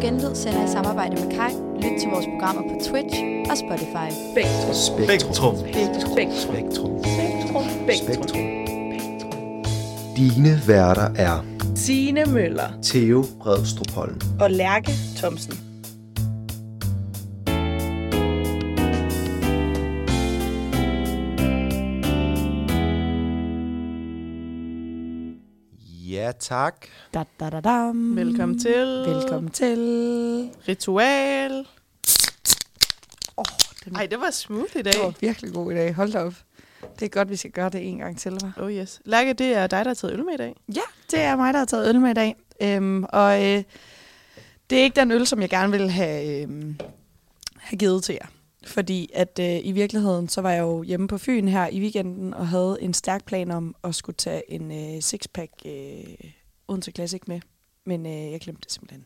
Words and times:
Genlyd 0.00 0.34
sender 0.34 0.64
i 0.64 0.68
samarbejde 0.68 1.14
med 1.14 1.30
Kai. 1.36 1.52
Lyt 1.76 2.00
til 2.00 2.08
vores 2.10 2.26
programmer 2.26 2.62
på 2.62 2.84
Twitch 2.90 3.16
og 3.50 3.56
Spotify. 3.56 4.08
Spektrum. 4.34 4.74
Spektrum. 4.74 5.56
Spektrum. 5.56 6.30
Spektrum. 6.32 7.02
Spektrum. 7.04 7.64
Spektrum. 7.94 8.40
Dine 10.16 10.60
værter 10.66 11.08
er 11.16 11.44
Signe 11.76 12.24
Møller 12.24 12.68
Theo 12.82 13.24
Bredstrup 13.40 13.90
Holm. 13.94 14.20
og 14.40 14.50
Lærke 14.50 14.90
Thomsen. 15.16 15.69
Tak. 26.40 26.86
Da, 27.14 27.24
da, 27.40 27.50
da, 27.50 27.60
dam. 27.60 28.16
Velkommen 28.16 28.58
til. 28.58 28.86
Velkommen 29.06 29.50
til. 29.50 29.78
Ritual. 30.68 31.66
Oh, 33.36 33.44
det, 33.84 33.96
Ej, 33.96 34.06
det 34.06 34.20
var 34.20 34.30
smooth 34.30 34.76
i 34.76 34.82
dag. 34.82 34.92
det 34.92 35.02
var 35.02 35.14
virkelig 35.20 35.52
god 35.52 35.72
i 35.72 35.74
dag. 35.74 35.94
Hold 35.94 36.12
da 36.12 36.18
op. 36.18 36.34
Det 36.98 37.04
er 37.04 37.08
godt, 37.08 37.30
vi 37.30 37.36
skal 37.36 37.50
gøre 37.50 37.68
det 37.68 37.88
en 37.88 37.98
gang 37.98 38.18
til, 38.18 38.38
hva'? 38.44 38.62
Oh 38.62 38.72
yes. 38.72 39.00
Lærke, 39.04 39.32
det 39.32 39.46
er 39.54 39.66
dig, 39.66 39.84
der 39.84 39.90
har 39.90 39.94
taget 39.94 40.14
øl 40.14 40.24
med 40.24 40.34
i 40.34 40.36
dag. 40.36 40.56
Ja, 40.74 40.80
det 41.10 41.20
er 41.20 41.36
mig, 41.36 41.52
der 41.52 41.58
har 41.58 41.66
taget 41.66 41.88
øl 41.88 42.00
med 42.00 42.10
i 42.10 42.14
dag. 42.14 42.36
Øhm, 42.62 43.04
og 43.04 43.42
øh, 43.46 43.62
det 44.70 44.78
er 44.78 44.82
ikke 44.82 45.00
den 45.00 45.10
øl, 45.10 45.26
som 45.26 45.40
jeg 45.40 45.50
gerne 45.50 45.70
ville 45.72 45.90
have, 45.90 46.42
øhm, 46.42 46.78
have 47.56 47.78
givet 47.78 48.04
til 48.04 48.12
jer. 48.20 48.26
Fordi 48.66 49.10
at 49.14 49.38
øh, 49.40 49.60
i 49.64 49.72
virkeligheden, 49.72 50.28
så 50.28 50.40
var 50.40 50.50
jeg 50.50 50.60
jo 50.60 50.82
hjemme 50.82 51.08
på 51.08 51.18
Fyn 51.18 51.48
her 51.48 51.68
i 51.68 51.80
weekenden, 51.80 52.34
og 52.34 52.48
havde 52.48 52.78
en 52.80 52.94
stærk 52.94 53.24
plan 53.24 53.50
om 53.50 53.74
at 53.84 53.94
skulle 53.94 54.16
tage 54.16 54.42
en 54.52 54.72
øh, 54.72 55.02
sixpack 55.02 55.52
øh, 55.64 56.04
Odense 56.68 56.90
Classic 56.90 57.22
med. 57.26 57.40
Men 57.86 58.06
øh, 58.06 58.32
jeg 58.32 58.40
glemte 58.40 58.60
det 58.62 58.72
simpelthen. 58.72 59.04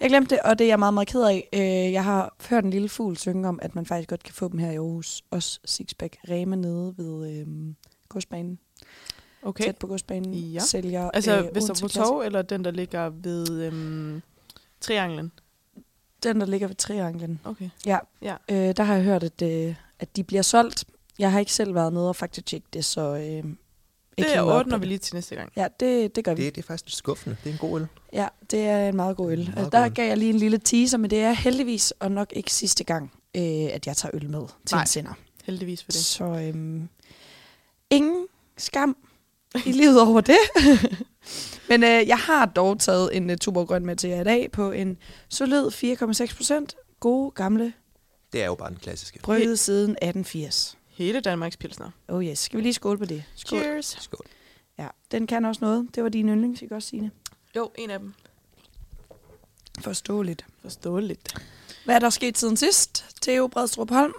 Jeg 0.00 0.08
glemte 0.08 0.34
det, 0.34 0.42
og 0.44 0.58
det 0.58 0.64
er 0.64 0.68
jeg 0.68 0.78
meget, 0.78 0.94
meget 0.94 1.08
ked 1.08 1.22
af. 1.22 1.48
Øh, 1.52 1.92
jeg 1.92 2.04
har 2.04 2.36
hørt 2.50 2.64
en 2.64 2.70
lille 2.70 2.88
fugl 2.88 3.16
synge 3.16 3.48
om, 3.48 3.58
at 3.62 3.74
man 3.74 3.86
faktisk 3.86 4.08
godt 4.08 4.22
kan 4.22 4.34
få 4.34 4.48
dem 4.48 4.58
her 4.58 4.70
i 4.70 4.76
Aarhus. 4.76 5.22
Også 5.30 5.60
sixpack 5.64 6.16
Rema 6.30 6.56
nede 6.56 6.94
ved 6.96 7.30
øh, 7.30 7.46
godsbanen. 8.08 8.58
Okay. 9.42 9.64
Tæt 9.64 9.76
på 9.76 9.86
godsbanen. 9.86 10.34
Ja. 10.34 10.60
Sælger 10.60 11.10
Altså, 11.10 11.38
øh, 11.38 11.46
øh, 11.46 11.54
Vesterbro. 11.54 11.88
Torv, 11.88 12.20
eller 12.20 12.42
den, 12.42 12.64
der 12.64 12.70
ligger 12.70 13.10
ved 13.10 13.62
øhm, 13.62 14.22
Trianglen? 14.80 15.32
Den, 16.22 16.40
der 16.40 16.46
ligger 16.46 16.66
ved 16.68 16.76
Trianglen. 16.76 17.40
Okay. 17.44 17.68
Ja. 17.86 17.98
Ja. 18.22 18.34
Øh, 18.50 18.76
der 18.76 18.82
har 18.82 18.94
jeg 18.94 19.04
hørt, 19.04 19.22
at, 19.22 19.42
øh, 19.42 19.74
at 19.98 20.16
de 20.16 20.24
bliver 20.24 20.42
solgt. 20.42 20.84
Jeg 21.18 21.32
har 21.32 21.38
ikke 21.40 21.52
selv 21.52 21.74
været 21.74 21.92
nede 21.92 22.08
og 22.08 22.16
faktatjekke 22.16 22.66
det, 22.72 22.84
så... 22.84 23.00
Øh, 23.00 23.44
ikke 24.16 24.30
Det 24.30 24.40
ordner 24.40 24.78
vi 24.78 24.86
lige 24.86 24.98
til 24.98 25.14
næste 25.14 25.34
gang. 25.34 25.52
Ja, 25.56 25.66
det, 25.80 26.16
det 26.16 26.24
gør 26.24 26.34
vi. 26.34 26.44
Det, 26.44 26.54
det 26.54 26.62
er 26.62 26.66
faktisk 26.66 26.84
lidt 26.86 26.96
skuffende. 26.96 27.36
Det 27.44 27.50
er 27.50 27.52
en 27.52 27.58
god 27.58 27.80
øl. 27.80 27.86
Ja, 28.12 28.28
det 28.50 28.60
er 28.66 28.88
en 28.88 28.96
meget 28.96 29.16
god 29.16 29.32
øl. 29.32 29.38
Meget 29.38 29.48
Altså, 29.48 29.64
god 29.64 29.70
der 29.70 29.84
øl. 29.84 29.92
gav 29.94 30.08
jeg 30.08 30.16
lige 30.18 30.30
en 30.30 30.38
lille 30.38 30.58
teaser, 30.58 30.98
men 30.98 31.10
det 31.10 31.18
er 31.18 31.32
heldigvis, 31.32 31.90
og 31.90 32.10
nok 32.12 32.32
ikke 32.32 32.52
sidste 32.52 32.84
gang, 32.84 33.12
øh, 33.36 33.42
at 33.42 33.86
jeg 33.86 33.96
tager 33.96 34.10
øl 34.14 34.30
med 34.30 34.46
til 34.66 34.74
Nej. 34.74 34.80
en 34.82 34.86
sender. 34.86 35.12
Heldigvis 35.44 35.84
for 35.84 35.92
det. 35.92 36.00
Så 36.00 36.24
øhm, 36.24 36.88
ingen 37.90 38.26
skam 38.56 38.96
i 39.66 39.72
livet 39.72 40.00
over 40.02 40.20
det. 40.20 40.36
men 41.68 41.82
øh, 41.84 42.08
jeg 42.08 42.18
har 42.18 42.46
dog 42.46 42.78
taget 42.80 43.16
en 43.16 43.30
uh, 43.30 43.36
tuborgrøn 43.36 43.86
med 43.86 43.96
til 43.96 44.10
jer 44.10 44.20
i 44.20 44.24
dag 44.24 44.52
på 44.52 44.70
en 44.72 44.96
solid 45.28 45.66
4,6 45.66 46.36
procent. 46.36 46.76
Gode 47.00 47.30
gamle 47.30 47.72
Det 48.32 48.42
er 48.42 48.46
jo 48.46 48.54
bare 48.54 48.68
den 48.70 48.78
klassiske. 48.82 49.18
brygget 49.22 49.58
siden 49.58 49.90
1880. 49.90 50.78
Hele 50.88 51.20
Danmarks 51.20 51.56
pilsner. 51.56 51.90
Oh 52.08 52.24
yes, 52.24 52.38
skal 52.38 52.56
vi 52.56 52.62
lige 52.62 52.74
skåle 52.74 52.98
på 52.98 53.04
det? 53.04 53.24
Skål. 53.36 53.58
Cheers. 53.60 53.96
Skål. 54.00 54.26
Ja, 54.78 54.88
den 55.10 55.26
kan 55.26 55.44
også 55.44 55.58
noget. 55.64 55.88
Det 55.94 56.02
var 56.02 56.08
din 56.08 56.28
yndlings, 56.28 56.62
ikke 56.62 56.74
også, 56.74 56.88
Signe? 56.88 57.10
Jo, 57.56 57.70
en 57.78 57.90
af 57.90 57.98
dem. 57.98 58.14
Forståeligt. 59.80 60.46
Forståeligt. 60.62 61.34
Hvad 61.84 61.94
er 61.94 61.98
der 61.98 62.10
sket 62.10 62.38
siden 62.38 62.56
sidst? 62.56 63.04
Theo 63.22 63.46
Bredstrup 63.46 63.90
Holm? 63.90 64.12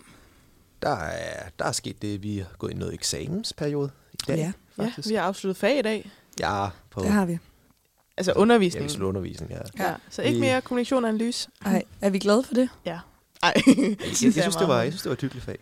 Der 0.81 0.89
er, 0.95 1.49
der 1.59 1.65
er 1.65 1.71
sket 1.71 2.01
det, 2.01 2.23
vi 2.23 2.37
har 2.37 2.55
gået 2.57 2.71
i 2.71 2.75
noget 2.75 2.93
eksamensperiode 2.93 3.91
i 4.13 4.17
dag. 4.27 4.37
Ja. 4.37 4.51
Ja, 4.77 4.83
faktisk. 4.83 5.09
vi 5.09 5.13
har 5.15 5.21
afsluttet 5.23 5.57
fag 5.57 5.79
i 5.79 5.81
dag. 5.81 6.11
Ja, 6.39 6.67
på 6.91 7.01
Det 7.01 7.09
har 7.09 7.25
vi. 7.25 7.37
Altså 8.17 8.31
ja, 8.35 8.41
undervisning. 8.41 8.83
vi 8.83 8.89
slår 8.89 9.07
undervisning, 9.07 9.51
ja. 9.51 9.83
Ja. 9.85 9.93
Så 10.09 10.21
ikke 10.21 10.39
mere 10.39 10.61
kommunikation 10.61 11.03
og 11.03 11.09
analyse. 11.09 11.49
Ej, 11.65 11.83
er 12.01 12.09
vi 12.09 12.19
glade 12.19 12.43
for 12.43 12.53
det? 12.53 12.69
Ja. 12.85 12.99
Ej. 13.43 13.53
Jeg, 13.67 13.75
jeg, 13.77 13.97
jeg, 14.01 14.15
synes, 14.15 14.55
det 14.55 14.67
var, 14.67 14.81
jeg 14.81 14.91
synes, 14.91 15.01
det 15.01 15.09
var 15.09 15.13
et 15.13 15.21
hyggeligt 15.21 15.45
fag. 15.45 15.57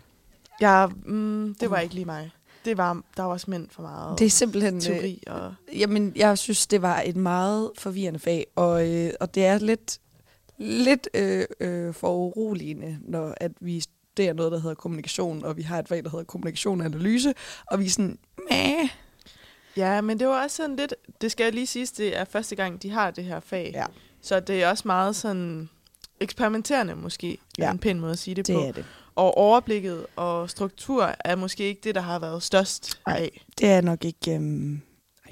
Ja, 0.61 0.87
mm, 1.05 1.55
det 1.59 1.69
var 1.69 1.79
ikke 1.79 1.95
lige 1.95 2.05
mig. 2.05 2.31
Det 2.65 2.77
var, 2.77 3.01
der 3.17 3.23
var 3.23 3.37
simpelthen 3.37 3.69
for 3.71 3.81
meget 3.81 4.19
Det 4.19 4.25
er 4.25 4.29
simpelthen... 4.29 4.81
teori. 4.81 5.23
Og, 5.27 5.53
Øh, 5.73 5.79
jamen, 5.79 6.13
jeg 6.15 6.37
synes, 6.37 6.67
det 6.67 6.81
var 6.81 7.01
et 7.05 7.15
meget 7.15 7.71
forvirrende 7.77 8.19
fag, 8.19 8.45
og, 8.55 8.89
øh, 8.89 9.11
og 9.19 9.35
det 9.35 9.45
er 9.45 9.57
lidt, 9.57 9.97
lidt 10.57 11.09
øh, 11.13 11.45
øh, 11.59 11.93
for 11.93 12.15
uroligende, 12.15 12.97
når 13.01 13.33
at 13.37 13.51
vi 13.61 13.79
studerer 13.79 14.33
noget, 14.33 14.51
der 14.51 14.59
hedder 14.59 14.75
kommunikation, 14.75 15.45
og 15.45 15.57
vi 15.57 15.61
har 15.61 15.79
et 15.79 15.87
fag, 15.87 16.03
der 16.03 16.09
hedder 16.09 16.25
kommunikation 16.25 16.79
og 16.79 16.85
analyse, 16.85 17.33
og 17.65 17.79
vi 17.79 17.85
er 17.85 17.89
sådan, 17.89 18.17
mæh. 18.51 18.89
Ja, 19.77 20.01
men 20.01 20.19
det 20.19 20.27
var 20.27 20.43
også 20.43 20.55
sådan 20.57 20.75
lidt... 20.75 20.93
Det 21.21 21.31
skal 21.31 21.43
jeg 21.43 21.53
lige 21.53 21.67
sige, 21.67 21.87
det 21.97 22.17
er 22.17 22.25
første 22.25 22.55
gang, 22.55 22.81
de 22.83 22.89
har 22.89 23.11
det 23.11 23.23
her 23.23 23.39
fag. 23.39 23.71
Ja. 23.73 23.85
Så 24.21 24.39
det 24.39 24.63
er 24.63 24.69
også 24.69 24.83
meget 24.85 25.15
sådan 25.15 25.69
eksperimenterende 26.19 26.95
måske, 26.95 27.37
ja. 27.57 27.71
En 27.71 27.79
pæn 27.79 27.99
måde 27.99 28.11
at 28.11 28.19
sige 28.19 28.35
det, 28.35 28.47
Det 28.47 28.55
på. 28.55 28.61
er 28.61 28.71
det. 28.71 28.85
Og 29.15 29.37
overblikket 29.37 30.05
og 30.15 30.49
struktur 30.49 31.15
er 31.19 31.35
måske 31.35 31.63
ikke 31.63 31.81
det, 31.83 31.95
der 31.95 32.01
har 32.01 32.19
været 32.19 32.43
størst 32.43 32.99
Ej. 33.07 33.13
af. 33.13 33.45
Det 33.59 33.67
er 33.69 33.81
nok 33.81 34.05
ikke... 34.05 34.35
Øhm, 34.35 34.71
Jeg 34.73 34.79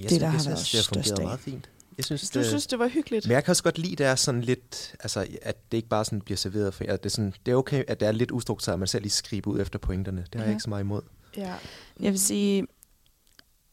Det, 0.04 0.10
synes, 0.10 0.20
der 0.20 0.28
har 0.28 0.38
jeg 0.38 0.46
været 0.46 0.60
synes, 0.60 0.88
det 0.88 0.98
har 0.98 1.04
størst 1.04 1.08
fungeret 1.10 1.20
af. 1.20 1.26
meget 1.26 1.40
fint. 1.40 1.70
Jeg 1.98 2.06
synes, 2.06 2.30
Du 2.30 2.40
det, 2.40 2.48
synes, 2.48 2.68
det 2.68 2.80
var 2.80 2.88
hyggeligt? 2.88 3.26
Men 3.28 3.32
jeg 3.34 3.44
kan 3.44 3.52
også 3.52 3.64
godt 3.64 3.78
lide, 3.78 3.92
at 3.92 3.98
det 3.98 4.06
er 4.08 4.16
sådan 4.16 4.42
lidt, 4.42 4.96
altså, 5.00 5.28
at 5.42 5.72
det 5.72 5.78
ikke 5.78 5.90
bare 5.90 6.06
sådan 6.06 6.22
bliver 6.22 6.38
serveret 6.38 6.74
for, 6.74 6.84
at 6.88 7.04
det, 7.04 7.10
er 7.10 7.14
sådan, 7.14 7.34
det 7.46 7.52
er 7.52 7.56
okay, 7.56 7.84
at 7.88 8.00
det 8.00 8.08
er 8.08 8.12
lidt 8.12 8.32
ustruktureret, 8.32 8.74
at 8.76 8.80
man 8.80 8.88
selv 8.88 9.02
lige 9.02 9.12
skriver 9.12 9.48
ud 9.48 9.60
efter 9.62 9.80
pointerne. 9.80 10.18
Det 10.22 10.36
har 10.36 10.40
jeg 10.42 10.48
Ja. 10.48 10.52
ikke 10.54 10.64
så 10.64 10.70
meget 10.70 10.84
imod. 10.84 11.02
Ja. 11.38 11.54
jeg 12.00 12.12
vil 12.12 12.20
sige... 12.20 12.68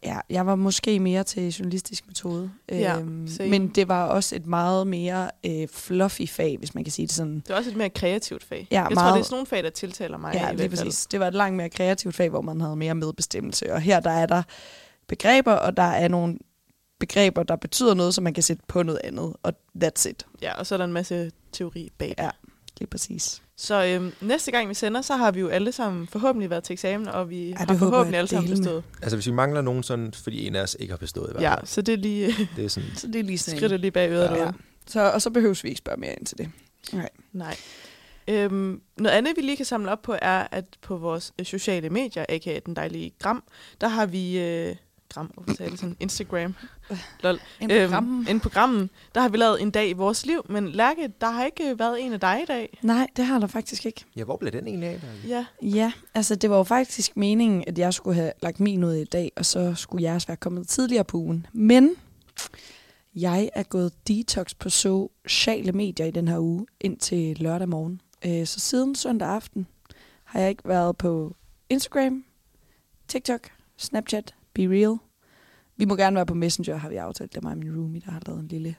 Ja, 0.05 0.19
jeg 0.31 0.47
var 0.47 0.55
måske 0.55 0.99
mere 1.01 1.25
til 1.25 1.49
journalistisk 1.53 2.07
metode. 2.07 2.51
Ja, 2.69 2.99
øhm, 2.99 3.29
same. 3.29 3.51
men 3.51 3.69
det 3.69 3.89
var 3.89 4.07
også 4.07 4.37
et 4.37 4.47
meget 4.47 4.87
mere 4.87 5.31
øh, 5.47 5.69
fluffy 5.69 6.27
fag, 6.29 6.57
hvis 6.59 6.75
man 6.75 6.85
kan 6.85 6.93
sige 6.93 7.07
det 7.07 7.15
sådan. 7.15 7.35
Det 7.35 7.51
er 7.51 7.55
også 7.55 7.71
et 7.71 7.77
mere 7.77 7.91
kreativt 7.91 8.45
fag. 8.45 8.69
Ja, 8.71 8.77
jeg 8.83 8.85
tror, 8.87 8.95
meget- 8.95 9.15
det 9.15 9.21
er 9.21 9.25
sådan 9.25 9.35
nogle 9.35 9.47
fag, 9.47 9.63
der 9.65 9.71
tiltaler 9.71 10.19
mig. 10.19 10.35
Ja, 10.35 10.53
lige 10.53 10.69
præcis. 10.69 11.07
Det 11.07 11.21
var 11.21 11.27
et 11.27 11.35
langt 11.35 11.57
mere 11.57 11.71
kreativt 11.71 12.15
fag, 12.15 12.29
hvor 12.31 12.41
man 12.41 12.61
havde 12.61 12.77
mere 12.77 12.95
medbestemmelse. 12.95 13.73
Og 13.73 13.81
her 13.81 14.01
der 14.01 14.11
er 14.11 14.27
der 14.27 14.43
begreber, 15.09 15.53
og 15.53 15.77
der 15.77 15.83
er 15.83 16.09
nogle 16.09 16.39
begreber, 17.01 17.43
der 17.43 17.57
betyder 17.57 17.95
noget, 17.95 18.15
som 18.15 18.25
man 18.25 18.35
kan 18.35 18.43
sætte 18.43 18.63
på 18.69 18.83
noget 18.83 19.01
andet. 19.05 19.33
Og 19.43 19.53
that's 19.85 20.09
it. 20.09 20.27
Ja, 20.43 20.53
og 20.59 20.67
så 20.67 20.75
er 20.75 20.77
der 20.77 20.85
en 20.85 20.93
masse 20.93 21.31
teori 21.53 21.91
bag. 21.99 22.15
Ja. 22.19 22.31
Lige 22.79 22.89
præcis. 22.91 23.43
Så 23.63 23.85
øhm, 23.85 24.13
næste 24.21 24.51
gang 24.51 24.69
vi 24.69 24.75
sender, 24.75 25.03
så 25.03 25.17
har 25.17 25.31
vi 25.31 25.41
jo 25.41 25.49
alle 25.49 25.73
sammen 25.73 26.07
forhåbentlig 26.07 26.51
været 26.51 26.65
til 26.65 26.73
eksamen, 26.73 27.09
og 27.09 27.31
vi 27.31 27.49
det 27.49 27.59
har 27.59 27.77
forhåbentlig 27.77 28.19
alle 28.19 28.29
sammen 28.29 28.51
bestået. 28.51 28.85
Altså, 29.03 29.17
hvis 29.17 29.27
vi 29.27 29.33
mangler 29.33 29.63
nogen 29.63 29.83
sådan, 29.83 30.13
fordi 30.13 30.47
en 30.47 30.57
af 30.57 30.63
os 30.63 30.77
ikke 30.81 30.93
har 30.93 30.99
bestået 30.99 31.29
i 31.29 31.33
hvert 31.33 31.43
Ja, 31.43 31.55
så 31.65 31.83
det 31.83 31.93
er 31.93 31.97
lige 31.99 32.49
Det 32.57 32.65
er 32.65 32.69
sådan, 32.77 32.89
Så 32.97 33.07
det 33.07 33.17
er 33.17 33.23
lige 33.23 33.39
sådan 33.39 33.59
skridtet 33.59 33.81
lige 33.81 33.91
bag 33.91 34.11
øret. 34.11 34.31
Ja. 34.31 34.37
Ja. 34.37 34.45
Ja. 34.45 34.53
Så, 34.87 35.13
og 35.13 35.23
så 35.23 35.31
behøves 35.31 35.65
vi 35.65 35.69
ikke 35.69 35.79
spørge 35.79 36.01
mere 36.01 36.13
ind 36.13 36.27
til 36.27 36.39
det. 36.39 36.51
Nej. 36.93 37.09
Nej. 37.33 37.57
Øhm, 38.29 38.81
noget 38.97 39.17
andet, 39.17 39.33
vi 39.37 39.43
lige 39.43 39.57
kan 39.57 39.67
samle 39.67 39.91
op 39.91 40.03
på, 40.03 40.17
er, 40.23 40.47
at 40.51 40.65
på 40.83 40.97
vores 40.97 41.33
øh, 41.39 41.47
sociale 41.47 41.91
medier, 41.91 42.25
aka 42.29 42.59
den 42.67 42.77
dejlige 42.77 43.13
Gram, 43.19 43.45
der 43.81 43.89
har 43.89 44.07
vi... 44.07 44.39
Øh, 44.39 44.77
Gram, 45.13 45.27
hvorfor 45.35 45.55
sagde 45.55 45.71
det 45.71 45.81
sådan? 45.81 45.97
Instagram. 46.01 46.55
Lol. 47.23 47.41
En 47.61 47.71
Øhm, 47.71 47.89
program. 47.91 48.27
en 48.31 48.41
programmen, 48.41 48.91
der 49.15 49.21
har 49.21 49.29
vi 49.29 49.37
lavet 49.37 49.63
en 49.63 49.71
dag 49.71 49.89
i 49.89 49.93
vores 49.93 50.27
liv, 50.27 50.47
men 50.49 50.69
Lærke, 50.69 51.13
der 51.21 51.31
har 51.31 51.45
ikke 51.45 51.79
været 51.79 52.03
en 52.05 52.13
af 52.13 52.21
dig 52.21 52.41
i 52.43 52.47
dag. 52.47 52.79
Nej, 52.83 53.07
det 53.17 53.25
har 53.25 53.39
der 53.39 53.47
faktisk 53.47 53.87
ikke. 53.87 54.05
ja, 54.17 54.25
hvor 54.25 54.37
blev 54.37 54.53
den 54.53 54.67
egentlig 54.67 54.89
af? 54.89 55.01
Lærke? 55.03 55.29
Ja, 55.29 55.47
Ja, 55.63 55.93
altså 56.15 56.35
det 56.37 56.51
var 56.51 56.57
jo 56.57 56.63
faktisk 56.63 57.17
meningen, 57.17 57.65
at 57.67 57.79
jeg 57.79 57.95
skulle 57.95 58.15
have 58.15 58.33
lagt 58.43 58.61
min 58.61 58.85
ud 58.85 58.93
i 58.95 59.05
dag, 59.05 59.33
og 59.37 59.47
så 59.47 59.75
skulle 59.75 60.03
jeres 60.05 60.29
være 60.29 60.37
kommet 60.37 60.69
tidligere 60.69 61.05
på 61.05 61.17
ugen. 61.19 61.47
Men 61.53 61.91
jeg 63.15 63.51
er 63.55 63.63
gået 63.63 64.09
detox 64.09 64.55
på 64.59 64.71
sociale 64.71 65.73
medier 65.73 66.07
i 66.07 66.11
den 66.11 66.29
her 66.29 66.39
uge 66.39 66.67
indtil 66.81 67.39
lørdag 67.41 67.69
morgen. 67.69 68.01
Øh, 68.27 68.47
Så 68.47 68.61
siden 68.61 68.95
søndag 68.95 69.29
aften 69.29 69.67
har 70.25 70.41
jeg 70.41 70.51
ikke 70.51 70.63
været 70.69 70.97
på 70.97 71.37
Instagram, 71.71 72.25
TikTok, 73.09 73.49
Snapchat, 73.77 74.35
Be 74.55 74.63
Real. 74.63 74.97
Vi 75.77 75.85
må 75.85 75.97
gerne 75.97 76.17
være 76.17 76.27
på 76.27 76.35
Messenger, 76.35 76.77
har 76.77 76.89
vi 76.89 76.97
aftalt. 76.97 77.33
Det 77.33 77.39
er 77.39 77.43
mig 77.43 77.53
og 77.53 77.59
min 77.59 77.77
roomie, 77.77 78.03
der 78.05 78.11
har 78.11 78.23
lavet 78.27 78.41
en 78.41 78.49
lille, 78.49 78.77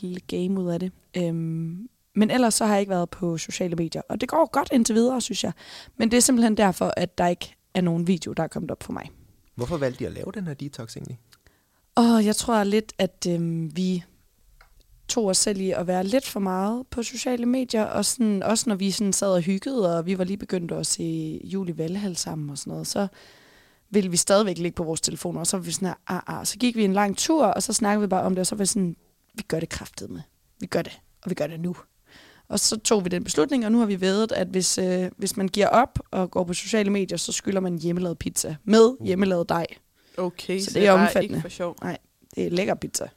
lille 0.00 0.20
game 0.20 0.60
ud 0.60 0.70
af 0.70 0.80
det. 0.80 0.92
Øhm, 1.16 1.88
men 2.14 2.30
ellers 2.30 2.54
så 2.54 2.64
har 2.64 2.72
jeg 2.72 2.80
ikke 2.80 2.90
været 2.90 3.10
på 3.10 3.38
sociale 3.38 3.76
medier, 3.76 4.02
og 4.08 4.20
det 4.20 4.28
går 4.28 4.50
godt 4.50 4.68
indtil 4.72 4.94
videre, 4.94 5.20
synes 5.20 5.44
jeg. 5.44 5.52
Men 5.96 6.10
det 6.10 6.16
er 6.16 6.20
simpelthen 6.20 6.56
derfor, 6.56 6.94
at 6.96 7.18
der 7.18 7.26
ikke 7.26 7.56
er 7.74 7.80
nogen 7.80 8.06
video, 8.06 8.32
der 8.32 8.42
er 8.42 8.48
kommet 8.48 8.70
op 8.70 8.82
for 8.82 8.92
mig. 8.92 9.10
Hvorfor 9.54 9.76
valgte 9.76 10.04
de 10.04 10.06
at 10.06 10.12
lave 10.12 10.32
den 10.34 10.46
her 10.46 10.54
detox 10.54 10.96
egentlig? 10.96 11.18
Og 11.94 12.24
jeg 12.24 12.36
tror 12.36 12.64
lidt, 12.64 12.92
at 12.98 13.26
øhm, 13.28 13.76
vi 13.76 14.04
tog 15.08 15.26
os 15.26 15.38
selv 15.38 15.60
i 15.60 15.70
at 15.70 15.86
være 15.86 16.04
lidt 16.04 16.26
for 16.26 16.40
meget 16.40 16.86
på 16.90 17.02
sociale 17.02 17.46
medier, 17.46 17.84
og 17.84 18.04
sådan, 18.04 18.42
også 18.42 18.68
når 18.68 18.76
vi 18.76 18.90
sådan 18.90 19.12
sad 19.12 19.28
og 19.28 19.40
hyggede, 19.40 19.98
og 19.98 20.06
vi 20.06 20.18
var 20.18 20.24
lige 20.24 20.36
begyndt 20.36 20.72
at 20.72 20.86
se 20.86 21.40
Julie 21.44 21.78
Valhall 21.78 22.16
sammen 22.16 22.50
og 22.50 22.58
sådan 22.58 22.70
noget, 22.70 22.86
så 22.86 23.08
ville 23.90 24.10
vi 24.10 24.16
stadigvæk 24.16 24.58
ligge 24.58 24.76
på 24.76 24.84
vores 24.84 25.00
telefoner, 25.00 25.40
og 25.40 25.46
så 25.46 25.56
var 25.56 25.64
vi 25.64 25.72
sådan 25.72 25.88
her, 25.88 25.94
ah, 26.06 26.38
ah. 26.40 26.46
så 26.46 26.58
gik 26.58 26.76
vi 26.76 26.84
en 26.84 26.92
lang 26.92 27.16
tur, 27.16 27.44
og 27.46 27.62
så 27.62 27.72
snakkede 27.72 28.00
vi 28.00 28.06
bare 28.08 28.22
om 28.22 28.32
det, 28.34 28.40
og 28.40 28.46
så 28.46 28.54
var 28.54 28.62
vi 28.62 28.66
sådan, 28.66 28.96
vi 29.34 29.42
gør 29.48 29.60
det 29.60 29.68
kraftet 29.68 30.10
med. 30.10 30.20
Vi 30.60 30.66
gør 30.66 30.82
det. 30.82 31.00
og 31.22 31.30
vi 31.30 31.34
gør 31.34 31.46
det 31.46 31.60
nu. 31.60 31.76
Og 32.48 32.60
så 32.60 32.76
tog 32.80 33.04
vi 33.04 33.08
den 33.08 33.24
beslutning, 33.24 33.64
og 33.66 33.72
nu 33.72 33.78
har 33.78 33.86
vi 33.86 34.00
vedet, 34.00 34.32
at 34.32 34.46
hvis, 34.48 34.78
øh, 34.78 35.10
hvis 35.16 35.36
man 35.36 35.48
giver 35.48 35.68
op 35.68 35.98
og 36.10 36.30
går 36.30 36.44
på 36.44 36.52
sociale 36.54 36.90
medier, 36.90 37.18
så 37.18 37.32
skylder 37.32 37.60
man 37.60 37.78
hjemmelavet 37.78 38.18
pizza 38.18 38.56
med 38.64 39.04
hjemmelavet 39.06 39.48
dej. 39.48 39.66
Okay, 40.16 40.58
Så 40.58 40.64
så, 40.64 40.70
det 40.70 40.74
det 40.82 40.86
er 40.88 40.92
omfattende. 40.92 41.24
ikke 41.24 41.40
for 41.40 41.48
sjov. 41.48 41.76
Det 42.34 42.46
er 42.46 42.50
lækker 42.50 42.74
pizza. 42.74 43.08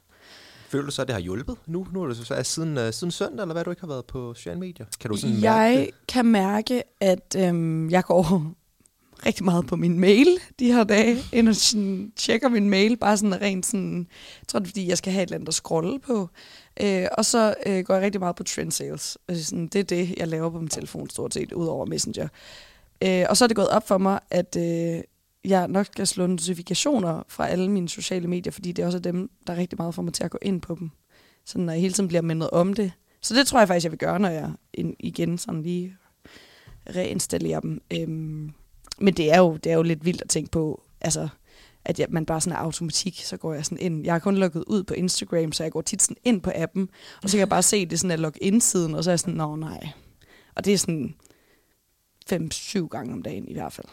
Føler 0.69 0.85
du 0.85 0.91
så, 0.91 1.01
at 1.01 1.07
det 1.07 1.13
har 1.13 1.21
hjulpet 1.21 1.57
nu? 1.65 1.87
Nu 1.93 2.03
er 2.03 2.07
det 2.07 2.17
så 2.17 2.33
er 2.33 2.43
siden, 2.43 2.77
uh, 2.77 2.83
siden 2.91 3.11
søndag, 3.11 3.41
eller 3.43 3.53
hvad 3.53 3.63
du 3.63 3.69
ikke 3.69 3.81
har 3.81 3.87
været 3.87 4.05
på 4.05 4.33
sociale 4.33 4.59
medier? 4.59 4.85
Kan 4.99 5.09
du 5.11 5.17
sådan 5.17 5.35
mærke 5.35 5.47
Jeg 5.51 5.77
det? 5.79 6.07
kan 6.07 6.25
mærke, 6.25 6.83
at 7.01 7.35
øhm, 7.39 7.89
jeg 7.89 8.03
går 8.03 8.53
rigtig 9.25 9.45
meget 9.45 9.67
på 9.67 9.75
min 9.75 9.99
mail 9.99 10.27
de 10.59 10.73
her 10.73 10.83
dage, 10.83 11.17
ind 11.31 11.49
og 11.49 11.55
sådan, 11.55 12.11
tjekker 12.15 12.49
min 12.49 12.69
mail, 12.69 12.97
bare 12.97 13.17
sådan 13.17 13.41
rent 13.41 13.65
sådan, 13.65 13.97
jeg 14.41 14.47
tror 14.47 14.59
det 14.59 14.65
er 14.65 14.69
fordi, 14.69 14.87
jeg 14.87 14.97
skal 14.97 15.13
have 15.13 15.23
et 15.23 15.27
eller 15.27 15.37
andet 15.37 15.47
at 15.47 15.53
scrolle 15.53 15.99
på. 15.99 16.29
Øh, 16.81 17.07
og 17.17 17.25
så 17.25 17.55
øh, 17.65 17.83
går 17.83 17.93
jeg 17.93 18.03
rigtig 18.03 18.21
meget 18.21 18.35
på 18.35 18.43
trend 18.43 18.71
sales. 18.71 19.17
Altså, 19.27 19.45
sådan, 19.45 19.67
det 19.67 19.79
er 19.79 19.83
det, 19.83 20.15
jeg 20.17 20.27
laver 20.27 20.49
på 20.49 20.59
min 20.59 20.69
telefon 20.69 21.09
stort 21.09 21.33
set, 21.33 21.53
udover 21.53 21.85
Messenger. 21.85 22.27
Øh, 23.03 23.25
og 23.29 23.37
så 23.37 23.45
er 23.45 23.47
det 23.47 23.55
gået 23.55 23.69
op 23.69 23.87
for 23.87 23.97
mig, 23.97 24.19
at 24.29 24.57
øh, 24.57 25.01
jeg 25.45 25.67
nok 25.67 25.85
skal 25.85 26.07
slå 26.07 26.27
notifikationer 26.27 27.23
fra 27.27 27.47
alle 27.47 27.71
mine 27.71 27.89
sociale 27.89 28.27
medier, 28.27 28.51
fordi 28.51 28.71
det 28.71 28.81
er 28.81 28.85
også 28.85 28.99
dem, 28.99 29.29
der 29.47 29.55
rigtig 29.55 29.77
meget 29.77 29.95
får 29.95 30.01
mig 30.01 30.13
til 30.13 30.23
at 30.23 30.31
gå 30.31 30.37
ind 30.41 30.61
på 30.61 30.75
dem. 30.79 30.89
Så 31.45 31.57
når 31.57 31.73
jeg 31.73 31.81
hele 31.81 31.93
tiden 31.93 32.07
bliver 32.07 32.21
mindet 32.21 32.49
om 32.49 32.73
det. 32.73 32.91
Så 33.21 33.35
det 33.35 33.47
tror 33.47 33.59
jeg 33.59 33.67
faktisk, 33.67 33.83
jeg 33.83 33.91
vil 33.91 33.99
gøre, 33.99 34.19
når 34.19 34.29
jeg 34.29 34.51
igen 34.99 35.37
sådan 35.37 35.61
lige 35.61 35.95
reinstallerer 36.95 37.59
dem. 37.59 37.81
Øhm, 37.93 38.53
men 39.03 39.13
det 39.13 39.33
er, 39.33 39.37
jo, 39.37 39.57
det 39.57 39.71
er 39.71 39.75
jo 39.75 39.81
lidt 39.81 40.05
vildt 40.05 40.21
at 40.21 40.29
tænke 40.29 40.51
på, 40.51 40.83
altså, 41.01 41.27
at 41.85 41.99
jeg, 41.99 42.07
man 42.09 42.25
bare 42.25 42.41
sådan 42.41 42.57
er 42.57 42.61
automatik, 42.61 43.21
så 43.23 43.37
går 43.37 43.53
jeg 43.53 43.65
sådan 43.65 43.77
ind. 43.77 44.03
Jeg 44.03 44.13
har 44.13 44.19
kun 44.19 44.35
logget 44.35 44.63
ud 44.67 44.83
på 44.83 44.93
Instagram, 44.93 45.51
så 45.51 45.63
jeg 45.63 45.71
går 45.71 45.81
tit 45.81 46.01
sådan 46.01 46.17
ind 46.23 46.41
på 46.41 46.51
appen, 46.55 46.89
og 47.23 47.29
så 47.29 47.33
kan 47.37 47.39
jeg 47.39 47.49
bare 47.49 47.63
se, 47.63 47.85
det 47.85 47.99
sådan 47.99 48.11
at 48.11 48.19
logge 48.19 48.43
ind-siden, 48.43 48.95
og 48.95 49.03
så 49.03 49.09
er 49.09 49.11
jeg 49.11 49.19
sådan, 49.19 49.33
nå 49.33 49.55
nej. 49.55 49.89
Og 50.55 50.65
det 50.65 50.73
er 50.73 50.77
sådan 50.77 51.15
fem-syv 52.27 52.87
gange 52.87 53.13
om 53.13 53.21
dagen 53.23 53.47
i 53.47 53.53
hvert 53.53 53.73
fald. 53.73 53.87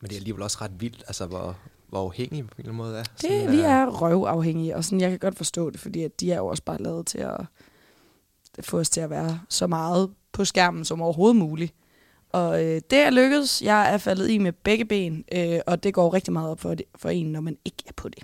Men 0.00 0.08
det 0.08 0.16
er 0.16 0.20
alligevel 0.20 0.42
også 0.42 0.58
ret 0.60 0.80
vildt, 0.80 1.04
altså 1.06 1.26
hvor, 1.26 1.56
hvor 1.88 2.04
afhængig 2.04 2.46
på 2.46 2.54
en 2.58 2.60
eller 2.60 2.72
anden 2.72 2.76
måde 2.76 2.98
er. 2.98 3.04
Det, 3.20 3.52
vi 3.52 3.60
er 3.60 3.86
røvafhængige, 3.86 4.76
og 4.76 4.84
sådan, 4.84 5.00
jeg 5.00 5.10
kan 5.10 5.18
godt 5.18 5.36
forstå 5.36 5.70
det, 5.70 5.80
fordi 5.80 6.02
at 6.02 6.20
de 6.20 6.32
er 6.32 6.36
jo 6.36 6.46
også 6.46 6.62
bare 6.62 6.82
lavet 6.82 7.06
til 7.06 7.18
at 7.18 7.46
få 8.60 8.78
os 8.78 8.90
til 8.90 9.00
at 9.00 9.10
være 9.10 9.40
så 9.48 9.66
meget 9.66 10.10
på 10.32 10.44
skærmen 10.44 10.84
som 10.84 11.02
overhovedet 11.02 11.36
muligt. 11.36 11.74
Og 12.32 12.64
øh, 12.64 12.80
det 12.90 12.98
er 12.98 13.10
lykkedes. 13.10 13.62
Jeg 13.62 13.94
er 13.94 13.98
faldet 13.98 14.30
i 14.30 14.38
med 14.38 14.52
begge 14.52 14.84
ben, 14.84 15.24
øh, 15.34 15.60
og 15.66 15.82
det 15.82 15.94
går 15.94 16.14
rigtig 16.14 16.32
meget 16.32 16.50
op 16.50 16.60
for, 16.60 16.74
det, 16.74 16.86
for 16.96 17.08
en, 17.08 17.26
når 17.26 17.40
man 17.40 17.56
ikke 17.64 17.82
er 17.86 17.92
på 17.96 18.08
det. 18.08 18.22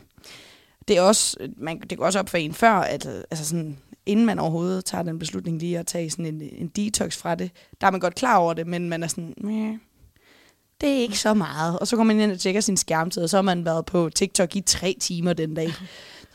Det 0.88 0.96
er 0.96 1.02
også, 1.02 1.36
øh, 1.40 1.48
man, 1.56 1.80
det 1.80 1.98
går 1.98 2.04
også 2.04 2.18
op 2.18 2.28
for 2.28 2.36
en 2.36 2.54
før, 2.54 2.72
at 2.72 3.06
øh, 3.06 3.22
altså 3.30 3.44
sådan, 3.44 3.78
inden 4.06 4.26
man 4.26 4.38
overhovedet 4.38 4.84
tager 4.84 5.02
den 5.02 5.18
beslutning 5.18 5.58
lige 5.58 5.78
at 5.78 5.86
tage 5.86 6.10
sådan 6.10 6.26
en, 6.26 6.42
en 6.52 6.68
detox 6.68 7.16
fra 7.16 7.34
det, 7.34 7.50
der 7.80 7.86
er 7.86 7.90
man 7.90 8.00
godt 8.00 8.14
klar 8.14 8.36
over 8.36 8.54
det, 8.54 8.66
men 8.66 8.88
man 8.88 9.02
er 9.02 9.06
sådan, 9.06 9.34
Mæh, 9.40 9.74
det 10.80 10.88
er 10.88 11.00
ikke 11.00 11.18
så 11.18 11.34
meget. 11.34 11.78
Og 11.78 11.86
så 11.86 11.96
kommer 11.96 12.14
man 12.14 12.22
ind 12.22 12.32
og 12.32 12.38
tjekker 12.38 12.60
sin 12.60 12.76
skærmtid, 12.76 13.22
og 13.22 13.30
så 13.30 13.36
har 13.36 13.42
man 13.42 13.64
været 13.64 13.86
på 13.86 14.10
TikTok 14.14 14.56
i 14.56 14.60
tre 14.60 14.96
timer 15.00 15.32
den 15.32 15.54
dag. 15.54 15.68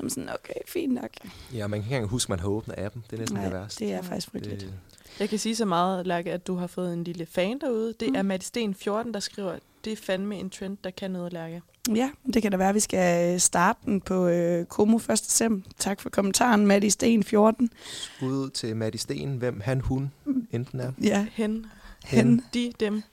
Så 0.02 0.04
man 0.06 0.10
sådan, 0.10 0.30
okay, 0.30 0.54
fint 0.68 0.94
nok. 0.94 1.10
Ja, 1.54 1.68
man 1.68 1.80
kan 1.80 1.86
ikke 1.86 1.96
engang 1.96 2.10
huske, 2.10 2.26
at 2.26 2.30
man 2.30 2.40
har 2.40 2.48
åbnet 2.48 2.76
appen. 2.78 3.04
Det 3.10 3.16
er 3.16 3.20
næsten 3.20 3.38
Nej, 3.38 3.44
det 3.46 3.54
værste. 3.54 3.86
det 3.86 3.94
er 3.94 4.02
faktisk 4.02 4.30
frygteligt. 4.32 4.62
Det, 4.62 4.74
Jeg 5.20 5.30
kan 5.30 5.40
sige 5.40 5.56
så 5.56 5.66
meget, 5.66 6.08
Lærke, 6.08 6.32
at 6.32 6.48
du 6.48 6.56
har 6.56 6.68
fået 6.68 6.94
en 6.94 7.04
lille 7.04 7.26
fan 7.26 7.60
derude. 7.60 7.94
Det 8.00 8.10
Mm. 8.10 8.16
er 8.16 8.22
Mads 8.22 8.46
Sten 8.46 8.74
14, 8.76 9.14
der 9.14 9.20
skriver, 9.20 9.56
det 9.86 9.94
er 9.94 9.98
fandme 9.98 10.36
en 10.36 10.50
trend, 10.50 10.78
der 10.84 10.90
kan 10.92 11.12
noget, 11.12 11.34
Lærke. 11.34 11.62
Ja, 11.96 12.10
det 12.34 12.42
kan 12.42 12.52
da 12.52 12.58
være, 12.58 12.70
at 12.70 12.76
vi 12.76 12.80
skal 12.80 13.42
starte 13.42 13.80
den 13.86 14.02
på 14.02 14.28
øh, 14.28 14.66
Komo 14.66 14.98
1. 14.98 15.08
december. 15.10 15.70
Tak 15.78 16.02
for 16.02 16.10
kommentaren, 16.10 16.68
Matti 16.68 16.90
Sten 16.90 17.24
14. 17.24 17.70
skud 17.86 18.32
ud 18.32 18.50
til 18.50 18.76
Maddie 18.76 19.00
Sten, 19.00 19.38
hvem 19.38 19.60
han, 19.60 19.82
hun 19.82 20.12
enten 20.52 20.80
er. 20.80 20.92
Ja, 21.04 21.26
Hen, 21.34 21.66
hen. 22.06 22.42
de, 22.54 22.72
dem. 22.80 23.04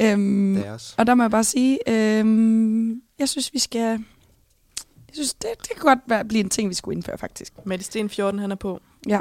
Øhm, 0.00 0.54
Deres. 0.54 0.94
og 0.98 1.06
der 1.06 1.14
må 1.14 1.22
jeg 1.22 1.30
bare 1.30 1.44
sige, 1.44 1.78
øhm, 1.90 3.02
jeg 3.18 3.28
synes, 3.28 3.52
vi 3.54 3.58
skal... 3.58 4.04
Jeg 5.08 5.14
synes, 5.14 5.34
det, 5.34 5.50
det 5.60 5.68
kan 5.68 5.78
godt 5.80 5.98
være, 6.06 6.24
blive 6.24 6.40
en 6.44 6.50
ting, 6.50 6.68
vi 6.68 6.74
skulle 6.74 6.96
indføre, 6.96 7.18
faktisk. 7.18 7.52
Mads 7.64 7.84
Sten 7.84 8.10
14, 8.10 8.40
han 8.40 8.50
er 8.50 8.54
på. 8.56 8.80
Ja, 9.08 9.20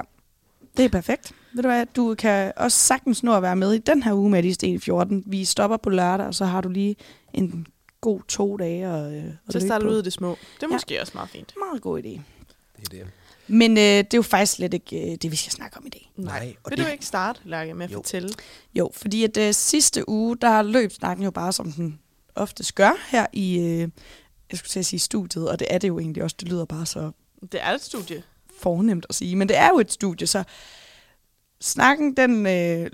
det 0.77 0.85
er 0.85 0.89
perfekt. 0.89 1.31
Ved 1.53 1.63
du 1.63 1.69
hvad, 1.69 1.85
du 1.95 2.15
kan 2.15 2.53
også 2.55 2.77
sagtens 2.77 3.23
nå 3.23 3.35
at 3.35 3.41
være 3.41 3.55
med 3.55 3.73
i 3.73 3.77
den 3.77 4.03
her 4.03 4.13
uge 4.13 4.29
med 4.29 4.43
de 4.43 4.53
Sten 4.53 4.79
14. 4.81 5.23
Vi 5.25 5.45
stopper 5.45 5.77
på 5.77 5.89
lørdag, 5.89 6.27
og 6.27 6.35
så 6.35 6.45
har 6.45 6.61
du 6.61 6.69
lige 6.69 6.95
en 7.33 7.67
god 8.01 8.21
to 8.27 8.57
dage 8.57 8.91
og, 8.91 9.13
øh, 9.15 9.23
Så 9.49 9.59
starter 9.59 9.85
du 9.85 9.91
ud 9.93 9.99
i 9.99 10.03
det 10.03 10.13
små. 10.13 10.29
Det 10.29 10.63
er 10.63 10.67
Ja. 10.69 10.73
måske 10.73 11.01
også 11.01 11.11
meget 11.15 11.29
fint. 11.29 11.53
Meget 11.69 11.81
god 11.81 11.99
idé. 11.99 12.03
Det 12.09 12.21
er 12.83 12.89
det. 12.89 13.07
Men 13.47 13.71
øh, 13.71 13.83
det 13.83 14.13
er 14.13 14.17
jo 14.17 14.21
faktisk 14.21 14.53
slet 14.53 14.73
ikke 14.73 15.11
øh, 15.11 15.17
det, 15.21 15.31
vi 15.31 15.35
skal 15.35 15.51
snakke 15.51 15.77
om 15.77 15.85
i 15.85 15.89
dag. 15.89 16.11
Nej, 16.17 16.55
og 16.63 16.69
Vil 16.69 16.77
det- 16.77 16.85
du 16.87 16.91
ikke 16.91 17.05
starte, 17.05 17.39
Lærke, 17.43 17.73
med 17.73 17.85
at 17.85 17.91
Jo. 17.91 17.97
fortælle? 17.97 18.29
Jo, 18.75 18.91
fordi 18.93 19.23
at 19.23 19.37
øh, 19.37 19.53
sidste 19.53 20.09
uge, 20.09 20.37
der 20.37 20.61
løb 20.61 20.91
snakken 20.91 21.23
jo 21.25 21.31
bare, 21.31 21.53
som 21.53 21.71
den 21.71 21.99
oftest 22.35 22.75
gør 22.75 22.91
her 23.09 23.25
i, 23.33 23.59
øh, 23.59 23.87
jeg 24.51 24.57
skulle 24.59 24.69
til 24.69 24.79
at 24.79 24.85
sige 24.85 24.99
studiet, 24.99 25.49
og 25.49 25.59
det 25.59 25.67
er 25.69 25.77
det 25.77 25.87
jo 25.87 25.99
egentlig 25.99 26.23
også, 26.23 26.35
det 26.39 26.49
lyder 26.49 26.65
bare 26.65 26.85
så 26.85 27.11
Det 27.51 27.59
er 27.63 27.71
et 27.71 27.81
studie. 27.81 28.23
fornemt 28.61 29.05
at 29.09 29.15
sige, 29.15 29.35
men 29.35 29.47
det 29.49 29.57
er 29.57 29.67
jo 29.69 29.79
et 29.79 29.91
studie, 29.91 30.27
så 30.27 30.43
snakken, 31.61 32.13
den, 32.17 32.45
øh, 32.47 32.89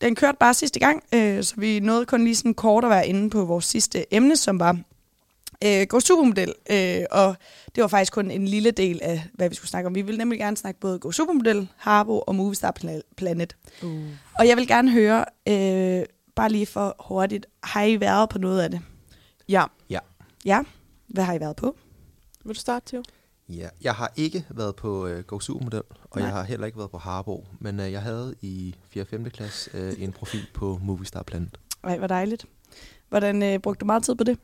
den 0.00 0.14
kørte 0.14 0.36
bare 0.40 0.54
sidste 0.54 0.80
gang, 0.80 1.02
øh, 1.14 1.42
så 1.44 1.54
vi 1.56 1.80
nåede 1.80 2.06
kun 2.06 2.24
lige 2.24 2.36
sådan 2.36 2.54
kort 2.54 2.84
at 2.84 2.90
være 2.90 3.08
inde 3.08 3.30
på 3.30 3.44
vores 3.44 3.64
sidste 3.64 4.14
emne, 4.14 4.36
som 4.36 4.60
var 4.60 4.78
øh, 5.64 5.86
Go 5.86 6.00
Supermodel, 6.00 6.54
øh, 6.70 7.04
og 7.10 7.36
det 7.74 7.82
var 7.82 7.88
faktisk 7.88 8.12
kun 8.12 8.30
en 8.30 8.48
lille 8.48 8.70
del 8.70 9.00
af, 9.02 9.24
hvad 9.34 9.48
vi 9.48 9.54
skulle 9.54 9.68
snakke 9.70 9.86
om. 9.86 9.94
Vi 9.94 10.02
ville 10.02 10.18
nemlig 10.18 10.38
gerne 10.38 10.56
snakke 10.56 10.80
både 10.80 10.98
Go 10.98 11.10
Supermodel, 11.10 11.68
Harbo 11.76 12.18
og 12.20 12.34
Movistar 12.34 12.74
Pla- 12.84 13.14
Planet. 13.16 13.56
Uh. 13.82 14.02
Og 14.38 14.48
jeg 14.48 14.56
vil 14.56 14.66
gerne 14.68 14.90
høre, 14.90 15.24
øh, 15.48 16.04
bare 16.36 16.48
lige 16.48 16.66
for 16.66 16.96
hurtigt, 17.00 17.46
har 17.62 17.82
I 17.82 18.00
været 18.00 18.28
på 18.28 18.38
noget 18.38 18.60
af 18.62 18.70
det? 18.70 18.80
Ja. 19.48 19.64
Ja, 20.44 20.60
hvad 21.08 21.24
har 21.24 21.34
I 21.34 21.40
været 21.40 21.56
på? 21.56 21.76
Vil 22.44 22.54
du 22.54 22.60
starte, 22.60 22.86
Theo? 22.90 23.02
Ja, 23.48 23.68
jeg 23.82 23.94
har 23.94 24.12
ikke 24.16 24.46
været 24.50 24.76
på 24.76 25.06
øh, 25.06 25.24
Go 25.24 25.38
Supermodel, 25.40 25.82
og 26.10 26.20
Nej. 26.20 26.24
jeg 26.24 26.34
har 26.36 26.42
heller 26.42 26.66
ikke 26.66 26.78
været 26.78 26.90
på 26.90 26.98
Harbo, 26.98 27.46
men 27.60 27.80
øh, 27.80 27.92
jeg 27.92 28.02
havde 28.02 28.34
i 28.40 28.74
4. 28.88 29.02
og 29.02 29.08
5. 29.08 29.30
klasse 29.30 29.70
øh, 29.74 30.02
en 30.02 30.12
profil 30.12 30.46
på 30.54 30.78
Movistar 30.82 31.22
Planet. 31.22 31.58
Ej, 31.84 31.98
hvor 31.98 32.06
dejligt. 32.06 32.46
Hvordan 33.08 33.42
øh, 33.42 33.58
brugte 33.58 33.80
du 33.80 33.86
meget 33.86 34.02
tid 34.02 34.14
på 34.14 34.24
det? 34.24 34.38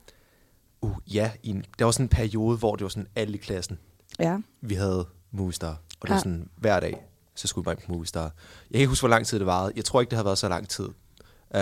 Uh, 0.80 0.96
ja, 1.14 1.30
i 1.42 1.48
en, 1.50 1.64
der 1.78 1.84
var 1.84 1.92
sådan 1.92 2.04
en 2.04 2.08
periode, 2.08 2.58
hvor 2.58 2.76
det 2.76 2.82
var 2.82 2.88
sådan 2.88 3.08
alle 3.16 3.34
i 3.34 3.38
klassen, 3.38 3.78
Ja. 4.18 4.38
vi 4.60 4.74
havde 4.74 5.06
Movistar, 5.30 5.68
og 5.70 5.76
det 6.02 6.08
Ja. 6.08 6.14
var 6.14 6.18
sådan 6.18 6.48
hver 6.56 6.80
dag, 6.80 7.02
så 7.34 7.48
skulle 7.48 7.64
man 7.66 7.76
på 7.86 7.92
Movistar. 7.92 8.22
Jeg 8.22 8.30
kan 8.72 8.80
ikke 8.80 8.88
huske, 8.88 9.02
hvor 9.02 9.08
lang 9.08 9.26
tid 9.26 9.38
det 9.38 9.46
varede. 9.46 9.72
Jeg 9.76 9.84
tror 9.84 10.00
ikke, 10.00 10.10
det 10.10 10.16
har 10.16 10.24
været 10.24 10.38
så 10.38 10.48
lang 10.48 10.68
tid. 10.68 10.88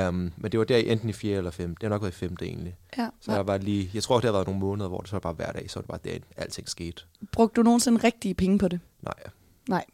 Um, 0.09 0.33
men 0.37 0.53
det 0.53 0.59
var 0.59 0.65
der 0.65 0.77
i 0.77 0.89
enten 0.89 1.09
i 1.09 1.13
4. 1.13 1.37
eller 1.39 1.51
5. 1.51 1.71
Det 1.77 1.83
har 1.83 1.89
nok 1.89 2.03
været 2.03 2.13
i 2.13 2.17
5. 2.17 2.37
egentlig. 2.43 2.77
ja. 2.99 3.09
Så 3.21 3.33
jeg 3.33 3.47
var 3.47 3.59
lige, 3.59 3.91
jeg 3.95 4.03
tror, 4.03 4.17
det 4.17 4.25
har 4.25 4.33
været 4.33 4.47
nogle 4.47 4.61
måneder, 4.61 4.89
hvor 4.89 4.99
det 4.99 5.09
så 5.09 5.15
var 5.15 5.21
bare 5.21 5.33
hver 5.33 5.53
dag, 5.53 5.71
så 5.71 5.79
var 5.79 5.81
det 5.97 6.05
bare 6.05 6.13
der, 6.13 6.19
alting 6.37 6.69
skete. 6.69 7.03
Brugte 7.33 7.55
du 7.57 7.63
nogensinde 7.63 8.01
rigtige 8.05 8.35
penge 8.35 8.59
på 8.59 8.69
det? 8.69 8.81
Nej, 9.69 9.85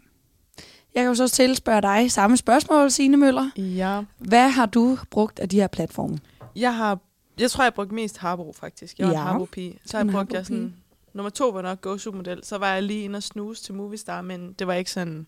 Jeg 0.95 1.03
kan 1.03 1.07
jo 1.07 1.15
så 1.15 1.29
tilspørge 1.29 1.83
dig 1.83 2.13
samme 2.13 2.37
spørgsmål, 2.37 2.91
Signe 2.91 3.17
Møller. 3.17 3.51
Ja. 3.57 4.03
Hvad 4.19 4.49
har 4.49 4.67
du 4.67 4.99
brugt 5.11 5.39
af 5.39 5.49
de 5.49 5.57
her 5.61 5.67
platforme? 5.67 6.19
Jeg 6.57 6.77
har, 6.77 6.99
jeg 7.41 7.51
tror, 7.51 7.65
jeg 7.65 7.75
brugte 7.75 7.95
mest 7.95 8.19
Harbo, 8.19 8.53
faktisk. 8.53 8.99
Jeg 8.99 9.07
var 9.07 9.13
Ja. 9.13 9.21
en 9.21 9.27
Harbo-pige. 9.27 9.79
Så 9.87 9.97
har 9.97 10.03
En 10.03 10.09
jeg 10.09 10.15
brugt 10.15 10.33
jeg 10.33 10.47
sådan... 10.47 10.75
Nummer 11.15 11.31
to 11.31 11.49
var 11.49 11.63
nok 11.63 11.81
Go 11.81 11.97
Supermodel. 11.99 12.45
Så 12.45 12.59
var 12.59 12.73
jeg 12.75 12.83
lige 12.83 13.05
inde 13.05 13.17
og 13.17 13.23
snuse 13.23 13.63
til 13.63 13.75
Movistar, 13.75 14.23
men 14.23 14.53
det 14.53 14.67
var 14.67 14.75
ikke 14.75 14.91
sådan... 14.91 15.27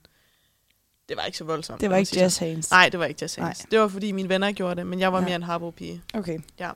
Det 1.08 1.16
var 1.16 1.22
ikke 1.22 1.38
så 1.38 1.44
voldsomt. 1.44 1.80
Det 1.80 1.90
var 1.90 1.96
ikke 1.96 2.12
jazz 2.16 2.38
hands. 2.38 2.70
Nej, 2.70 2.88
det 2.88 3.00
var 3.00 3.06
ikke 3.06 3.18
jazz 3.22 3.38
Nej. 3.38 3.46
hands. 3.46 3.66
Det 3.70 3.80
var, 3.80 3.88
fordi 3.88 4.12
mine 4.12 4.28
venner 4.28 4.52
gjorde 4.52 4.76
det, 4.76 4.86
men 4.86 5.00
jeg 5.00 5.12
var 5.12 5.18
Ja. 5.20 5.24
mere 5.24 5.36
en 5.36 5.42
Harbo-pige. 5.42 6.02
Okay. 6.14 6.38
Ja. 6.58 6.70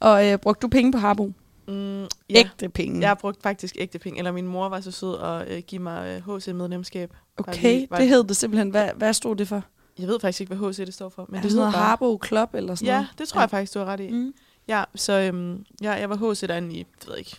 Og 0.00 0.26
øh, 0.26 0.38
brugte 0.38 0.60
du 0.62 0.68
penge 0.68 0.92
på 0.92 0.98
Harbo? 0.98 1.32
Mm, 1.68 2.02
ja. 2.02 2.06
Ægte 2.30 2.68
penge. 2.68 3.00
Jeg 3.00 3.08
har 3.08 3.14
brugt 3.14 3.42
faktisk 3.42 3.76
ægte 3.78 3.98
penge. 3.98 4.18
Eller 4.18 4.32
min 4.32 4.46
mor 4.46 4.68
var 4.68 4.80
så 4.80 4.90
sød 4.90 5.18
at 5.22 5.48
øh, 5.48 5.62
give 5.66 5.82
mig 5.82 6.22
øh, 6.28 6.36
HC-medlemskab. 6.36 7.10
Okay, 7.36 7.86
var- 7.90 7.98
det 7.98 8.08
hed 8.08 8.24
det 8.24 8.36
simpelthen. 8.36 8.70
Hvad, 8.70 8.90
hvad 8.96 9.12
stod 9.12 9.36
det 9.36 9.48
for? 9.48 9.62
Jeg 9.98 10.08
ved 10.08 10.20
faktisk 10.20 10.40
ikke, 10.40 10.54
hvad 10.54 10.72
HC 10.72 10.76
det 10.76 10.94
står 10.94 11.08
for. 11.08 11.22
Men 11.22 11.26
Men 11.32 11.36
det 11.36 11.42
det 11.42 11.52
hedder 11.52 11.72
bare... 11.72 11.82
Harbo 11.82 12.20
Club 12.26 12.54
eller 12.54 12.74
sådan 12.74 12.86
Ja, 12.86 12.92
noget? 12.94 13.08
det 13.18 13.28
tror 13.28 13.40
jeg 13.40 13.50
faktisk, 13.50 13.74
du 13.74 13.78
har 13.78 13.86
ret 13.86 14.00
i. 14.00 14.10
Mm. 14.10 14.34
Ja, 14.68 14.84
så 14.94 15.12
øhm, 15.12 15.64
ja, 15.82 15.92
jeg 15.92 16.10
var 16.10 16.16
HC 16.32 16.40
derinde 16.48 16.74
i, 16.74 16.78
jeg 16.78 16.86
ved 17.08 17.16
ikke, 17.16 17.36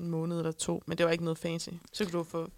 en 0.00 0.08
måned 0.08 0.38
eller 0.38 0.52
to, 0.52 0.82
men 0.86 0.98
det 0.98 1.06
var 1.06 1.12
ikke 1.12 1.24
noget 1.24 1.38
fancy. 1.38 1.68
Så 1.92 2.04
kunne 2.04 2.12
du 2.18 2.24
få 2.24 2.48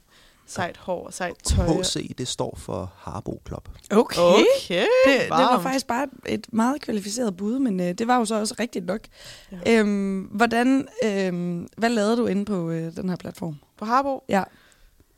sejt 0.46 0.76
hår 0.76 1.06
og 1.06 1.12
sejt 1.14 1.36
tøj. 1.44 1.66
HC, 1.66 2.16
det 2.18 2.28
står 2.28 2.54
for 2.58 2.92
Harbo 2.96 3.42
Club. 3.48 3.68
Okay. 3.90 4.20
Okay, 4.20 4.80
Det, 5.06 5.20
det 5.20 5.30
var 5.30 5.60
faktisk 5.62 5.86
bare 5.86 6.06
et 6.26 6.46
meget 6.52 6.80
kvalificeret 6.80 7.36
bud, 7.36 7.58
men 7.58 7.80
øh, 7.80 7.92
det 7.92 8.06
var 8.06 8.16
jo 8.18 8.24
så 8.24 8.40
også 8.40 8.54
rigtigt 8.58 8.86
nok. 8.86 9.00
Ja. 9.66 9.80
Øhm, 9.80 10.20
hvordan, 10.22 10.88
øhm, 11.04 11.68
hvad 11.76 11.88
lavede 11.90 12.16
du 12.16 12.26
inde 12.26 12.44
på 12.44 12.70
øh, 12.70 12.96
den 12.96 13.08
her 13.08 13.16
platform? 13.16 13.56
På 13.76 13.84
Harbo? 13.84 14.24
Ja. 14.28 14.42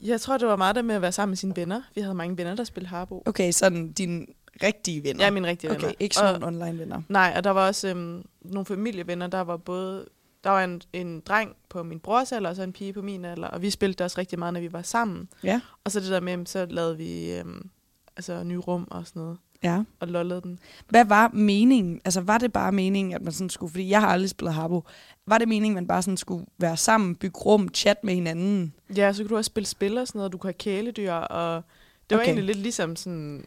Jeg 0.00 0.20
tror, 0.20 0.38
det 0.38 0.48
var 0.48 0.56
meget 0.56 0.76
der 0.76 0.82
med 0.82 0.94
at 0.94 1.02
være 1.02 1.12
sammen 1.12 1.30
med 1.30 1.36
sine 1.36 1.56
venner. 1.56 1.82
Vi 1.94 2.00
havde 2.00 2.14
mange 2.14 2.36
venner, 2.38 2.54
der 2.54 2.64
spillede 2.64 2.90
Harbo. 2.90 3.22
Okay, 3.26 3.52
sådan 3.52 3.92
dine 3.92 4.26
rigtige 4.62 5.04
venner. 5.04 5.24
Ja, 5.24 5.30
mine 5.30 5.48
rigtige 5.48 5.70
Okay, 5.70 5.80
venner. 5.80 5.94
ikke 6.00 6.12
Og- 6.12 6.28
sådan 6.34 6.42
online 6.42 6.78
venner. 6.78 7.02
Nej, 7.08 7.32
og 7.36 7.44
der 7.44 7.50
var 7.50 7.66
også 7.66 7.88
øhm, 7.88 8.22
nogle 8.44 8.66
familievenner, 8.66 9.26
der 9.26 9.40
var 9.40 9.56
både... 9.56 10.06
Der 10.44 10.50
var 10.50 10.64
en, 10.64 10.82
en 10.92 11.20
dreng 11.20 11.56
på 11.68 11.82
min 11.82 12.00
brors 12.00 12.32
alder, 12.32 12.50
og 12.50 12.56
så 12.56 12.62
en 12.62 12.72
pige 12.72 12.92
på 12.92 13.02
min 13.02 13.24
alder, 13.24 13.48
og 13.48 13.62
vi 13.62 13.70
spillede 13.70 14.04
også 14.04 14.18
rigtig 14.18 14.38
meget, 14.38 14.54
når 14.54 14.60
vi 14.60 14.72
var 14.72 14.82
sammen. 14.82 15.28
Ja. 15.44 15.60
Og 15.84 15.92
så 15.92 16.00
det 16.00 16.10
der 16.10 16.20
med, 16.20 16.46
så 16.46 16.66
lavede 16.70 16.96
vi 16.96 17.32
øhm, 17.32 17.70
altså 18.16 18.42
nye 18.44 18.58
rum 18.58 18.88
og 18.90 19.06
sådan 19.06 19.22
noget, 19.22 19.38
Ja. 19.62 19.82
og 20.00 20.08
lollede 20.08 20.40
den. 20.42 20.58
Hvad 20.88 21.04
var 21.04 21.28
meningen? 21.32 22.00
Altså, 22.04 22.20
var 22.20 22.38
det 22.38 22.52
bare 22.52 22.72
meningen, 22.72 23.14
at 23.14 23.22
man 23.22 23.32
sådan 23.32 23.50
skulle... 23.50 23.70
Fordi 23.70 23.88
jeg 23.90 24.00
har 24.00 24.08
aldrig 24.08 24.30
spillet 24.30 24.54
Habbo. 24.54 24.84
Var 25.26 25.38
det 25.38 25.48
meningen, 25.48 25.76
at 25.78 25.82
man 25.82 25.86
bare 25.88 26.02
sådan 26.02 26.16
skulle 26.16 26.46
være 26.58 26.76
sammen, 26.76 27.14
bygge 27.16 27.38
rum, 27.40 27.68
chat 27.74 28.04
med 28.04 28.14
hinanden? 28.14 28.74
Ja, 28.96 29.12
så 29.12 29.22
kunne 29.22 29.28
du 29.28 29.36
også 29.36 29.48
spille 29.48 29.66
spil 29.66 29.98
og 29.98 30.06
sådan 30.08 30.18
noget, 30.18 30.32
du 30.32 30.38
kunne 30.38 30.48
have 30.48 30.52
kæledyr, 30.58 31.12
og 31.12 31.62
det 32.10 32.16
var 32.16 32.22
Okay. 32.22 32.26
egentlig 32.28 32.44
lidt 32.44 32.58
ligesom 32.58 32.96
sådan, 32.96 33.44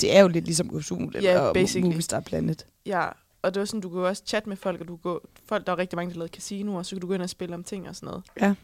Det 0.00 0.16
er 0.16 0.20
jo 0.20 0.28
lidt 0.28 0.44
ligesom 0.44 0.74
Usul 0.74 1.16
Ja, 1.22 1.40
og 1.40 1.54
basically. 1.54 1.86
Movistar 1.86 2.20
Planet. 2.20 2.66
ja, 2.86 3.08
og 3.42 3.54
det 3.54 3.60
var 3.60 3.64
sådan, 3.66 3.80
du 3.80 3.88
kunne 3.90 4.06
også 4.06 4.22
chatte 4.26 4.48
med 4.48 4.56
folk, 4.56 4.80
og 4.80 4.88
du 4.88 4.96
kunne 4.96 5.12
gå, 5.12 5.28
folk, 5.46 5.66
der 5.66 5.72
var 5.72 5.78
rigtig 5.78 5.96
mange, 5.96 6.12
der 6.12 6.18
lavede 6.18 6.32
casinoer, 6.32 6.82
så 6.82 6.94
kunne 6.94 7.00
du 7.00 7.06
gå 7.06 7.14
ind 7.14 7.22
og 7.22 7.30
spille 7.30 7.54
om 7.54 7.64
ting 7.64 7.88
og 7.88 7.96
sådan 7.96 8.06
noget. 8.06 8.22
Ja. 8.40 8.54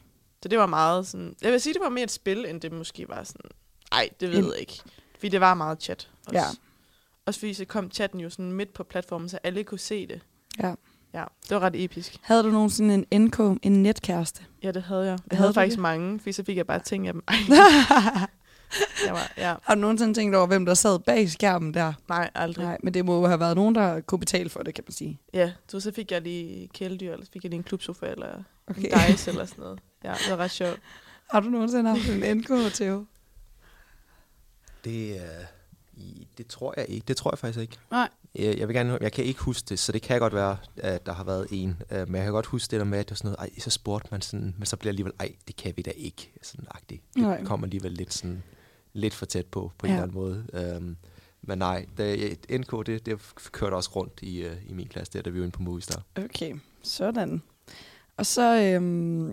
Så 0.42 0.49
det 0.49 0.58
var 0.58 0.66
meget 0.66 1.06
sådan, 1.06 1.37
jeg 1.42 1.52
vil 1.52 1.61
sige, 1.61 1.75
det 1.75 1.82
var 1.82 1.88
mere 1.88 2.04
et 2.04 2.11
spil, 2.11 2.44
end 2.47 2.61
det 2.61 2.73
måske 2.73 3.08
var 3.08 3.25
sådan, 3.25 3.50
ej, 3.92 4.08
det 4.20 4.30
ved 4.32 4.44
jeg 4.52 4.61
ikke. 4.61 4.80
Fordi 5.14 5.28
det 5.28 5.40
var 5.40 5.54
meget 5.54 5.82
chat. 5.82 6.11
Også. 6.26 6.38
Ja. 6.38 6.44
Også 7.26 7.40
fordi 7.40 7.54
så 7.54 7.64
kom 7.64 7.90
chatten 7.90 8.20
jo 8.20 8.30
sådan 8.30 8.52
midt 8.52 8.73
på 8.73 8.85
platformen, 8.85 9.28
så 9.28 9.38
alle 9.42 9.64
kunne 9.64 9.78
se 9.78 10.06
det. 10.06 10.20
Ja. 10.62 10.75
Ja, 11.14 11.25
det 11.42 11.50
var 11.50 11.61
ret 11.61 11.85
episk. 11.85 12.16
Havde 12.23 12.42
du 12.42 12.50
nogensinde 12.50 13.04
en 13.11 13.25
NK, 13.25 13.38
en 13.62 13.82
netkæreste? 13.82 14.42
Ja, 14.62 14.70
det 14.70 14.82
havde 14.82 15.00
jeg. 15.02 15.11
Jeg 15.11 15.18
Havde 15.30 15.40
havde 15.42 15.54
faktisk 15.54 15.76
det? 15.76 15.82
mange, 15.82 16.18
fordi 16.20 16.32
så 16.32 16.44
fik 16.44 16.56
jeg 16.56 16.66
bare 16.66 16.78
ting 16.80 17.06
af 17.08 17.12
dem. 17.12 17.23
Jeg 19.06 19.12
var, 19.14 19.32
ja, 19.37 19.54
Har 19.62 19.75
du 19.75 19.80
nogensinde 19.80 20.14
tænkt 20.14 20.34
over, 20.37 20.46
hvem 20.46 20.66
der 20.66 20.75
sad 20.75 20.98
bag 20.98 21.30
skærmen 21.30 21.75
der? 21.75 21.92
nej, 22.08 22.30
aldrig. 22.34 22.64
Nej, 22.64 22.78
men 22.82 22.94
det 22.94 23.04
må 23.04 23.20
jo 23.20 23.26
have 23.26 23.40
været 23.40 23.56
nogen, 23.56 23.75
der 23.75 24.00
kunne 24.00 24.18
betale 24.18 24.50
for 24.50 24.62
det, 24.62 24.75
kan 24.75 24.84
man 24.87 24.92
sige. 24.92 25.20
Ja, 25.34 25.52
så, 25.68 25.80
så 25.80 25.92
fik 25.92 26.10
jeg 26.12 26.22
lige 26.22 26.68
kæledyr, 26.75 27.12
eller 27.12 27.25
så 27.26 27.32
fik 27.32 27.44
jeg 27.44 27.50
lige 27.50 27.58
en 27.58 27.64
klubsofa, 27.64 28.06
eller 28.06 28.42
okay. 28.66 28.82
En 28.82 29.12
dice, 29.12 29.30
eller 29.30 29.44
sådan 29.44 29.62
noget. 29.62 29.80
Ja, 30.04 30.10
det 30.12 30.30
var 30.30 30.37
ret 30.37 30.50
sjovt. 30.50 30.80
Har 31.30 31.40
du 31.40 31.48
nogensinde 31.48 31.90
haft 31.90 32.08
en 32.08 32.37
NK, 32.37 32.72
Theo? 32.75 33.04
Det, 34.84 35.14
øh, 35.14 35.20
i- 35.96 36.26
det 36.38 36.46
tror 36.46 36.75
jeg 36.76 36.87
ikke. 36.88 37.04
Det 37.08 37.16
tror 37.16 37.30
jeg 37.32 37.38
faktisk 37.38 37.58
ikke. 37.60 37.76
Nej. 37.90 38.08
Jeg, 38.34 38.58
jeg 38.58 38.68
vil 38.68 38.76
gerne, 38.76 38.98
jeg 39.00 39.12
kan 39.12 39.25
ikke 39.25 39.40
huske 39.40 39.66
det, 39.68 39.78
så 39.78 39.92
det 39.92 40.02
kan 40.02 40.18
godt 40.20 40.34
være, 40.34 40.56
at 40.76 41.06
der 41.06 41.12
har 41.12 41.25
været 41.25 41.46
en. 41.50 41.82
Øh, 41.90 42.08
Men 42.08 42.14
jeg 42.16 42.25
kan 42.25 42.32
godt 42.32 42.46
huske 42.46 42.70
det 42.70 42.78
der 42.80 42.84
med, 42.87 42.98
at 42.98 43.06
det 43.06 43.10
var 43.10 43.16
sådan 43.16 43.30
noget, 43.38 43.38
ej, 43.52 43.58
så 43.60 43.70
spurgte 43.70 44.08
man 44.10 44.22
sådan, 44.22 44.54
men 44.58 44.66
så 44.66 44.76
bliver 44.76 44.90
alligevel, 44.90 45.12
ej, 45.20 45.32
det 45.46 45.56
kan 45.56 45.72
vi 45.76 45.82
da 45.82 45.90
ikke, 45.96 46.32
sådan 46.42 46.66
agtigt. 46.70 47.02
Det 47.14 47.22
Nej. 47.22 47.44
kommer 47.44 47.66
alligevel 47.66 47.92
lidt 47.92 48.14
sådan, 48.14 48.42
lidt 48.99 49.14
for 49.14 49.26
tæt 49.26 49.47
på, 49.47 49.73
på 49.78 49.87
en 49.87 49.90
Ja. 49.93 49.97
eller 49.97 50.02
anden 50.02 50.14
måde. 50.55 50.76
Um, 50.76 50.97
men 51.43 51.59
nej, 51.59 51.87
det, 51.97 52.38
NK, 52.61 52.87
det, 52.87 53.07
det 53.07 53.21
kørte 53.52 53.75
også 53.75 53.90
rundt 53.97 54.12
i, 54.23 54.47
uh, 54.47 54.71
i 54.71 54.73
min 54.73 54.88
klasse, 54.88 55.12
der, 55.12 55.23
da 55.23 55.31
vi 55.31 55.38
var 55.38 55.45
inde 55.45 55.57
på 55.57 55.62
Movistar. 55.62 56.02
Okay, 56.17 56.55
sådan. 56.83 57.43
Og 58.17 58.26
så 58.26 58.61
øhm, 58.62 59.33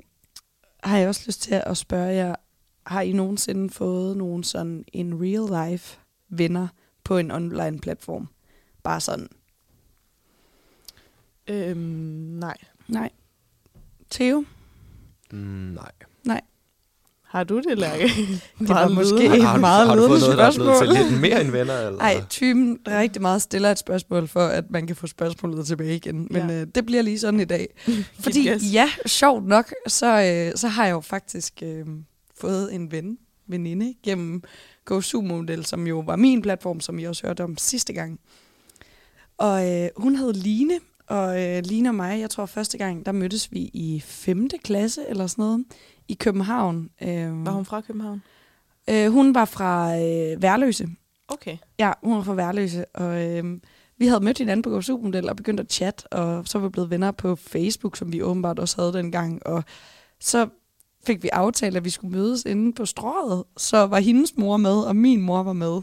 har 0.83 0.97
jeg 0.97 1.07
også 1.07 1.23
lyst 1.27 1.41
til 1.41 1.61
at 1.65 1.77
spørge 1.77 2.13
jer, 2.13 2.35
har 2.85 3.01
I 3.01 3.11
nogensinde 3.11 3.69
fået 3.69 4.17
nogen 4.17 4.43
sådan 4.43 4.85
en 4.93 5.21
real 5.21 5.69
life 5.71 5.99
venner 6.29 6.67
på 7.03 7.17
en 7.17 7.31
online 7.31 7.79
platform? 7.79 8.27
Bare 8.83 9.01
sådan. 9.01 9.27
Øhm, 11.47 11.79
nej. 12.39 12.57
Nej. 12.87 13.09
Theo? 14.09 14.45
Mm, 15.31 15.77
nej. 16.23 16.41
Har 17.35 17.43
du 17.43 17.59
det, 17.69 17.77
Lærke? 17.79 18.03
Det 18.59 18.69
var 18.69 18.87
måske 18.99 19.27
Har, 19.29 19.35
et 19.35 19.43
har, 19.43 19.55
du, 19.55 19.61
meget 19.61 19.87
har 19.87 19.95
du 19.95 20.07
fået 20.07 20.19
noget, 20.19 20.37
der 20.37 20.43
er 20.43 20.51
til 20.51 20.61
spørgsmål. 20.61 20.95
lidt 21.11 21.21
mere 21.21 21.41
end 21.41 21.51
venner? 21.51 21.77
Eller? 21.77 21.97
Nej, 21.99 22.23
typen 22.29 22.77
rigtig 22.87 23.21
meget 23.21 23.41
stiller 23.41 23.71
et 23.71 23.79
spørgsmål 23.79 24.27
for, 24.27 24.39
at 24.39 24.63
man 24.69 24.87
kan 24.87 24.95
få 24.95 25.07
spørgsmålet 25.07 25.67
tilbage 25.67 25.95
igen. 25.95 26.27
Men 26.31 26.49
Ja. 26.49 26.61
øh, 26.61 26.67
det 26.75 26.85
bliver 26.85 27.01
lige 27.01 27.19
sådan 27.19 27.39
i 27.39 27.45
dag. 27.45 27.67
Fordi 28.23 28.49
ja, 28.71 28.89
sjovt 29.05 29.47
nok, 29.47 29.73
så, 29.87 30.05
øh, 30.51 30.57
så 30.57 30.67
har 30.67 30.85
jeg 30.85 30.93
jo 30.93 30.99
faktisk 30.99 31.53
øh, 31.63 31.85
fået 32.39 32.73
en 32.75 32.91
ven, 32.91 33.17
veninde, 33.47 33.93
gennem 34.03 34.43
GoSumo-model, 34.85 35.65
som 35.65 35.87
jo 35.87 35.99
var 35.99 36.15
min 36.15 36.41
platform, 36.41 36.79
som 36.79 36.99
I 36.99 37.03
også 37.03 37.27
hørte 37.27 37.43
om 37.43 37.57
sidste 37.57 37.93
gang. 37.93 38.19
Og 39.37 39.71
øh, 39.73 39.89
hun 39.97 40.15
hed 40.15 40.33
Line, 40.33 40.73
og 41.07 41.43
øh, 41.43 41.61
Line 41.65 41.89
og 41.89 41.95
mig, 41.95 42.19
jeg 42.19 42.29
tror 42.29 42.45
første 42.45 42.77
gang, 42.77 43.05
der 43.05 43.11
mødtes 43.11 43.51
vi 43.51 43.59
i 43.59 44.03
5. 44.05 44.49
klasse 44.63 45.01
eller 45.09 45.27
sådan 45.27 45.43
noget, 45.43 45.65
i 46.07 46.13
København. 46.13 46.89
Øh, 47.01 47.45
Var 47.45 47.51
hun 47.51 47.65
fra 47.65 47.81
København? 47.81 48.21
øh, 48.89 49.11
hun 49.11 49.35
var 49.35 49.45
fra 49.45 49.95
øh, 49.95 50.41
Værløse. 50.41 50.87
Okay. 51.27 51.57
Ja, 51.79 51.91
hun 52.03 52.15
var 52.17 52.23
fra 52.23 52.33
Værløse, 52.33 52.85
og 52.85 53.23
øh, 53.23 53.59
vi 53.97 54.07
havde 54.07 54.23
mødt 54.23 54.37
hinanden 54.37 54.61
på 54.61 54.69
GoSumo-model 54.69 55.29
og 55.29 55.35
begyndt 55.35 55.59
at 55.59 55.73
chat, 55.73 56.07
og 56.11 56.47
så 56.47 56.59
var 56.59 56.67
vi 56.67 56.71
blevet 56.71 56.89
venner 56.89 57.11
på 57.11 57.35
Facebook, 57.35 57.97
som 57.97 58.13
vi 58.13 58.21
åbenbart 58.23 58.59
også 58.59 58.81
havde 58.81 58.93
dengang, 58.93 59.45
og 59.47 59.63
så 60.19 60.47
fik 61.05 61.23
vi 61.23 61.29
aftalt, 61.33 61.77
at 61.77 61.85
vi 61.85 61.89
skulle 61.89 62.17
mødes 62.17 62.45
inde 62.45 62.73
på 62.73 62.85
strået. 62.85 63.43
Så 63.57 63.85
var 63.85 63.99
hendes 63.99 64.37
mor 64.37 64.57
med, 64.57 64.77
og 64.79 64.95
min 64.95 65.21
mor 65.21 65.43
var 65.43 65.53
med. 65.53 65.81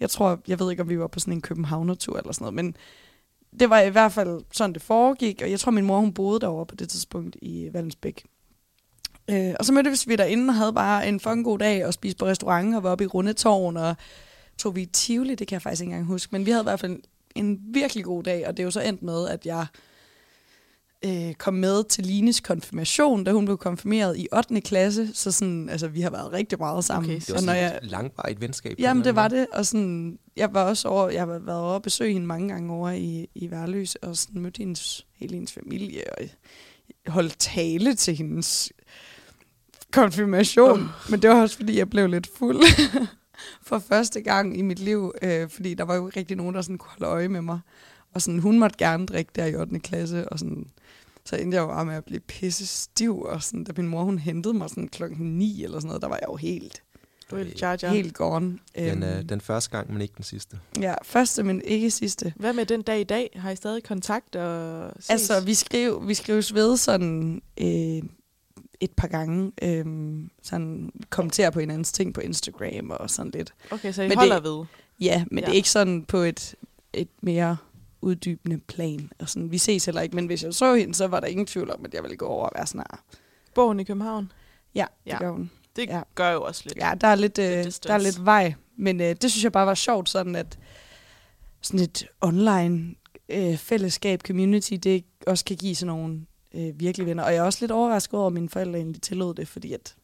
Jeg 0.00 0.10
tror, 0.10 0.40
jeg 0.48 0.60
ved 0.60 0.70
ikke, 0.70 0.82
om 0.82 0.88
vi 0.88 0.98
var 0.98 1.06
på 1.06 1.20
sådan 1.20 1.32
en 1.34 1.40
Københavner-tur 1.40 2.16
eller 2.18 2.32
sådan 2.32 2.44
noget, 2.44 2.54
men 2.54 2.76
det 3.60 3.70
var 3.70 3.80
i 3.80 3.90
hvert 3.90 4.12
fald 4.12 4.40
sådan, 4.52 4.72
det 4.72 4.82
foregik, 4.82 5.42
og 5.42 5.50
jeg 5.50 5.60
tror, 5.60 5.72
min 5.72 5.84
mor 5.86 6.00
hun 6.00 6.12
boede 6.12 6.40
derovre 6.40 6.66
på 6.66 6.74
det 6.76 6.88
tidspunkt 6.88 7.36
i 7.42 7.68
Vallensbæk. 7.72 8.24
Øh, 9.30 9.54
og 9.58 9.64
så 9.64 9.72
mødtes 9.72 10.08
vi 10.08 10.16
derinde 10.16 10.50
og 10.50 10.54
havde 10.54 10.72
bare 10.72 11.08
en 11.08 11.20
fucking 11.20 11.44
god 11.44 11.58
dag 11.58 11.86
og 11.86 11.94
spiste 11.94 12.18
på 12.18 12.26
restaurant 12.26 12.76
og 12.76 12.82
var 12.82 12.90
oppe 12.90 13.04
i 13.04 13.06
Rundetårn 13.06 13.76
og 13.76 13.96
tog 14.58 14.76
vi 14.76 14.82
i 14.82 14.86
Tivoli, 14.86 15.34
det 15.34 15.48
kan 15.48 15.54
jeg 15.54 15.62
faktisk 15.62 15.82
ikke 15.82 15.90
engang 15.90 16.06
huske, 16.06 16.28
men 16.32 16.46
vi 16.46 16.50
havde 16.50 16.62
i 16.62 16.64
hvert 16.64 16.80
fald 16.80 16.92
en, 16.92 17.02
en 17.34 17.60
virkelig 17.62 18.04
god 18.04 18.22
dag, 18.22 18.46
og 18.46 18.56
det 18.56 18.62
er 18.62 18.64
jo 18.64 18.70
så 18.70 18.80
endt 18.80 19.02
med, 19.02 19.28
at 19.28 19.46
jeg 19.46 19.66
øh, 21.04 21.34
kom 21.34 21.54
med 21.54 21.84
til 21.84 22.06
Lines 22.06 22.40
konfirmation, 22.40 23.24
da 23.24 23.32
hun 23.32 23.44
blev 23.44 23.58
konfirmeret 23.58 24.18
i 24.18 24.28
8. 24.36 24.60
klasse, 24.60 25.14
så 25.14 25.32
sådan, 25.32 25.68
altså, 25.68 25.88
vi 25.88 26.00
har 26.00 26.10
været 26.10 26.32
rigtig 26.32 26.58
meget 26.58 26.84
sammen. 26.84 27.10
Okay, 27.10 27.20
Det 27.20 27.30
var 27.30 27.36
og 27.36 27.42
når 27.42 27.52
jeg, 27.52 27.78
et 27.82 27.90
langvarigt 27.90 28.40
venskab. 28.40 28.76
Jamen, 28.78 29.04
det 29.04 29.14
var 29.14 29.28
det, 29.28 29.46
og 29.52 29.66
sådan, 29.66 30.18
jeg 30.36 30.54
var 30.54 30.64
også 30.64 30.88
over, 30.88 31.08
jeg 31.10 31.20
har 31.20 31.26
været 31.26 31.60
over 31.60 31.76
at 31.76 31.82
besøge 31.82 32.12
hende 32.12 32.26
mange 32.26 32.48
gange 32.48 32.72
over 32.72 32.90
i, 32.90 33.28
i 33.34 33.50
Værløs, 33.50 33.94
og 33.94 34.16
sådan 34.16 34.42
mødte 34.42 34.58
hendes, 34.58 35.06
hele 35.14 35.34
hendes 35.34 35.52
familie, 35.52 36.02
og 36.18 36.24
holdt 37.06 37.38
tale 37.38 37.94
til 37.94 38.16
hendes 38.16 38.72
konfirmation. 39.92 40.80
Uh. 40.82 40.86
Men 41.10 41.22
det 41.22 41.30
var 41.30 41.42
også, 41.42 41.56
fordi 41.56 41.78
jeg 41.78 41.90
blev 41.90 42.06
lidt 42.08 42.28
fuld 42.38 42.62
for 43.68 43.78
første 43.78 44.20
gang 44.20 44.58
i 44.58 44.62
mit 44.62 44.78
liv, 44.78 45.12
øh, 45.22 45.48
fordi 45.48 45.74
der 45.74 45.84
var 45.84 45.94
jo 45.94 46.06
ikke 46.08 46.18
rigtig 46.20 46.36
nogen, 46.36 46.54
der 46.54 46.62
sådan 46.62 46.78
kunne 46.78 46.90
holde 46.98 47.06
øje 47.12 47.28
med 47.28 47.42
mig. 47.42 47.60
Og 48.14 48.22
sådan, 48.22 48.40
hun 48.40 48.58
måtte 48.58 48.76
gerne 48.78 49.06
drikke 49.06 49.30
der 49.36 49.44
i 49.44 49.54
8. 49.56 49.78
klasse, 49.80 50.28
og 50.28 50.38
sådan, 50.38 50.66
så 51.24 51.36
endte 51.36 51.54
jeg 51.54 51.62
jo 51.62 51.66
bare 51.66 51.84
med 51.84 51.94
at 51.94 52.04
blive 52.04 52.20
pisse 52.20 52.66
stiv, 52.66 53.20
og 53.20 53.42
sådan, 53.42 53.64
da 53.64 53.72
min 53.76 53.88
mor 53.88 54.04
hun 54.04 54.18
hentede 54.18 54.54
mig 54.54 54.70
sådan 54.70 54.88
klokken 54.88 55.38
9 55.38 55.64
eller 55.64 55.78
sådan 55.78 55.86
noget, 55.86 56.02
der 56.02 56.08
var 56.08 56.16
jeg 56.22 56.28
jo 56.28 56.36
helt, 56.36 56.82
Du 57.30 57.36
er 57.36 57.42
helt 57.42 57.62
jar 57.62 57.78
jar. 57.82 57.92
helt 57.92 58.14
gone. 58.14 58.58
Den, 58.76 58.88
Øhm, 58.88 59.02
øh, 59.02 59.22
den 59.28 59.40
første 59.40 59.70
gang, 59.70 59.92
men 59.92 60.02
ikke 60.02 60.14
den 60.16 60.24
sidste. 60.24 60.58
Ja, 60.80 60.94
første, 61.02 61.42
men 61.42 61.62
ikke 61.64 61.90
sidste. 61.90 62.32
Hvad 62.36 62.52
med 62.52 62.66
den 62.66 62.82
dag 62.82 63.00
i 63.00 63.04
dag? 63.04 63.30
Har 63.36 63.50
I 63.50 63.56
stadig 63.56 63.82
kontakt 63.84 64.36
og 64.36 64.92
ses? 64.96 65.10
Altså, 65.10 65.40
vi, 65.40 65.54
skrev, 65.54 66.08
vi 66.08 66.14
skrives 66.14 66.54
ved 66.54 66.76
sådan 66.76 67.42
øh, 67.60 68.02
et 68.80 68.90
par 68.96 69.08
gange. 69.08 69.52
Øh, 69.62 69.84
sådan 70.42 70.92
kommenterer 71.10 71.50
på 71.50 71.60
hinandens 71.60 71.92
ting 71.92 72.14
på 72.14 72.20
Instagram 72.20 72.90
og 72.90 73.10
sådan 73.10 73.30
lidt. 73.32 73.54
okay, 73.70 73.92
så 73.92 74.02
I 74.02 74.08
men 74.08 74.18
holder 74.18 74.34
det- 74.34 74.44
ved. 74.44 74.64
Ja, 75.00 75.24
men 75.30 75.38
ja. 75.38 75.46
Det 75.46 75.52
er 75.52 75.56
ikke 75.56 75.70
sådan 75.70 76.04
på 76.04 76.16
et, 76.16 76.54
et 76.92 77.08
mere 77.22 77.56
uddybende 78.02 78.58
plan. 78.58 79.10
Og 79.18 79.28
sådan, 79.28 79.50
vi 79.50 79.58
ses 79.58 79.84
heller 79.84 80.00
ikke, 80.00 80.16
men 80.16 80.26
hvis 80.26 80.42
jeg 80.44 80.54
så 80.54 80.74
hende, 80.74 80.94
så 80.94 81.06
var 81.06 81.20
der 81.20 81.26
ingen 81.26 81.46
tvivl 81.46 81.70
om, 81.70 81.84
at 81.84 81.94
jeg 81.94 82.02
ville 82.02 82.16
gå 82.16 82.26
over 82.26 82.44
og 82.46 82.52
være 82.56 82.66
sådan 82.66 82.84
her. 82.90 83.00
Bor 83.54 83.66
hun 83.66 83.80
i 83.80 83.84
København? 83.84 84.32
Ja, 84.74 84.86
det 85.04 85.10
Ja. 85.12 85.18
gør 85.18 85.30
hun. 85.30 85.50
Det 85.76 85.86
Ja. 85.86 85.96
ja. 85.96 86.02
gør 86.14 86.30
jo 86.30 86.42
også 86.42 86.62
lidt. 86.64 86.76
Ja, 86.78 86.92
der 87.00 87.06
er 87.06 87.14
lidt, 87.14 87.38
øh, 87.38 87.44
distance. 87.64 87.80
der 87.88 87.94
er 87.94 87.98
lidt 87.98 88.24
vej, 88.24 88.54
men 88.76 89.00
øh, 89.00 89.16
det 89.22 89.30
synes 89.30 89.44
jeg 89.44 89.52
bare 89.52 89.66
var 89.66 89.74
sjovt, 89.74 90.08
sådan 90.08 90.36
at 90.36 90.58
sådan 91.60 91.80
et 91.80 92.06
online 92.20 92.94
øh, 93.28 93.56
fællesskab, 93.56 94.20
community, 94.26 94.74
det 94.74 95.04
også 95.26 95.44
kan 95.44 95.56
give 95.56 95.74
sådan 95.74 95.86
nogle 95.96 96.20
øh, 96.54 96.80
virkelige 96.80 97.06
venner. 97.06 97.22
Og 97.24 97.32
jeg 97.32 97.38
er 97.38 97.42
også 97.42 97.58
lidt 97.62 97.70
overrasket 97.72 98.14
over, 98.14 98.26
at 98.26 98.32
mine 98.32 98.48
forældre 98.48 98.78
egentlig 98.78 99.02
tillod 99.02 99.34
det, 99.34 99.48
fordi 99.48 99.72
at 99.72 99.94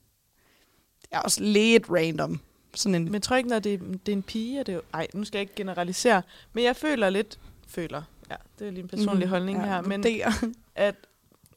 det 1.03 1.09
er 1.11 1.19
også 1.19 1.43
lidt 1.43 1.85
random. 1.91 2.41
Sådan 2.75 2.95
en, 2.95 3.05
Men 3.05 3.15
jeg 3.15 3.23
tror 3.23 3.37
ikke, 3.37 3.49
når 3.49 3.59
det, 3.59 3.75
er- 3.75 3.79
det 3.79 4.09
er 4.09 4.17
en 4.17 4.23
pige, 4.23 4.61
og 4.61 4.67
det 4.67 4.73
er 4.73 4.77
jo... 4.77 4.83
Ej, 4.95 5.07
nu 5.15 5.25
skal 5.25 5.39
jeg 5.39 5.43
ikke 5.43 5.55
generalisere. 5.55 6.23
Men 6.53 6.65
jeg 6.65 6.77
føler 6.77 7.11
lidt... 7.11 7.39
Føler. 7.69 8.03
Ja, 8.31 8.37
det 8.59 8.67
er 8.67 8.71
lige 8.71 8.83
en 8.83 8.89
personlig 8.89 9.27
Mhm, 9.27 9.31
holdning 9.31 9.65
her. 9.65 9.81
Men 9.83 10.01
vurderer. 10.05 10.33
at 10.75 10.95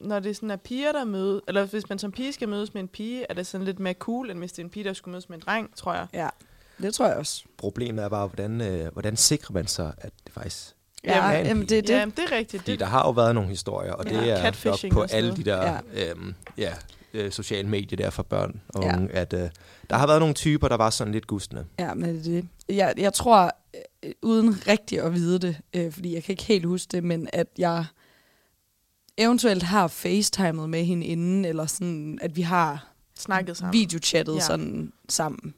når 0.00 0.20
det 0.20 0.36
sådan 0.36 0.50
er 0.50 0.56
piger, 0.56 0.92
der 0.92 1.04
mødes... 1.04 1.40
Eller 1.48 1.64
hvis 1.66 1.88
man 1.88 1.98
som 1.98 2.12
pige 2.12 2.32
skal 2.32 2.48
mødes 2.48 2.74
med 2.74 2.82
en 2.82 2.88
pige, 2.88 3.26
er 3.28 3.34
det 3.34 3.46
sådan 3.46 3.64
lidt 3.64 3.78
mere 3.78 3.94
cool, 3.94 4.30
end 4.30 4.38
hvis 4.38 4.52
det 4.52 4.58
er 4.58 4.64
en 4.64 4.70
pige, 4.70 4.84
der 4.84 4.92
skulle 4.92 5.12
mødes 5.12 5.28
med 5.28 5.36
en 5.38 5.42
dreng, 5.46 5.76
tror 5.76 5.94
jeg. 5.94 6.06
ja, 6.12 6.28
det 6.82 6.94
tror 6.94 7.06
jeg 7.06 7.16
også. 7.16 7.44
Problemet 7.56 8.04
er 8.04 8.08
bare, 8.08 8.26
hvordan, 8.26 8.60
øh, 8.60 8.92
hvordan 8.92 9.16
sikrer 9.16 9.52
man 9.52 9.66
sig, 9.66 9.94
at 9.98 10.12
det 10.26 10.32
faktisk... 10.34 10.74
Ja, 11.04 11.16
Jamen, 11.16 11.32
jamen, 11.32 11.46
jamen, 11.46 11.66
det 11.68 11.78
er 11.78 11.82
det. 11.82 11.90
Ja, 11.90 12.04
men 12.06 12.14
det 12.16 12.24
er 12.32 12.36
rigtigt. 12.36 12.60
Fordi 12.62 12.72
Det, 12.72 12.80
der 12.80 12.86
har 12.86 13.06
jo 13.06 13.10
været 13.10 13.34
nogle 13.34 13.50
historier, 13.50 13.92
og 13.92 14.04
Ja, 14.10 14.20
det 14.20 14.30
er 14.30 14.84
nok 14.84 14.92
på 14.92 15.02
alle 15.10 15.36
de 15.36 15.42
der 15.44 15.80
ja. 15.94 16.10
Øhm, 16.10 16.34
ja, 16.58 16.74
øh, 17.14 17.32
sociale 17.32 17.68
medier 17.68 17.96
der 17.96 18.10
for 18.10 18.22
børn 18.22 18.60
og 18.68 18.82
Ja. 18.82 18.96
unge, 18.96 19.12
at 19.12 19.32
øh, 19.32 19.48
der 19.90 19.96
har 19.96 20.06
været 20.06 20.20
nogle 20.20 20.34
typer, 20.34 20.68
der 20.68 20.76
var 20.76 20.90
sådan 20.90 21.12
lidt 21.12 21.26
gustne. 21.26 21.66
Ja, 21.78 21.94
men 21.94 22.08
det 22.14 22.18
er 22.18 22.22
det. 22.22 22.48
Jeg, 22.76 22.94
jeg 22.96 23.12
tror, 23.12 23.50
øh, 24.02 24.12
uden 24.22 24.68
rigtig 24.68 25.00
at 25.00 25.14
vide 25.14 25.38
det, 25.38 25.56
øh, 25.76 25.92
fordi 25.92 26.14
jeg 26.14 26.22
kan 26.24 26.32
ikke 26.32 26.44
helt 26.44 26.64
huske 26.66 26.88
det, 26.92 27.04
men 27.04 27.28
at 27.32 27.46
jeg 27.58 27.84
eventuelt 29.18 29.62
har 29.62 29.88
facetimet 29.88 30.70
med 30.70 30.84
hende 30.84 31.06
inden, 31.06 31.44
eller 31.44 31.66
sådan, 31.66 32.18
at 32.22 32.36
vi 32.36 32.42
har 32.42 32.86
snakket 33.18 33.56
sammen. 33.56 33.72
videochattet. 33.72 34.34
Ja. 34.34 34.40
sådan 34.40 34.92
sammen. 35.08 35.54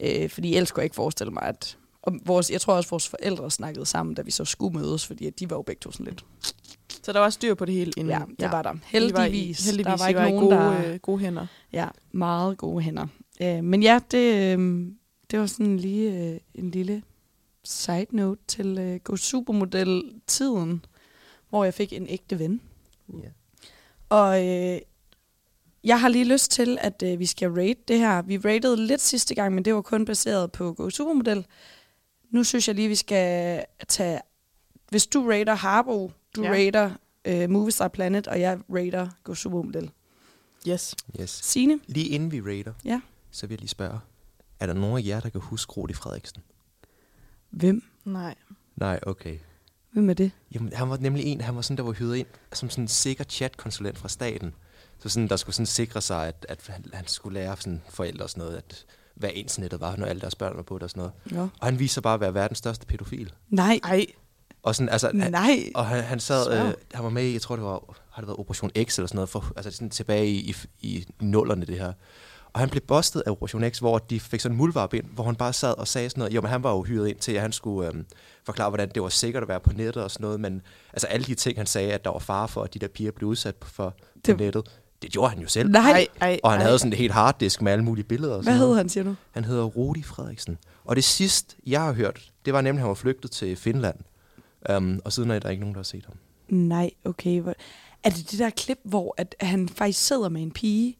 Øh, 0.00 0.30
fordi 0.30 0.54
ellers 0.54 0.70
kunne 0.72 0.80
jeg 0.80 0.84
ikke 0.84 0.96
forestille 0.96 1.32
mig, 1.32 1.42
at... 1.42 1.76
Og 2.02 2.12
vores, 2.24 2.50
jeg 2.50 2.60
tror 2.60 2.74
også, 2.74 2.90
vores 2.90 3.08
forældre 3.08 3.50
snakkede 3.50 3.86
sammen, 3.86 4.14
da 4.14 4.22
vi 4.22 4.30
så 4.30 4.44
skulle 4.44 4.78
mødes, 4.78 5.06
fordi 5.06 5.26
at 5.26 5.38
de 5.40 5.50
var 5.50 5.56
jo 5.56 5.62
begge 5.62 5.80
to 5.80 5.92
sådan 5.92 6.06
lidt... 6.06 6.24
Så 7.02 7.12
der 7.12 7.18
var 7.20 7.30
styr 7.30 7.54
på 7.54 7.64
det 7.64 7.74
hele 7.74 7.92
inden. 7.96 8.10
Ja, 8.12 8.22
det 8.40 8.52
var 8.52 8.62
der. 8.62 8.70
I 8.72 8.74
var 8.74 9.24
i- 9.24 9.30
Heldigvis. 9.30 9.66
heldigvis 9.66 9.84
der 9.92 9.96
var 9.98 10.08
ikke 10.08 10.20
var 10.20 10.28
nogen, 10.28 10.40
gode, 10.44 10.56
der... 10.56 10.92
øh, 10.92 10.98
gode 10.98 11.18
hænder. 11.18 11.46
Ja, 11.72 11.88
meget 12.12 12.58
gode 12.58 12.82
hænder. 12.82 13.06
Øh, 13.42 13.64
men 13.64 13.82
ja, 13.82 14.00
det, 14.10 14.58
øh, 14.58 14.86
det 15.30 15.38
var 15.40 15.46
sådan 15.46 15.76
lige 15.76 16.30
øh, 16.32 16.40
en 16.54 16.70
lille 16.70 17.02
side 17.64 18.06
note 18.10 18.40
til 18.48 18.78
øh, 18.78 19.00
Go 19.04 19.16
Supermodel-tiden, 19.16 20.84
hvor 21.48 21.64
jeg 21.64 21.74
fik 21.74 21.92
en 21.92 22.06
ægte 22.08 22.38
ven. 22.38 22.60
Ja. 23.08 23.28
Og 24.08 24.46
øh, 24.48 24.78
jeg 25.84 26.00
har 26.00 26.08
lige 26.08 26.24
lyst 26.24 26.50
til, 26.50 26.78
at 26.80 27.02
øh, 27.06 27.18
vi 27.18 27.26
skal 27.26 27.50
rate 27.50 27.80
det 27.88 27.98
her. 27.98 28.22
Vi 28.22 28.38
rated 28.38 28.76
lidt 28.76 29.00
sidste 29.00 29.34
gang, 29.34 29.54
men 29.54 29.64
det 29.64 29.74
var 29.74 29.82
kun 29.82 30.04
baseret 30.04 30.52
på 30.52 30.72
Go 30.72 30.90
Supermodel. 30.90 31.46
Nu 32.32 32.44
synes 32.44 32.68
jeg 32.68 32.74
lige, 32.76 32.88
vi 32.88 32.94
skal 32.94 33.64
tage... 33.88 34.20
Hvis 34.88 35.06
du 35.06 35.28
rater 35.30 35.54
Harbo, 35.54 36.12
du 36.36 36.42
Ja. 36.42 36.50
rater 36.50 36.90
øh, 37.24 37.50
Movistar 37.50 37.88
Planet, 37.88 38.26
og 38.28 38.40
jeg 38.40 38.58
rater 38.70 39.08
Go 39.24 39.34
Supermodel. 39.34 39.90
Yes. 40.68 40.94
Yes. 41.20 41.30
Signe? 41.30 41.80
Lige 41.86 42.06
inden 42.08 42.32
vi 42.32 42.40
rater, 42.40 42.72
Ja. 42.84 43.00
så 43.30 43.46
vil 43.46 43.54
jeg 43.54 43.60
lige 43.60 43.68
spørge. 43.68 43.98
Er 44.60 44.66
der 44.66 44.72
nogen 44.74 44.98
af 44.98 45.06
jer, 45.08 45.20
der 45.20 45.28
kan 45.28 45.40
huske 45.40 45.72
Rudi 45.72 45.92
Frederiksen? 45.94 46.42
Hvem? 47.50 47.82
Nej. 48.04 48.34
Nej, 48.76 49.00
okay. 49.02 49.38
Hvem 49.92 50.10
er 50.10 50.14
det? 50.14 50.30
Jamen, 50.54 50.72
han 50.72 50.90
var 50.90 50.96
nemlig 50.96 51.24
en, 51.24 51.40
han 51.40 51.56
var 51.56 51.62
sådan, 51.62 51.76
der 51.76 51.82
var 51.82 51.92
hyret 51.92 52.16
ind 52.16 52.26
som 52.52 52.70
sådan 52.70 52.84
en 52.84 52.88
sikker 52.88 53.24
chatkonsulent 53.24 53.98
fra 53.98 54.08
staten. 54.08 54.54
Så 54.98 55.08
sådan, 55.08 55.28
der 55.28 55.36
skulle 55.36 55.54
sådan 55.56 55.66
sikre 55.66 56.00
sig, 56.00 56.28
at, 56.28 56.46
at 56.48 56.66
han, 56.66 56.84
han 56.92 57.06
skulle 57.06 57.34
lære 57.34 57.56
sådan 57.56 57.82
forældre 57.88 58.24
og 58.24 58.30
sådan 58.30 58.40
noget, 58.44 58.56
at 58.56 58.86
hvad 59.14 59.30
internettet 59.34 59.80
var, 59.80 59.96
når 59.96 60.06
alle 60.06 60.20
deres 60.20 60.34
børn 60.34 60.56
var 60.56 60.62
på 60.62 60.74
det 60.74 60.82
og 60.82 60.90
sådan 60.90 61.00
noget. 61.00 61.12
Ja. 61.32 61.40
Og 61.60 61.66
han 61.66 61.78
viste 61.78 61.94
sig 61.94 62.02
bare 62.02 62.14
at 62.14 62.20
være 62.20 62.34
verdens 62.34 62.58
største 62.58 62.86
pædofil. 62.86 63.32
Nej. 63.48 63.80
Ej. 63.84 64.06
Og 64.62 64.74
sådan, 64.74 64.88
altså, 64.88 65.06
han, 65.20 65.30
Nej. 65.32 65.70
og 65.74 65.86
han, 65.86 66.04
han 66.04 66.20
sad, 66.20 66.44
Svær. 66.44 66.66
øh, 66.66 66.72
han 66.94 67.04
var 67.04 67.10
med 67.10 67.24
i, 67.24 67.32
jeg 67.32 67.40
tror 67.42 67.56
det 67.56 67.64
var, 67.64 67.94
har 68.10 68.22
det 68.22 68.26
været 68.28 68.38
Operation 68.38 68.70
X 68.70 68.98
eller 68.98 69.06
sådan 69.06 69.14
noget, 69.16 69.28
for, 69.28 69.52
altså 69.56 69.70
sådan 69.70 69.90
tilbage 69.90 70.26
i, 70.28 70.54
i, 70.80 70.88
i 70.88 71.06
nullerne 71.20 71.66
det 71.66 71.78
her. 71.78 71.92
Og 72.52 72.60
han 72.60 72.68
blev 72.68 72.80
bustet 72.80 73.22
af 73.26 73.30
Operation 73.30 73.70
X, 73.70 73.78
hvor 73.78 73.98
de 73.98 74.20
fik 74.20 74.40
sådan 74.40 74.52
en 74.54 74.58
muldvarp 74.58 74.94
ind, 74.94 75.04
hvor 75.14 75.24
han 75.24 75.36
bare 75.36 75.52
sad 75.52 75.78
og 75.78 75.88
sagde 75.88 76.10
sådan 76.10 76.20
noget. 76.20 76.34
Jo, 76.34 76.40
men 76.40 76.50
han 76.50 76.62
var 76.62 76.70
jo 76.72 76.82
hyret 76.82 77.08
ind 77.08 77.18
til, 77.18 77.32
at 77.32 77.40
han 77.42 77.52
skulle 77.52 77.88
øhm, 77.88 78.06
forklare, 78.46 78.70
hvordan 78.70 78.88
det 78.94 79.02
var 79.02 79.08
sikkert 79.08 79.42
at 79.42 79.48
være 79.48 79.60
på 79.60 79.72
nettet 79.72 80.02
og 80.04 80.10
sådan 80.10 80.24
noget. 80.24 80.40
Men 80.40 80.62
altså 80.92 81.06
alle 81.06 81.26
de 81.26 81.34
ting, 81.34 81.58
han 81.58 81.66
sagde, 81.66 81.92
at 81.92 82.04
der 82.04 82.10
var 82.10 82.18
fare 82.18 82.48
for, 82.48 82.62
at 82.62 82.74
de 82.74 82.78
der 82.78 82.88
piger 82.88 83.10
blev 83.10 83.28
udsat 83.28 83.54
for 83.62 83.88
på 83.90 83.94
Det- 84.26 84.36
nettet, 84.38 84.80
det 85.02 85.10
gjorde 85.12 85.30
han 85.30 85.38
jo 85.42 85.48
selv. 85.48 85.70
Nej. 85.70 85.90
Ej, 85.90 86.06
ej, 86.20 86.40
Og 86.42 86.50
han 86.50 86.60
ej. 86.60 86.64
havde 86.66 86.78
sådan 86.78 86.92
et 86.92 86.98
helt 86.98 87.12
harddisk 87.12 87.62
med 87.62 87.72
alle 87.72 87.84
mulige 87.84 88.04
billeder. 88.04 88.34
Og 88.34 88.42
Hvad 88.42 88.44
sådan 88.44 88.58
hed 88.58 88.66
noget. 88.66 88.76
han, 88.76 88.88
siger 88.88 89.04
du? 89.04 89.14
Han 89.30 89.44
hedder 89.44 89.64
Rudi 89.64 90.02
Frederiksen. 90.02 90.58
Og 90.84 90.96
det 90.96 91.04
sidste, 91.04 91.56
jeg 91.66 91.80
har 91.80 91.92
hørt, 91.92 92.32
det 92.44 92.52
var 92.52 92.60
nemlig, 92.60 92.78
at 92.78 92.82
han 92.82 92.88
var 92.88 92.94
flygtet 92.94 93.30
til 93.30 93.56
Finland. 93.56 93.96
Um, 94.76 95.00
og 95.04 95.12
siden 95.12 95.30
er 95.30 95.38
der 95.38 95.48
ikke 95.48 95.60
nogen, 95.60 95.74
der 95.74 95.78
har 95.78 95.84
set 95.84 96.04
ham. 96.06 96.14
Nej, 96.48 96.90
okay. 97.04 97.40
Hvor... 97.40 97.54
Er 98.04 98.10
det 98.10 98.30
det 98.30 98.38
der 98.38 98.50
klip, 98.50 98.78
hvor 98.84 99.14
at 99.16 99.34
han 99.40 99.68
faktisk 99.68 100.06
sidder 100.06 100.28
med 100.28 100.42
en 100.42 100.50
pige, 100.50 100.98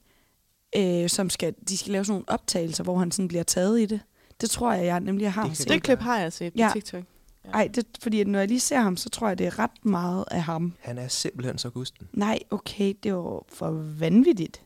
øh, 0.76 1.08
som 1.08 1.30
skal, 1.30 1.54
de 1.68 1.76
skal 1.76 1.92
lave 1.92 2.04
sådan 2.04 2.12
nogle 2.12 2.24
optagelser, 2.28 2.84
hvor 2.84 2.98
han 2.98 3.10
sådan 3.10 3.28
bliver 3.28 3.42
taget 3.44 3.80
i 3.80 3.86
det? 3.86 4.00
Det 4.40 4.50
tror 4.50 4.72
jeg, 4.72 4.84
jeg 4.86 5.00
nemlig 5.00 5.32
har 5.32 5.46
Det 5.48 5.56
set. 5.56 5.68
Det 5.68 5.82
klip 5.82 5.98
har 6.00 6.18
jeg 6.18 6.32
set 6.32 6.52
Ja. 6.56 6.68
på 6.68 6.72
TikTok. 6.72 7.02
Ej, 7.44 7.68
det, 7.74 7.86
fordi 8.02 8.24
når 8.24 8.38
jeg 8.38 8.48
lige 8.48 8.60
ser 8.60 8.80
ham, 8.80 8.96
så 8.96 9.08
tror 9.10 9.28
jeg, 9.28 9.38
det 9.38 9.46
er 9.46 9.58
ret 9.58 9.84
meget 9.84 10.24
af 10.30 10.42
ham. 10.42 10.74
Han 10.80 10.98
er 10.98 11.08
simpelthen 11.08 11.58
så 11.58 11.70
gusten. 11.70 12.08
Nej, 12.12 12.38
okay, 12.50 12.94
det 13.02 13.14
var 13.14 13.42
for 13.48 13.70
vanvittigt. 13.98 14.62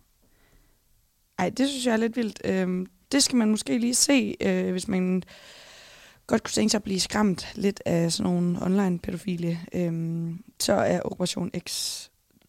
Ej, 1.38 1.48
det 1.50 1.68
synes 1.68 1.86
jeg 1.86 1.92
er 1.92 1.96
lidt 1.96 2.16
vildt. 2.16 2.40
Øhm, 2.44 2.86
det 3.12 3.22
skal 3.22 3.36
man 3.36 3.50
måske 3.50 3.78
lige 3.78 3.94
se, 3.94 4.36
øh, 4.40 4.70
hvis 4.70 4.88
man 4.88 5.22
godt 6.26 6.42
kunne 6.42 6.52
tænke 6.52 6.70
sig 6.70 6.78
at 6.78 6.82
blive 6.82 7.00
skræmt 7.00 7.46
lidt 7.54 7.82
af 7.86 8.12
sådan 8.12 8.32
nogle 8.32 8.62
online-pædofile. 8.62 9.60
Øhm, 9.72 10.44
så 10.60 10.72
er 10.72 11.00
Operation 11.04 11.50
X 11.68 12.00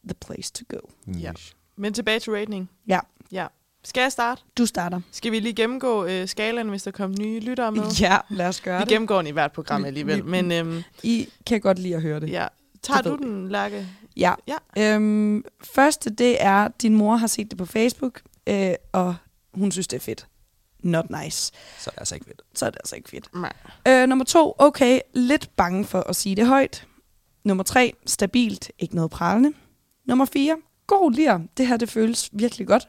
the 0.08 0.14
place 0.14 0.54
to 0.54 0.66
go. 0.70 1.12
Ja. 1.20 1.32
Men 1.76 1.94
tilbage 1.94 2.20
til 2.20 2.34
rating. 2.34 2.70
Ja. 2.88 3.00
Ja. 3.32 3.48
Skal 3.88 4.02
jeg 4.02 4.12
starte? 4.12 4.42
Du 4.58 4.66
starter. 4.66 5.02
Skal 5.12 5.32
vi 5.32 5.40
lige 5.40 5.54
gennemgå 5.54 6.06
øh, 6.06 6.28
skalaen, 6.28 6.70
hvis 6.70 6.84
der 6.84 6.92
kommer 6.92 7.18
nye 7.20 7.40
lyttere 7.40 7.72
med? 7.72 7.84
Ja, 8.00 8.18
lad 8.30 8.48
os 8.48 8.62
gøre 8.62 8.78
Vi 8.78 8.82
det. 8.82 8.90
gennemgår 8.90 9.18
den 9.18 9.28
i 9.28 9.32
hvert 9.32 9.52
program 9.52 9.82
Vi- 9.84 9.88
alligevel. 9.88 10.26
vi- 10.26 10.30
Men 10.30 10.52
øhm, 10.52 10.84
I 11.04 11.30
kan 11.46 11.62
godt 11.62 11.80
lide 11.80 11.96
at 11.96 12.02
høre 12.02 12.20
det. 12.20 12.30
ja. 12.30 12.48
Tager 12.84 13.02
du 13.02 13.16
den, 13.16 13.50
Lærke? 13.50 13.88
Ja. 14.18 14.34
Ja. 14.48 14.94
Øhm, 14.96 15.44
første, 15.64 16.10
det 16.10 16.44
er, 16.44 16.68
din 16.82 16.96
mor 16.96 17.16
har 17.16 17.28
set 17.28 17.50
det 17.52 17.58
på 17.58 17.66
Facebook, 17.66 18.22
øh, 18.48 18.74
og 18.92 19.16
hun 19.54 19.72
synes, 19.72 19.88
det 19.88 19.98
er 19.98 20.02
fedt. 20.02 20.28
Not 20.84 21.06
nice. 21.24 21.52
Så 21.80 21.90
er 21.90 21.92
det 21.92 22.00
altså 22.00 22.16
ikke 22.16 22.26
fedt. 22.26 22.42
Så 22.56 22.66
er 22.66 22.70
det 22.70 22.78
altså 22.80 22.96
ikke 22.96 23.10
fedt. 23.10 23.30
Nej. 23.36 23.54
Øh, 23.88 24.08
nummer 24.10 24.26
to, 24.26 24.56
okay, 24.58 25.00
lidt 25.14 25.50
bange 25.56 25.86
for 25.86 26.00
at 26.10 26.16
sige 26.16 26.36
det 26.36 26.48
højt. 26.48 26.88
Nummer 27.44 27.64
tre, 27.64 27.94
stabilt, 28.06 28.72
ikke 28.80 28.96
noget 28.96 29.12
prallende. 29.12 29.54
Nummer 30.06 30.26
fire, 30.26 30.58
god 30.88 31.12
lir, 31.12 31.40
det 31.58 31.68
her 31.68 31.78
det 31.78 31.90
føles 31.90 32.30
virkelig 32.34 32.68
godt. 32.68 32.88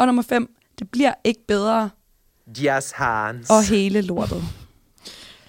Og 0.00 0.06
nummer 0.06 0.22
fem, 0.22 0.54
det 0.78 0.90
bliver 0.90 1.14
ikke 1.24 1.46
bedre, 1.46 1.90
Yes, 2.62 2.90
Hans. 2.90 3.50
og 3.50 3.68
hele 3.68 4.00
lortet. 4.00 4.42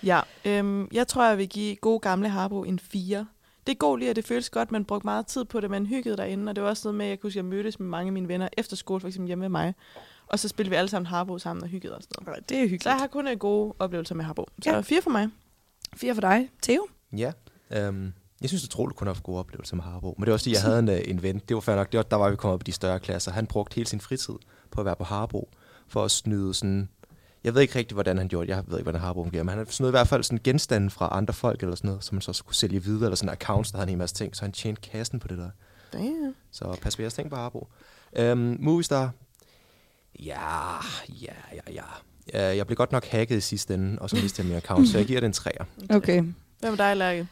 Ja, 0.03 0.19
øhm, 0.45 0.87
jeg 0.91 1.07
tror, 1.07 1.25
jeg 1.27 1.37
vil 1.37 1.49
give 1.49 1.75
gode 1.75 1.99
gamle 1.99 2.29
Harbo 2.29 2.63
en 2.63 2.79
4. 2.79 3.27
Det 3.67 3.71
er 3.73 3.77
god 3.77 3.97
lige, 3.99 4.09
at 4.09 4.15
det 4.15 4.25
føles 4.25 4.49
godt, 4.49 4.71
man 4.71 4.85
brugte 4.85 5.07
meget 5.07 5.27
tid 5.27 5.45
på 5.45 5.59
det, 5.59 5.69
man 5.69 5.85
hyggede 5.85 6.17
derinde, 6.17 6.49
og 6.49 6.55
det 6.55 6.63
var 6.63 6.69
også 6.69 6.87
noget 6.87 6.97
med, 6.97 7.05
at 7.05 7.09
jeg 7.09 7.19
kunne 7.19 7.27
huske, 7.27 7.39
at 7.39 7.43
jeg 7.43 7.49
mødtes 7.49 7.79
med 7.79 7.87
mange 7.87 8.07
af 8.09 8.13
mine 8.13 8.27
venner 8.27 8.47
efter 8.57 8.75
skole, 8.75 8.99
for 9.01 9.07
eksempel 9.07 9.27
hjemme 9.27 9.41
med 9.41 9.49
mig. 9.49 9.73
Og 10.27 10.39
så 10.39 10.47
spillede 10.47 10.69
vi 10.69 10.75
alle 10.75 10.89
sammen 10.89 11.05
Harbo 11.07 11.37
sammen 11.37 11.63
og 11.63 11.69
hyggede 11.69 11.97
os. 11.97 12.03
Noget. 12.25 12.49
Det 12.49 12.57
er 12.57 12.61
hyggeligt. 12.61 12.83
Så 12.83 12.89
jeg 12.89 12.97
har 12.99 13.07
kun 13.07 13.27
øh, 13.27 13.37
gode 13.37 13.73
oplevelser 13.79 14.15
med 14.15 14.25
Harbo. 14.25 14.47
Så 14.63 14.69
Ja. 14.71 14.81
4 14.81 15.01
for 15.01 15.09
mig. 15.09 15.27
Fire 15.95 16.13
for 16.13 16.21
dig. 16.21 16.49
Theo? 16.61 16.87
Ja. 17.17 17.31
Øhm, 17.71 18.13
jeg 18.41 18.49
synes 18.49 18.63
utroligt, 18.63 18.97
kunne 18.97 19.07
have 19.07 19.13
haft 19.15 19.23
gode 19.23 19.39
oplevelser 19.39 19.75
med 19.75 19.83
Harbo. 19.83 20.15
Men 20.17 20.21
det 20.21 20.27
var 20.27 20.33
også 20.33 20.43
fordi, 20.43 20.53
jeg 20.53 20.61
havde 20.63 20.79
en, 20.79 20.89
øh, 20.89 21.01
en 21.05 21.23
ven. 21.23 21.41
Det 21.49 21.55
var 21.55 21.61
fair 21.61 21.75
nok. 21.75 21.91
Det 21.91 21.97
var, 21.97 22.03
der 22.03 22.15
var 22.15 22.29
vi 22.29 22.35
kommet 22.35 22.53
op 22.53 22.61
i 22.61 22.63
de 22.65 22.71
større 22.71 22.99
klasser. 22.99 23.31
Han 23.31 23.47
brugte 23.47 23.75
hele 23.75 23.87
sin 23.87 23.99
fritid 23.99 24.33
på 24.71 24.81
at 24.81 24.85
være 24.85 24.95
på 24.95 25.03
Harbo. 25.03 25.49
For 25.87 26.03
at 26.05 26.11
snyde 26.11 26.53
sådan... 26.53 26.89
Jeg 27.43 27.53
ved 27.53 27.61
ikke 27.61 27.75
rigtig, 27.75 27.93
hvordan 27.93 28.17
han 28.17 28.27
gjorde 28.27 28.47
det. 28.47 28.53
Jeg 28.55 28.63
ved 28.67 28.77
ikke, 28.77 28.83
hvordan 28.83 29.01
Harbo 29.01 29.23
fungerer. 29.23 29.43
Men 29.43 29.57
han 29.57 29.67
snød 29.69 29.89
i 29.89 29.91
hvert 29.91 30.07
fald 30.07 30.23
sådan 30.23 30.39
genstande 30.43 30.89
fra 30.89 31.09
andre 31.11 31.33
folk 31.33 31.61
eller 31.63 31.75
sådan 31.75 31.87
noget, 31.87 32.03
som 32.03 32.15
man 32.15 32.21
så 32.21 32.33
skulle 32.33 32.55
sælge 32.55 32.83
videre. 32.83 33.05
Eller 33.05 33.15
sådan 33.15 33.29
accounts, 33.41 33.71
der 33.71 33.77
havde 33.77 33.85
en 33.85 33.89
hel 33.89 33.97
masse 33.97 34.15
ting. 34.15 34.35
Så 34.35 34.41
han 34.41 34.51
tjente 34.51 34.81
kassen 34.81 35.19
på 35.19 35.27
det 35.27 35.37
der. 35.37 35.49
Damn. 35.93 36.35
Så 36.51 36.77
pas 36.81 36.95
på 36.95 37.01
jeres 37.01 37.13
ting 37.13 37.29
på 37.29 37.35
Harbo. 37.35 37.67
Øhm, 38.15 38.57
Movistar. 38.59 39.11
Ja, 40.19 40.75
ja, 41.09 41.33
ja, 41.53 41.73
ja. 42.33 42.51
Øh, 42.51 42.57
Jeg 42.57 42.67
blev 42.67 42.75
godt 42.75 42.91
nok 42.91 43.05
hacket 43.05 43.37
i 43.37 43.41
sidste 43.41 43.73
ende, 43.73 43.99
og 44.01 44.09
så 44.09 44.15
mistede 44.15 44.47
jeg 44.47 44.49
min 44.49 44.57
account, 44.57 44.87
så 44.89 44.97
jeg 44.97 45.07
giver 45.07 45.19
det 45.19 45.27
en 45.27 45.33
træer. 45.33 45.65
Okay. 45.89 46.23
Hvad 46.59 46.69
med 46.69 46.77
dig, 46.77 46.97
Lærke? 46.97 47.27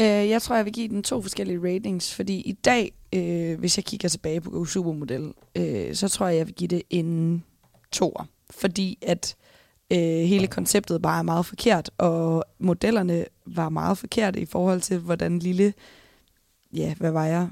Øh, 0.00 0.06
jeg 0.06 0.42
tror, 0.42 0.56
jeg 0.56 0.64
vil 0.64 0.72
give 0.72 0.88
den 0.88 1.02
to 1.02 1.22
forskellige 1.22 1.60
ratings, 1.74 2.14
fordi 2.14 2.40
i 2.40 2.52
dag, 2.52 2.92
øh, 3.12 3.58
hvis 3.58 3.78
jeg 3.78 3.84
kigger 3.84 4.08
tilbage 4.08 4.40
på 4.40 4.64
Supermodel, 4.64 5.32
øh, 5.56 5.94
så 5.94 6.08
tror 6.08 6.26
jeg, 6.26 6.36
jeg 6.36 6.46
vil 6.46 6.54
give 6.54 6.68
det 6.68 6.82
en 6.90 7.44
toer. 7.92 8.26
Fordi 8.50 8.98
at 9.02 9.36
øh, 9.92 9.98
hele 9.98 10.46
konceptet 10.46 11.02
bare 11.02 11.18
er 11.18 11.22
meget 11.22 11.46
forkert, 11.46 11.90
og 11.98 12.44
modellerne 12.58 13.24
var 13.46 13.68
meget 13.68 13.98
forkerte 13.98 14.40
i 14.40 14.44
forhold 14.44 14.80
til, 14.80 14.98
hvordan 14.98 15.38
lille, 15.38 15.74
ja, 16.72 16.94
hvad 16.94 17.10
var 17.10 17.24
jeg, 17.24 17.48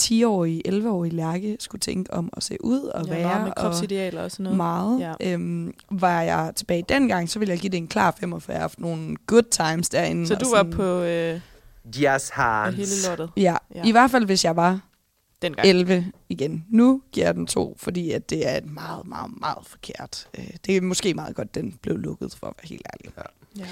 10-årig, 0.00 0.62
11-årig 0.68 1.12
Lærke 1.12 1.56
skulle 1.60 1.80
tænke 1.80 2.12
om 2.14 2.30
at 2.36 2.42
se 2.42 2.56
ud 2.64 2.80
og 2.82 3.06
ja, 3.06 3.12
være. 3.14 3.22
meget 3.22 3.42
med 3.42 3.52
og 3.56 3.56
kropsidealer 3.56 4.22
og 4.22 4.30
sådan 4.30 4.44
noget. 4.44 4.56
meget. 4.56 5.00
Ja. 5.00 5.32
Øhm, 5.32 5.74
var 5.90 6.22
jeg 6.22 6.52
tilbage 6.56 6.84
dengang, 6.88 7.30
så 7.30 7.38
ville 7.38 7.52
jeg 7.52 7.60
give 7.60 7.70
det 7.70 7.76
en 7.78 7.88
klar 7.88 8.16
femmer, 8.20 8.38
for 8.38 8.52
jeg 8.52 8.58
har 8.58 8.62
haft 8.62 8.80
nogle 8.80 9.16
good 9.26 9.42
times 9.50 9.88
derinde. 9.88 10.26
Så 10.26 10.34
og 10.34 10.40
du 10.40 10.50
var 10.50 10.56
sådan- 10.56 10.72
på 10.72 10.82
øh, 11.02 11.40
Yes, 11.98 12.30
af 12.36 12.74
hele 12.74 12.88
lortet 13.08 13.30
Ja, 13.36 13.42
Ja. 13.42 13.56
ja, 13.74 13.88
i 13.88 13.90
hvert 13.90 14.10
fald 14.10 14.24
hvis 14.24 14.44
jeg 14.44 14.56
var 14.56 14.80
dengang. 15.42 15.68
11 15.68 16.06
igen. 16.28 16.64
Nu 16.70 17.02
giver 17.12 17.26
jeg 17.26 17.34
den 17.34 17.46
to, 17.46 17.76
fordi 17.78 18.10
at 18.10 18.30
det 18.30 18.48
er 18.48 18.56
et 18.56 18.70
meget, 18.70 19.06
meget, 19.06 19.30
meget 19.40 19.66
forkert. 19.66 20.28
Øh, 20.38 20.46
det 20.66 20.76
er 20.76 20.80
måske 20.80 21.14
meget 21.14 21.36
godt, 21.36 21.54
den 21.54 21.72
blev 21.82 21.96
lukket, 21.98 22.34
for 22.34 22.46
at 22.46 22.52
være 22.62 22.68
helt 22.68 22.86
ærlig. 22.94 23.12
Ja. 23.58 23.62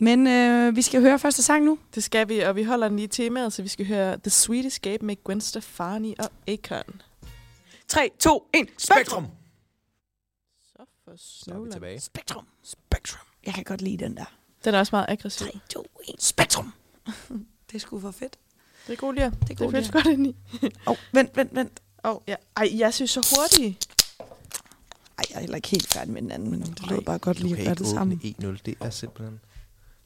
Men 0.00 0.26
øh, 0.26 0.76
vi 0.76 0.82
skal 0.82 1.00
høre 1.00 1.18
første 1.18 1.42
sang 1.42 1.64
nu. 1.64 1.78
Det 1.94 2.04
skal 2.04 2.28
vi, 2.28 2.38
og 2.38 2.56
vi 2.56 2.62
holder 2.62 2.88
den 2.88 2.96
lige 2.96 3.04
i 3.04 3.08
temaet, 3.08 3.52
så 3.52 3.62
vi 3.62 3.68
skal 3.68 3.86
høre 3.86 4.18
The 4.18 4.30
Sweet 4.30 4.66
Escape 4.66 5.04
med 5.04 5.24
Gwen 5.24 5.40
Stefani 5.40 6.14
og 6.18 6.30
Akon. 6.48 7.02
3, 7.88 8.10
2, 8.18 8.48
1, 8.54 8.68
Spektrum! 8.78 9.26
Så 10.62 10.84
for 11.04 11.12
Så 11.16 11.50
er 11.54 11.58
vi 11.60 11.70
tilbage. 11.72 12.00
Spektrum. 12.00 12.46
Spektrum. 12.62 13.26
Jeg 13.46 13.54
kan 13.54 13.64
godt 13.64 13.82
lide 13.82 14.04
den 14.04 14.16
der. 14.16 14.24
Den 14.64 14.74
er 14.74 14.78
også 14.78 14.90
meget 14.96 15.06
aggressiv. 15.08 15.46
3, 15.46 15.58
2, 15.68 15.86
1, 16.08 16.22
Spektrum. 16.22 16.72
det 17.70 17.74
er 17.74 17.78
sgu 17.78 18.00
for 18.00 18.10
fedt. 18.10 18.38
Det 18.86 18.92
er 18.92 18.96
god 18.96 19.14
lige. 19.14 19.24
Det 19.26 19.32
er 19.40 19.44
Det 19.46 19.58
god 19.58 19.70
føles 19.70 19.86
lir. 19.86 19.92
godt 19.92 20.06
ind 20.06 20.26
i. 20.26 20.36
Åh, 20.64 20.70
oh, 20.86 20.96
vent, 21.12 21.36
vent, 21.36 21.54
vent. 21.54 21.80
Oh, 22.04 22.20
ja. 22.26 22.36
Ej, 22.56 22.68
jeg 22.78 22.94
synes 22.94 23.10
så 23.10 23.36
hurtigt. 23.36 23.86
Ej, 25.18 25.24
jeg 25.30 25.36
er 25.36 25.40
heller 25.40 25.56
ikke 25.56 25.68
helt 25.68 25.86
færdig 25.92 26.12
med 26.12 26.22
den 26.22 26.30
anden, 26.30 26.50
men 26.50 26.60
det 26.62 26.86
lød 26.90 27.00
bare 27.00 27.18
godt 27.18 27.40
lige 27.40 27.52
at 27.52 27.56
gøre 27.58 27.72
ikke 27.72 27.84
det 27.84 27.86
åbne 27.86 27.98
sammen. 27.98 28.56
1-0, 28.56 28.62
det 28.66 28.74
er 28.80 28.90
simpelthen... 28.90 29.40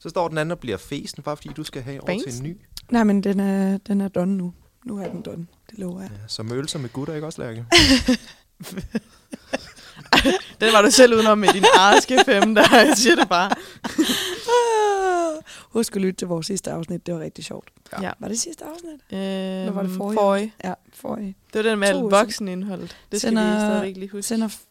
Så 0.05 0.09
står 0.09 0.27
den 0.27 0.37
anden 0.37 0.51
og 0.51 0.59
bliver 0.59 0.77
fesen, 0.77 1.23
bare 1.23 1.37
fordi 1.37 1.49
du 1.57 1.63
skal 1.63 1.81
have 1.81 2.01
over 2.03 2.21
til 2.23 2.37
en 2.37 2.43
ny. 2.43 2.57
Nej, 2.91 3.03
men 3.03 3.23
den 3.23 3.39
er, 3.39 3.77
den 3.77 4.01
er 4.01 4.07
done 4.07 4.37
nu. 4.37 4.53
Nu 4.85 4.97
er 4.99 5.07
den 5.11 5.21
done. 5.21 5.47
Det 5.69 5.79
lover 5.79 6.01
jeg. 6.01 6.09
Ja, 6.11 6.17
så 6.27 6.43
mølser 6.43 6.79
med 6.79 6.89
gutter, 6.89 7.13
ikke 7.15 7.27
også, 7.27 7.41
Lærke? 7.41 7.65
Den 10.61 10.73
var 10.73 10.81
du 10.81 10.91
selv 10.91 11.13
udenom 11.15 11.37
med 11.37 11.47
din 11.53 11.63
arske 11.79 12.19
fem, 12.25 12.55
der 12.55 12.61
jeg 12.71 12.93
siger 12.97 13.15
det 13.15 13.29
bare. 13.29 13.51
Husk 15.73 15.95
at 15.95 16.01
lytte 16.01 16.17
til 16.17 16.27
vores 16.27 16.45
sidste 16.47 16.71
afsnit. 16.71 17.05
Det 17.05 17.13
var 17.13 17.19
rigtig 17.19 17.45
sjovt. 17.45 17.69
Ja. 18.01 18.11
Var 18.19 18.27
det 18.27 18.39
sidste 18.39 18.65
afsnit? 18.65 18.91
Øhm, 19.19 19.75
var 19.75 19.81
det 19.83 19.91
forrige? 19.91 20.17
forrige. 20.17 20.53
Ja, 20.63 20.73
forrige. 20.93 21.35
Det 21.53 21.63
var 21.63 21.69
den 21.69 21.79
med 21.79 21.87
alt 21.87 22.01
voksenindholdet. 22.11 22.97
Det 23.11 23.21
skal 23.21 23.29
Sender- 23.29 23.53
vi 23.53 23.59
stadigvæk 23.59 23.97
lige 23.97 24.09
huske. 24.09 24.23
Sender 24.27 24.47
f- 24.47 24.65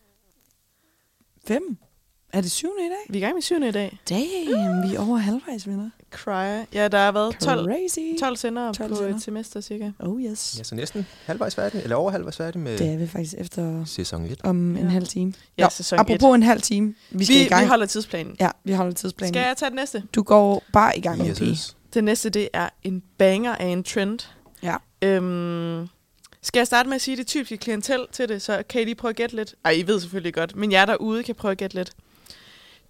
fem? 1.47 1.77
Er 2.35 2.41
det 2.41 2.51
syvende 2.51 2.81
i 2.87 2.89
dag? 2.89 2.97
Vi 3.13 3.19
er 3.19 3.23
i 3.23 3.25
gang 3.25 3.35
med 3.35 3.43
syvende 3.43 3.69
i 3.69 3.73
dag. 3.73 3.99
Damn, 4.09 4.91
vi 4.91 4.95
er 4.95 5.01
over 5.09 5.17
halvvejs, 5.17 5.67
venner. 5.67 5.91
Cry. 6.11 6.65
Ja, 6.75 6.89
der 6.89 6.99
har 6.99 7.13
været 7.13 7.37
12, 7.41 7.67
Crazy. 7.67 7.99
12 8.21 8.37
sender 8.37 8.73
12 8.73 8.89
på 8.91 8.97
sender. 8.97 9.17
et 9.17 9.23
semester 9.23 9.61
cirka. 9.61 9.91
Oh 9.99 10.23
yes. 10.23 10.55
Ja, 10.59 10.65
så 10.65 10.75
næsten 10.75 11.07
halvvejs 11.27 11.55
færdig, 11.55 11.83
eller 11.83 11.97
over 11.97 12.11
halvvejs 12.11 12.37
færdig 12.37 12.61
med 12.61 12.79
Det 12.79 12.87
er 12.93 12.97
vi 12.97 13.07
faktisk 13.07 13.35
efter 13.39 13.85
sæson 13.85 14.25
1. 14.25 14.41
om 14.45 14.57
en 14.57 14.77
Ja. 14.77 14.89
halv 14.89 15.07
time. 15.07 15.33
Ja, 15.59 15.63
Nå, 15.65 15.69
sæson 15.71 15.99
Apropos 15.99 16.35
en 16.35 16.43
halv 16.43 16.63
time. 16.63 16.95
Vi 17.11 17.19
Vi, 17.19 17.25
skal 17.25 17.37
i 17.37 17.45
gang. 17.45 17.63
vi 17.65 17.69
holder 17.69 17.87
tidsplanen. 17.87 18.37
Ja, 18.41 18.49
vi 18.65 18.73
holder 18.73 18.93
tidsplanen. 18.93 19.35
Skal 19.35 19.41
jeg 19.47 19.57
tage 19.57 19.71
det 19.71 19.77
næste? 19.77 20.03
Du 20.15 20.23
går 20.23 20.63
bare 20.73 20.99
i 20.99 21.01
gang 21.01 21.19
med 21.19 21.43
yes. 21.43 21.77
Det 21.95 22.05
næste, 22.05 22.31
det 22.31 22.49
er 22.53 22.69
en 22.83 23.03
banger 23.19 23.55
af 23.57 23.67
en 23.67 23.85
trend. 23.85 24.19
Ja. 24.63 24.77
Øhm, 25.03 25.89
skal 26.43 26.61
jeg 26.61 26.67
starte 26.67 26.89
med 26.89 26.95
at 26.97 27.01
sige 27.03 27.17
det 27.17 27.27
typiske 27.27 27.57
klientel 27.57 28.07
til 28.13 28.29
det, 28.29 28.43
så 28.43 28.63
kan 28.69 28.81
I 28.81 28.85
lige 28.85 28.95
prøve 28.95 29.11
at 29.11 29.17
gætte 29.17 29.37
lidt? 29.37 29.55
Ej, 29.65 29.71
I 29.71 29.87
ved 29.87 30.01
selvfølgelig 30.01 30.35
godt, 30.35 30.57
men 30.57 30.73
jer 30.73 30.87
derude 30.87 31.23
kan 31.23 31.35
prøve 31.35 31.53
at 31.53 31.59
gætte 31.59 31.77
lidt. 31.77 31.93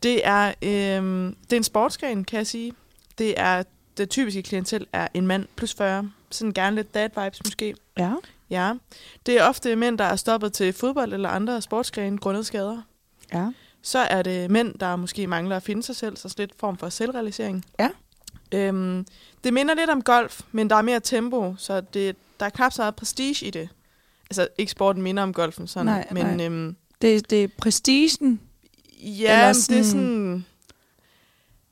Det 0.02 0.26
er, 0.26 0.46
øhm, 0.62 1.36
det 1.44 1.52
er 1.52 1.56
en 1.56 1.64
sportsgren, 1.64 2.24
kan 2.24 2.36
jeg 2.36 2.46
sige. 2.46 2.72
Det 3.18 3.34
er 3.36 3.62
det 3.96 4.10
typiske 4.10 4.42
klientel 4.42 4.86
er 4.92 5.08
en 5.14 5.26
mand 5.26 5.46
plus 5.56 5.74
40. 5.74 6.10
Sådan 6.30 6.52
gerne 6.52 6.76
lidt 6.76 6.94
dad 6.94 7.08
vibes 7.24 7.40
måske. 7.44 7.74
Ja. 7.98 8.12
Ja. 8.50 8.72
Det 9.26 9.38
er 9.40 9.44
ofte 9.48 9.76
mænd, 9.76 9.98
der 9.98 10.04
er 10.04 10.16
stoppet 10.16 10.52
til 10.52 10.72
fodbold 10.72 11.12
eller 11.12 11.28
andre 11.28 11.62
sportsgrene 11.62 12.18
grundet 12.18 12.46
skader. 12.46 12.82
Ja. 13.32 13.48
Så 13.82 13.98
er 13.98 14.22
det 14.22 14.50
mænd, 14.50 14.74
der 14.78 14.96
måske 14.96 15.26
mangler 15.26 15.56
at 15.56 15.62
finde 15.62 15.82
sig 15.82 15.96
selv, 15.96 16.16
så 16.16 16.34
lidt 16.38 16.52
form 16.58 16.78
for 16.78 16.88
selvrealisering. 16.88 17.64
Ja. 17.78 17.88
Øhm, 18.52 19.06
det 19.44 19.52
minder 19.52 19.74
lidt 19.74 19.90
om 19.90 20.02
golf, 20.02 20.40
men 20.52 20.70
der 20.70 20.76
er 20.76 20.82
mere 20.82 21.00
tempo, 21.00 21.54
så 21.58 21.80
det, 21.80 22.16
der 22.40 22.46
er 22.46 22.50
knap 22.50 22.72
så 22.72 22.82
meget 22.82 22.94
prestige 22.96 23.46
i 23.46 23.50
det. 23.50 23.68
Altså, 24.30 24.48
ikke 24.58 24.72
sporten 24.72 25.02
minder 25.02 25.22
om 25.22 25.32
golfen, 25.32 25.66
sådan, 25.66 25.86
Nej, 25.86 26.06
men 26.10 26.26
nej. 26.26 26.46
Øhm, 26.46 26.76
Det, 27.02 27.30
det 27.30 27.44
er 27.44 27.48
prestigen. 27.58 28.40
Ja, 29.04 29.32
Eller 29.32 29.46
men 29.46 29.54
det 29.54 29.58
er 29.58 29.62
sådan- 29.62 29.84
sådan... 29.84 30.44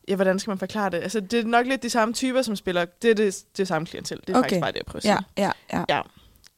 Ja, 0.09 0.15
hvordan 0.17 0.39
skal 0.39 0.51
man 0.51 0.59
forklare 0.59 0.91
det? 0.91 0.97
Altså, 1.03 1.21
det 1.21 1.41
er 1.41 1.45
nok 1.45 1.67
lidt 1.67 1.83
de 1.83 1.91
samme 1.91 2.15
typer, 2.15 2.43
som 2.43 2.57
spiller. 2.57 2.85
Det 3.03 3.11
er 3.11 3.15
det, 3.15 3.45
det 3.57 3.69
samme 3.69 3.87
klientel. 3.87 4.21
Det 4.27 4.29
er 4.35 4.39
Okay. 4.39 4.49
faktisk 4.49 4.61
bare 4.61 4.73
det, 4.73 4.77
jeg 4.79 4.87
prøver 4.87 4.97
at 4.97 5.03
sige. 5.03 5.19
Ja, 5.39 5.51
ja, 5.73 5.85
ja. 5.89 6.01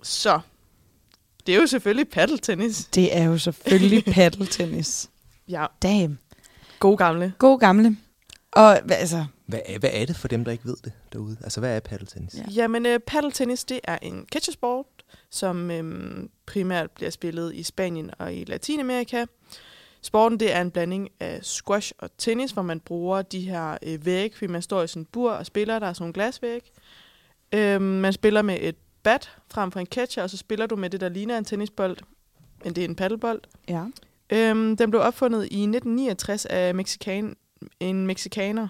Så, 0.03 0.41
det 1.47 1.55
er 1.55 1.61
jo 1.61 1.67
selvfølgelig 1.67 2.09
paddeltennis. 2.09 2.85
Det 2.85 3.17
er 3.17 3.25
jo 3.25 3.39
selvfølgelig 3.39 4.05
paddeltennis. 4.15 5.11
Ja, 5.49 5.67
Damn. 5.83 6.19
god 6.79 6.97
gamle. 6.99 7.33
God 7.39 7.59
gamle. 7.59 7.97
Og 8.53 8.77
hva- 8.77 8.93
altså, 8.95 9.25
Hvad 9.47 9.61
er, 9.67 9.79
hvad 9.79 9.91
er 9.93 10.07
det 10.07 10.17
for 10.17 10.29
dem, 10.29 10.45
der 10.45 10.53
ikke 10.53 10.65
ved 10.65 10.77
det 10.85 10.93
derude? 11.13 11.37
Altså, 11.45 11.61
hvad 11.61 11.77
er 11.77 11.81
paddeltennis? 11.81 12.35
Ja. 12.35 12.39
Ja. 12.49 12.53
Jamen, 12.53 12.87
øh, 12.87 12.99
paddeltennis, 13.01 13.65
det 13.65 13.81
er 13.85 13.99
en 14.03 14.27
catchersport, 14.33 14.87
som 15.31 15.71
øhm, 15.71 16.31
primært 16.47 16.91
bliver 16.91 17.11
spillet 17.11 17.55
i 17.55 17.63
Spanien 17.63 18.11
og 18.19 18.35
i 18.35 18.45
Latinamerika. 18.45 19.25
Sporten, 20.05 20.41
det 20.41 20.53
er 20.55 20.61
en 20.61 20.71
blanding 20.71 21.09
af 21.21 21.39
squash 21.43 21.93
og 21.99 22.11
tennis, 22.19 22.51
hvor 22.51 22.63
man 22.63 22.81
bruger 22.81 23.23
de 23.23 23.41
her 23.41 23.79
øh, 23.83 24.07
væg, 24.07 24.35
fordi 24.35 24.47
man 24.47 24.63
står 24.63 24.83
i 24.83 24.87
sådan 24.89 25.03
en 25.03 25.07
bur 25.13 25.33
og 25.33 25.47
spiller, 25.47 25.79
der 25.79 25.87
er 25.87 25.93
sådan 25.93 26.03
nogle 26.03 26.13
glasvæg. 26.13 26.73
Øhm, 27.53 27.83
man 27.83 28.13
spiller 28.13 28.43
med 28.43 28.59
et 28.61 28.77
bat 29.03 29.31
frem 29.51 29.71
for 29.71 29.81
en 29.81 29.87
catcher, 29.87 30.23
og 30.23 30.31
så 30.31 30.37
spiller 30.37 30.67
du 30.67 30.77
med 30.77 30.91
det, 30.91 31.01
der 31.01 31.09
ligner 31.09 31.39
en 31.39 31.45
tennisbold, 31.45 31.97
men 32.65 32.75
det 32.75 32.85
er 32.85 32.89
en 32.89 32.95
paddlebold. 32.97 33.41
ja. 33.69 33.85
Øhm, 34.33 34.77
den 34.77 34.91
blev 34.91 35.03
opfundet 35.03 35.43
i 35.43 35.63
1969 35.63 36.47
af 36.47 36.75
Mexikan, 36.75 37.37
en 37.81 38.07
meksikaner. 38.07 38.69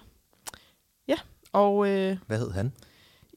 Ja, 1.09 1.17
og 1.53 1.89
øh, 1.89 2.17
Hvad 2.27 2.39
hed 2.39 2.51
han? 2.51 2.73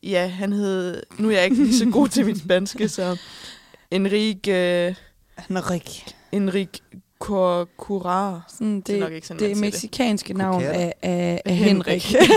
ja, 0.04 0.28
han 0.28 0.54
hed... 0.54 1.04
Nu 1.20 1.28
er 1.30 1.34
jeg 1.34 1.44
ikke 1.44 1.74
så 1.74 1.90
god 1.92 2.08
til 2.08 2.26
mit 2.26 2.40
spanske, 2.40 2.90
så... 2.90 3.20
Enrique... 3.92 4.88
Øh, 4.88 4.96
Henrik. 5.38 6.16
Enrique 6.32 6.82
Cor- 7.24 7.68
Curar. 7.78 8.46
Sådan, 8.48 8.82
Det 8.82 8.96
er 8.96 9.00
nok 9.00 9.10
det, 9.10 9.16
ikke 9.16 9.28
sådan, 9.28 9.40
det 9.40 9.46
siger 9.48 9.54
det. 9.56 9.62
meksikanske 9.62 10.34
navn 10.34 10.64
af, 10.64 10.94
af, 11.02 11.42
af 11.46 11.56
Henrik. 11.56 12.04
Henrik. 12.04 12.32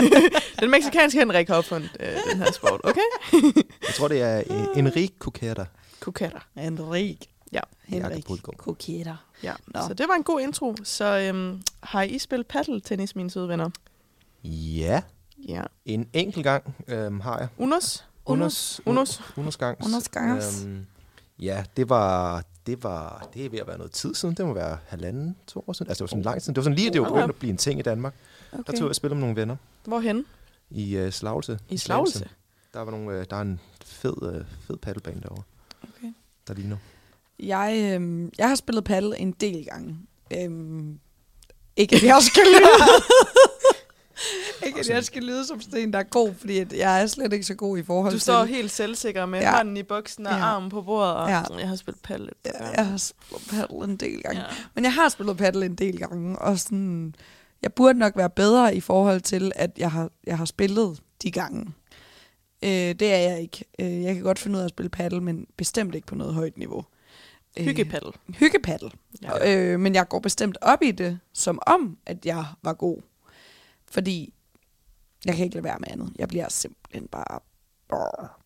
Den 0.60 0.70
meksikanske 0.70 1.18
Henrik 1.18 1.48
har 1.48 1.54
opfundet 1.56 1.90
øh, 2.00 2.08
den 2.32 2.38
her 2.38 2.52
sport, 2.52 2.80
okay? 2.84 3.00
Jeg 3.62 3.94
tror, 3.96 4.08
det 4.08 4.22
er 4.22 4.42
uh, 4.50 4.78
Enrique 4.78 5.16
Coqueta. 5.18 5.64
Kukatter. 6.00 6.38
Henrik. 6.56 7.26
Ja. 7.52 7.60
Henrik. 7.84 8.24
Koketter. 8.56 9.16
Ja, 9.42 9.52
Nå. 9.66 9.80
så 9.88 9.94
det 9.94 10.06
var 10.08 10.14
en 10.14 10.22
god 10.22 10.40
intro. 10.40 10.74
Så 10.84 11.18
øhm, 11.18 11.62
har 11.82 12.02
I 12.02 12.18
spillet 12.18 12.46
paddeltennis, 12.46 13.16
mine 13.16 13.30
søde 13.30 13.48
venner? 13.48 13.70
Ja, 14.44 15.02
Ja. 15.48 15.62
en 15.84 16.08
enkelt 16.12 16.44
gang 16.44 16.74
øhm, 16.88 17.20
har 17.20 17.38
jeg. 17.38 17.48
Unos? 17.58 18.04
Unos. 18.26 18.80
Unos. 18.86 19.20
Unos 19.36 19.56
gang. 19.56 19.78
Unos 19.86 20.08
ganges. 20.08 20.64
Øhm, 20.66 20.86
ja, 21.38 21.64
det 21.76 21.88
var, 21.88 22.44
det 22.66 22.84
var, 22.84 23.28
det 23.34 23.44
er 23.44 23.50
ved 23.50 23.58
at 23.58 23.66
være 23.66 23.78
noget 23.78 23.92
tid 23.92 24.14
siden. 24.14 24.34
Det 24.34 24.46
må 24.46 24.52
være 24.52 24.78
halvanden, 24.86 25.36
to 25.46 25.64
år 25.66 25.72
siden. 25.72 25.90
Altså, 25.90 26.04
det 26.04 26.10
var 26.10 26.10
sådan 26.10 26.22
lang 26.22 26.42
tid. 26.42 26.52
Det 26.52 26.56
var 26.56 26.62
sådan 26.62 26.76
lige, 26.76 26.92
det 26.92 27.00
var 27.00 27.08
begyndt 27.08 27.28
at 27.28 27.36
blive 27.36 27.50
en 27.50 27.56
ting 27.56 27.80
i 27.80 27.82
Danmark. 27.82 28.14
Okay. 28.52 28.62
Der 28.66 28.72
tog 28.72 28.80
jeg 28.80 28.88
og 28.88 28.94
spillede 28.94 29.14
med 29.14 29.20
nogle 29.20 29.40
venner 29.40 29.56
Hvorhen? 29.84 30.24
i 30.70 30.98
uh, 31.00 31.10
Slagelse. 31.10 31.58
I 31.68 31.76
Slagelse? 31.76 32.28
Der 32.74 32.80
var 32.80 32.90
nogle, 32.90 33.12
øh, 33.12 33.26
der 33.30 33.36
er 33.36 33.40
en 33.40 33.60
fed, 33.84 34.34
øh, 34.34 34.44
fed 34.66 34.76
paddelbane 34.76 35.20
derovre. 35.20 35.42
Okay. 35.82 36.12
Der 36.48 36.54
lige 36.54 36.68
nu. 36.68 36.78
Jeg, 37.38 37.92
øhm, 37.94 38.32
jeg 38.38 38.48
har 38.48 38.54
spillet 38.54 38.84
paddle 38.84 39.18
en 39.18 39.32
del 39.32 39.64
gange. 39.64 39.98
Øhm, 40.32 40.98
ikke 41.76 41.96
at 41.96 42.02
jeg 42.02 42.22
skal 42.22 42.42
lyde. 42.46 42.92
ikke 44.66 44.80
at 44.80 44.88
jeg 44.88 45.04
skal 45.04 45.22
lyde 45.22 45.46
som 45.46 45.60
sådan 45.60 45.80
en, 45.80 45.92
der 45.92 45.98
er 45.98 46.02
god, 46.02 46.34
fordi 46.34 46.58
at 46.58 46.72
jeg 46.72 47.02
er 47.02 47.06
slet 47.06 47.32
ikke 47.32 47.46
så 47.46 47.54
god 47.54 47.78
i 47.78 47.82
forhold 47.82 48.12
Du 48.12 48.18
til... 48.18 48.22
står 48.22 48.44
helt 48.44 48.70
selvsikker 48.70 49.26
med 49.26 49.38
Ja. 49.40 49.50
ja. 49.50 49.56
hånden 49.56 49.76
i 49.76 49.82
buksen 49.82 50.26
og 50.26 50.32
Ja. 50.32 50.38
ja. 50.38 50.44
armen 50.44 50.70
på 50.70 50.82
bordet, 50.82 51.14
og 51.14 51.28
Ja. 51.28 51.42
ja. 51.50 51.56
jeg 51.58 51.68
har 51.68 51.76
spillet 51.76 52.02
paddle. 52.02 52.30
par 52.44 52.72
jeg, 52.76 52.86
har 52.86 52.96
spillet 52.96 53.46
paddle 53.50 53.84
en 53.84 53.96
del 53.96 54.22
gange. 54.22 54.40
Ja. 54.40 54.46
Men 54.74 54.84
jeg 54.84 54.92
har 54.94 55.08
spillet 55.08 55.36
paddle 55.36 55.66
en 55.66 55.74
del 55.74 55.98
gange, 55.98 56.38
og 56.38 56.58
sådan, 56.58 57.14
jeg 57.62 57.72
burde 57.72 57.98
nok 57.98 58.16
være 58.16 58.30
bedre 58.30 58.76
i 58.76 58.80
forhold 58.80 59.20
til, 59.20 59.52
at 59.54 59.70
jeg 59.78 59.90
har, 59.90 60.10
jeg 60.26 60.38
har 60.38 60.44
spillet 60.44 61.00
de 61.22 61.30
gange. 61.30 61.66
Øh, 62.62 62.70
det 62.70 63.02
er 63.12 63.16
jeg 63.18 63.40
ikke. 63.40 63.64
Øh, 63.78 64.02
jeg 64.02 64.14
kan 64.14 64.22
godt 64.22 64.38
finde 64.38 64.56
ud 64.56 64.60
af 64.60 64.64
at 64.64 64.70
spille 64.70 64.90
paddle, 64.90 65.20
men 65.20 65.46
bestemt 65.56 65.94
ikke 65.94 66.06
på 66.06 66.14
noget 66.14 66.34
højt 66.34 66.58
niveau. 66.58 66.84
Øh, 67.58 67.64
Hyggepaddle. 67.64 68.12
hyggepaddle. 68.34 68.90
Ja. 69.22 69.48
Ja. 69.48 69.56
Øh, 69.72 69.80
men 69.80 69.94
jeg 69.94 70.08
går 70.08 70.18
bestemt 70.20 70.58
op 70.62 70.82
i 70.82 70.90
det, 70.90 71.18
som 71.32 71.58
om, 71.66 71.96
at 72.06 72.26
jeg 72.26 72.44
var 72.62 72.72
god. 72.72 72.98
Fordi 73.90 74.34
jeg 75.24 75.34
kan 75.36 75.44
ikke 75.44 75.54
lade 75.56 75.64
være 75.64 75.78
med 75.78 75.88
andet. 75.90 76.12
Jeg 76.18 76.28
bliver 76.28 76.48
simpelthen 76.48 77.08
bare... 77.08 77.40
Brrr, 77.88 78.38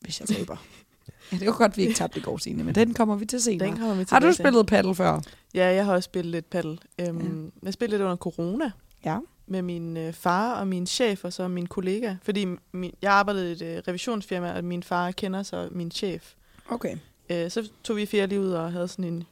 hvis 0.00 0.20
jeg 0.20 0.28
taber. 0.28 0.56
ja, 1.32 1.36
det 1.36 1.46
var 1.46 1.52
godt, 1.52 1.76
vi 1.76 1.82
ikke 1.82 1.94
tabte 1.94 2.18
i 2.18 2.22
går, 2.22 2.36
Signe, 2.38 2.64
men 2.64 2.74
den 2.74 2.94
kommer 2.94 3.16
vi 3.16 3.24
til 3.26 3.42
senere. 3.42 3.68
Den 3.68 3.76
kommer 3.78 3.94
vi 3.94 4.04
Har 4.10 4.18
du 4.18 4.26
til. 4.26 4.34
spillet 4.34 4.66
paddle 4.66 4.94
før? 4.94 5.20
Ja, 5.54 5.66
jeg 5.74 5.84
har 5.84 5.92
også 5.94 6.04
spillet 6.06 6.32
lidt 6.32 6.50
paddle. 6.50 6.78
Øhm, 7.00 7.44
ja. 7.44 7.50
Jeg 7.62 7.72
spillede 7.72 7.98
lidt 7.98 8.04
under 8.04 8.16
corona 8.16 8.70
Ja. 9.04 9.18
med 9.46 9.62
min 9.62 9.96
øh, 9.96 10.12
far 10.12 10.54
og 10.60 10.68
min 10.68 10.86
chef 10.86 11.24
og 11.24 11.32
så 11.32 11.48
min 11.48 11.66
kollega. 11.66 12.14
Fordi 12.22 12.46
min, 12.72 12.94
jeg 13.02 13.12
arbejdede 13.12 13.48
i 13.48 13.52
et 13.52 13.62
øh, 13.62 13.82
revisionsfirma, 13.88 14.52
og 14.56 14.64
min 14.64 14.82
far 14.82 15.10
kender 15.10 15.42
så 15.42 15.68
min 15.72 15.90
chef. 15.90 16.32
Okay. 16.68 16.96
Øh, 17.30 17.50
så 17.50 17.68
tog 17.84 17.96
vi 17.96 18.06
fire 18.06 18.26
lige 18.26 18.40
ud 18.40 18.50
og 18.50 18.72
havde 18.72 18.88
sådan 18.88 19.04
en 19.04 19.24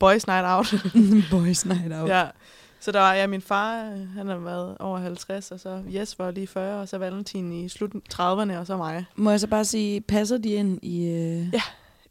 boys 0.00 0.26
night 0.26 0.44
out. 0.46 0.74
Boys 1.30 1.66
night 1.66 1.92
out. 1.94 2.08
ja. 2.08 2.28
Så 2.82 2.92
der 2.92 3.00
var 3.00 3.14
ja, 3.14 3.26
min 3.26 3.40
far, 3.42 3.90
øh, 3.90 4.08
han 4.14 4.28
har 4.28 4.36
været 4.36 4.76
over 4.78 4.98
50, 4.98 5.50
og 5.50 5.60
så 5.60 5.82
Jes 5.94 6.18
var 6.18 6.30
lige 6.30 6.46
40, 6.46 6.80
og 6.80 6.88
så 6.88 6.98
Valentin 6.98 7.52
i 7.52 7.68
slut 7.68 7.90
30'erne, 8.14 8.56
og 8.56 8.66
så 8.66 8.76
mig. 8.76 9.04
Må 9.16 9.30
jeg 9.30 9.40
så 9.40 9.46
bare 9.46 9.64
sige, 9.64 10.00
passer 10.00 10.38
de 10.38 10.48
ind 10.48 10.78
i... 10.82 11.06
Øh... 11.06 11.54
Ja. 11.54 11.62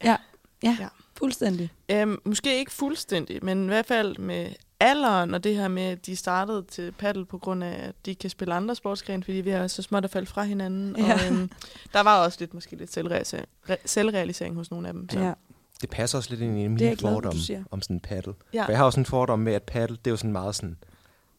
Ja. 0.03 0.17
Ja. 0.63 0.77
Ja. 0.79 0.87
Fuldstændig. 1.17 1.69
Øhm, 1.89 2.19
måske 2.25 2.59
ikke 2.59 2.71
fuldstændig, 2.71 3.45
men 3.45 3.63
i 3.63 3.67
hvert 3.67 3.85
fald 3.85 4.17
med 4.17 4.47
alderen 4.79 5.33
og 5.33 5.43
det 5.43 5.55
her 5.55 5.67
med, 5.67 5.83
at 5.83 6.05
de 6.05 6.15
startede 6.15 6.63
til 6.71 6.91
paddle 6.91 7.25
på 7.25 7.37
grund 7.37 7.63
af, 7.63 7.87
at 7.87 7.95
de 8.05 8.15
kan 8.15 8.29
spille 8.29 8.53
andre 8.53 8.75
sportsgrene, 8.75 9.23
fordi 9.23 9.37
vi 9.37 9.49
har 9.49 9.67
så 9.67 9.81
småt 9.81 10.03
at 10.03 10.11
falde 10.11 10.27
fra 10.27 10.43
hinanden. 10.43 10.95
Ja. 10.97 11.13
Og, 11.13 11.19
øhm, 11.31 11.49
der 11.93 12.01
var 12.01 12.23
også 12.25 12.37
lidt 12.39 12.53
måske 12.53 12.75
lidt 12.75 12.93
selvrealisering, 12.93 13.47
re- 13.69 13.81
selvrealisering 13.85 14.55
hos 14.55 14.71
nogle 14.71 14.87
af 14.87 14.93
dem. 14.93 15.09
Så. 15.09 15.19
Ja. 15.19 15.33
Det 15.81 15.89
passer 15.89 16.17
også 16.17 16.29
lidt 16.29 16.41
ind 16.41 16.59
i 16.59 16.67
mine 16.67 16.83
jeg 16.83 16.97
glad 16.97 16.97
for, 16.97 17.07
du 17.09 17.13
fordomme 17.15 17.41
siger. 17.41 17.63
om 17.71 17.81
sådan 17.81 17.95
en 17.95 17.99
paddle. 17.99 18.33
Ja. 18.53 18.65
For 18.65 18.71
jeg 18.71 18.77
har 18.77 18.85
også 18.85 18.99
en 18.99 19.05
fordom 19.05 19.39
med, 19.39 19.53
at 19.53 19.63
paddle, 19.63 19.97
det 19.97 20.07
er 20.07 20.11
jo 20.11 20.17
sådan 20.17 20.31
meget 20.31 20.55
sådan, 20.55 20.77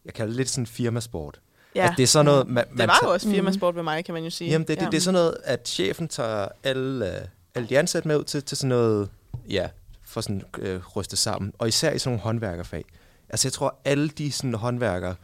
jeg 0.05 0.13
kalder 0.13 0.29
det 0.29 0.37
lidt 0.37 0.49
sådan 0.49 0.67
firmasport. 0.67 1.39
ja. 1.75 1.81
Altså, 1.81 1.93
det 1.97 2.03
er 2.03 2.07
sådan 2.07 2.25
noget, 2.25 2.47
man, 2.47 2.65
det 2.69 2.77
man 2.77 2.87
var 2.87 2.99
jo 3.03 3.13
også 3.13 3.29
firmasport 3.29 3.75
ved 3.75 3.83
mig, 3.83 4.05
kan 4.05 4.13
man 4.13 4.23
jo 4.23 4.29
sige. 4.29 4.49
Jamen, 4.49 4.67
det, 4.67 4.77
det, 4.79 4.85
ja. 4.85 4.89
det 4.89 4.97
er 4.97 5.01
sådan 5.01 5.13
noget, 5.13 5.37
at 5.43 5.67
chefen 5.67 6.07
tager 6.07 6.47
alle, 6.63 7.05
uh, 7.05 7.27
alle 7.55 7.69
de 7.69 7.79
ansatte 7.79 8.07
med 8.07 8.17
ud 8.17 8.23
til, 8.23 8.43
til 8.43 8.57
sådan 8.57 8.69
noget, 8.69 9.09
ja, 9.49 9.69
for 10.05 10.21
sådan 10.21 10.43
øh, 10.59 10.81
ryste 10.95 11.15
sammen. 11.17 11.53
Og 11.57 11.67
især 11.67 11.91
i 11.91 11.99
sådan 11.99 12.11
nogle 12.11 12.23
håndværkerfag. 12.23 12.85
Altså, 13.29 13.47
jeg 13.47 13.53
tror, 13.53 13.79
alle 13.85 14.09
de 14.09 14.31
sådan 14.31 14.53
håndværker, 14.53 15.15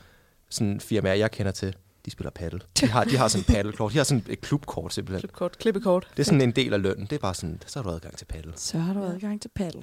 sådan 0.50 0.80
firmaer, 0.80 1.14
jeg 1.14 1.32
kender 1.32 1.52
til, 1.52 1.76
de 2.06 2.12
spiller 2.12 2.32
paddle. 2.32 2.60
De 2.80 2.88
har, 2.88 3.04
de 3.04 3.18
har 3.18 3.28
sådan 3.28 3.46
en 3.50 3.54
paddlekort. 3.54 3.92
De 3.94 3.98
har 3.98 4.04
sådan 4.04 4.24
et 4.30 4.42
klubkort, 4.42 4.94
simpelthen. 4.94 5.20
Klippekort. 5.20 5.58
Klippekort. 5.58 6.08
Det 6.12 6.20
er 6.20 6.24
sådan 6.26 6.42
en 6.42 6.52
del 6.52 6.74
af 6.74 6.82
lønnen. 6.82 7.06
Det 7.06 7.14
er 7.14 7.20
bare 7.20 7.34
sådan, 7.34 7.62
så 7.66 7.80
har 7.82 7.90
du 7.90 7.96
adgang 7.96 8.18
til 8.18 8.26
paddle. 8.26 8.54
Så 8.56 8.78
har 8.78 8.94
du 8.94 9.04
adgang 9.04 9.42
til 9.42 9.50
paddle. 9.56 9.82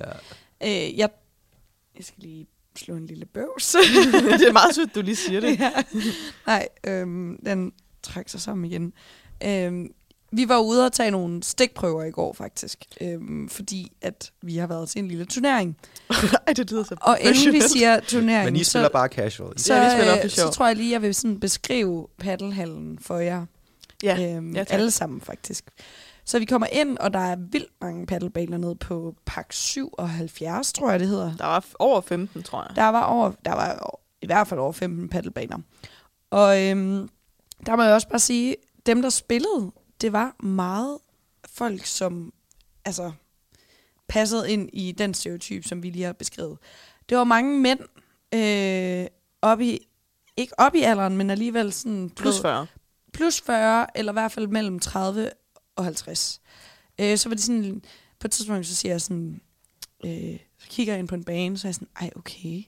Ja. 0.61 0.87
Øh, 0.89 0.99
jeg 0.99 1.11
Jeg 1.97 2.05
skal 2.05 2.23
lige 2.23 2.47
slå 2.77 2.95
en 2.95 3.07
lille 3.07 3.27
bøvs. 3.27 3.77
det 4.41 4.49
er 4.49 4.53
meget 4.53 4.75
sødt, 4.75 4.95
du 4.95 5.01
lige 5.01 5.17
siger 5.17 5.41
det. 5.41 5.59
ja. 5.61 5.71
Nej, 6.47 6.69
øhm, 6.87 7.39
den 7.45 7.73
trak 8.03 8.29
sig 8.29 8.41
sammen 8.41 8.65
igen. 8.65 8.93
Øhm, 9.45 9.89
vi 10.37 10.49
var 10.49 10.59
ude 10.59 10.87
og 10.87 10.93
tage 10.93 11.11
nogle 11.11 11.43
stikprøver 11.43 12.05
i 12.05 12.11
går, 12.11 12.33
faktisk. 12.33 12.85
Øhm, 13.01 13.49
fordi 13.49 13.93
at 14.03 14.33
vi 14.43 14.57
har 14.57 14.67
været 14.67 14.89
til 14.89 14.99
en 14.99 15.09
lille 15.09 15.25
turnering. 15.25 15.77
Ej, 16.47 16.53
det 16.53 16.71
lyder 16.71 16.83
så 16.85 16.97
Og 17.01 17.19
inden 17.21 17.53
vi 17.53 17.61
siger 17.61 18.01
turnering, 18.01 18.45
Men 18.45 18.57
I 18.57 18.65
spiller 18.65 18.89
så, 18.89 18.93
bare 18.93 19.09
casual. 19.09 19.59
så, 19.59 19.75
Ja, 19.75 19.85
vi 19.85 19.91
spiller 20.01 20.15
for 20.17 20.25
øh, 20.25 20.31
sjov. 20.31 20.47
så 20.47 20.53
tror 20.53 20.67
jeg 20.67 20.77
lige, 20.77 20.93
jeg 20.93 21.03
vil 21.03 21.15
sådan 21.15 21.41
beskrive 21.41 22.07
paddelhallen 22.19 22.99
for 22.99 23.19
jer. 23.19 23.47
Ja, 24.03 24.37
øhm, 24.37 24.53
ja, 24.55 24.65
tak. 24.65 24.73
alle 24.75 24.91
sammen 24.91 25.21
faktisk. 25.21 25.65
Så 26.25 26.39
vi 26.39 26.45
kommer 26.45 26.67
ind, 26.73 26.99
og 26.99 27.13
der 27.13 27.19
er 27.19 27.37
vildt 27.51 27.73
mange 27.81 28.07
paddelbaner 28.07 28.59
nede 28.59 28.75
på 28.77 29.15
Park 29.27 29.47
77, 29.53 30.73
tror 30.73 30.91
jeg 30.91 31.01
det 31.01 31.09
hedder. 31.09 31.37
der 31.37 31.45
var 31.47 31.61
f- 31.61 31.73
over 31.79 32.01
15, 32.01 32.43
tror 32.43 32.63
jeg. 32.69 32.77
Der 32.77 32.89
var 32.89 33.03
over, 33.05 33.33
der 33.45 33.53
var 33.53 33.99
i 34.23 34.27
hvert 34.27 34.49
fald 34.49 34.61
over 34.61 34.73
15 34.73 35.09
paddelbaner. 35.09 35.59
Og 36.31 36.63
øhm, 36.63 37.09
der 37.67 37.77
må 37.77 37.83
jeg 37.83 37.95
også 37.95 38.09
bare 38.09 38.19
sige, 38.19 38.57
dem 38.87 39.03
der 39.03 39.09
spillede, 39.11 39.73
det 40.01 40.13
var 40.13 40.45
meget 40.45 40.99
folk, 41.47 41.85
som 41.85 42.33
altså 42.85 43.13
passede 44.09 44.53
ind 44.53 44.71
i 44.73 44.93
den 44.93 45.15
stereotyp, 45.15 45.65
som 45.65 45.83
vi 45.83 45.91
lige 45.91 46.05
har 46.05 46.13
beskrevet. 46.13 46.59
Det 47.09 47.19
var 47.19 47.25
mange 47.25 47.61
mænd 47.61 47.81
øh, 48.35 49.07
op 49.43 49.61
i, 49.61 49.79
ikke 50.37 50.61
op 50.61 50.75
i 50.75 50.83
alderen, 50.83 51.17
men 51.17 51.31
alligevel 51.31 51.73
sådan... 51.73 52.11
Plus 52.11 52.35
ved, 52.35 52.43
40. 52.43 52.67
plus 53.13 53.41
40, 53.41 53.87
eller 53.95 54.13
i 54.13 54.15
hvert 54.15 54.33
fald 54.33 54.47
mellem 54.47 54.79
30 54.79 55.31
og 55.77 55.85
50. 55.85 56.41
Øh, 57.01 57.19
så 57.19 57.29
var 57.29 57.35
det 57.35 57.45
sådan, 57.45 57.83
på 58.21 58.27
et 58.27 58.31
tidspunkt, 58.31 58.67
så 58.67 58.75
siger 58.75 58.93
jeg 58.93 59.01
sådan, 59.01 59.41
øh, 60.05 60.39
så 60.59 60.67
kigger 60.69 60.93
jeg 60.93 61.01
ind 61.01 61.09
på 61.09 61.15
en 61.15 61.25
bane, 61.25 61.59
så 61.59 61.67
er 61.67 61.69
jeg 61.69 61.75
sådan, 61.75 61.89
ej 62.01 62.11
okay, 62.17 62.63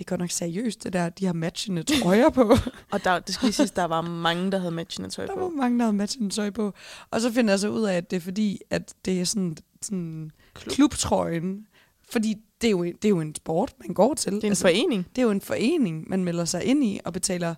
det 0.00 0.06
er 0.06 0.08
godt 0.08 0.20
nok 0.20 0.30
seriøst, 0.30 0.84
det 0.84 0.92
der, 0.92 1.08
de 1.08 1.26
har 1.26 1.32
matchende 1.32 1.82
trøjer 1.82 2.30
på. 2.30 2.56
Og 2.92 3.04
der, 3.04 3.18
det 3.18 3.34
skal 3.34 3.46
lige 3.46 3.52
siges, 3.52 3.70
der 3.70 3.84
var 3.84 4.00
mange, 4.00 4.52
der 4.52 4.58
havde 4.58 4.70
matchende 4.72 5.10
tøj 5.10 5.26
der 5.26 5.34
på. 5.34 5.40
var 5.40 5.48
mange, 5.48 5.78
der 5.78 5.84
havde 5.84 5.96
matchende 5.96 6.30
tøj 6.30 6.50
på. 6.50 6.72
Og 7.10 7.20
så 7.20 7.32
finder 7.32 7.52
jeg 7.52 7.60
så 7.60 7.68
ud 7.68 7.82
af, 7.82 7.96
at 7.96 8.10
det 8.10 8.16
er 8.16 8.20
fordi, 8.20 8.60
at 8.70 8.94
det 9.04 9.20
er 9.20 9.24
sådan, 9.24 9.56
sådan 9.82 10.30
Klub. 10.54 10.74
klubtrøjen. 10.74 11.66
Fordi 12.10 12.34
det 12.60 12.66
er, 12.66 12.70
jo, 12.70 12.84
det 12.84 13.04
er 13.04 13.08
jo 13.08 13.20
en 13.20 13.34
sport, 13.34 13.74
man 13.80 13.94
går 13.94 14.14
til. 14.14 14.32
Det 14.32 14.44
er 14.44 14.50
en 14.50 14.56
forening. 14.56 15.06
det 15.16 15.22
er 15.22 15.26
jo 15.26 15.30
en 15.30 15.40
forening, 15.40 16.08
man 16.08 16.24
melder 16.24 16.44
sig 16.44 16.64
ind 16.64 16.84
i 16.84 17.00
og 17.04 17.12
betaler 17.12 17.54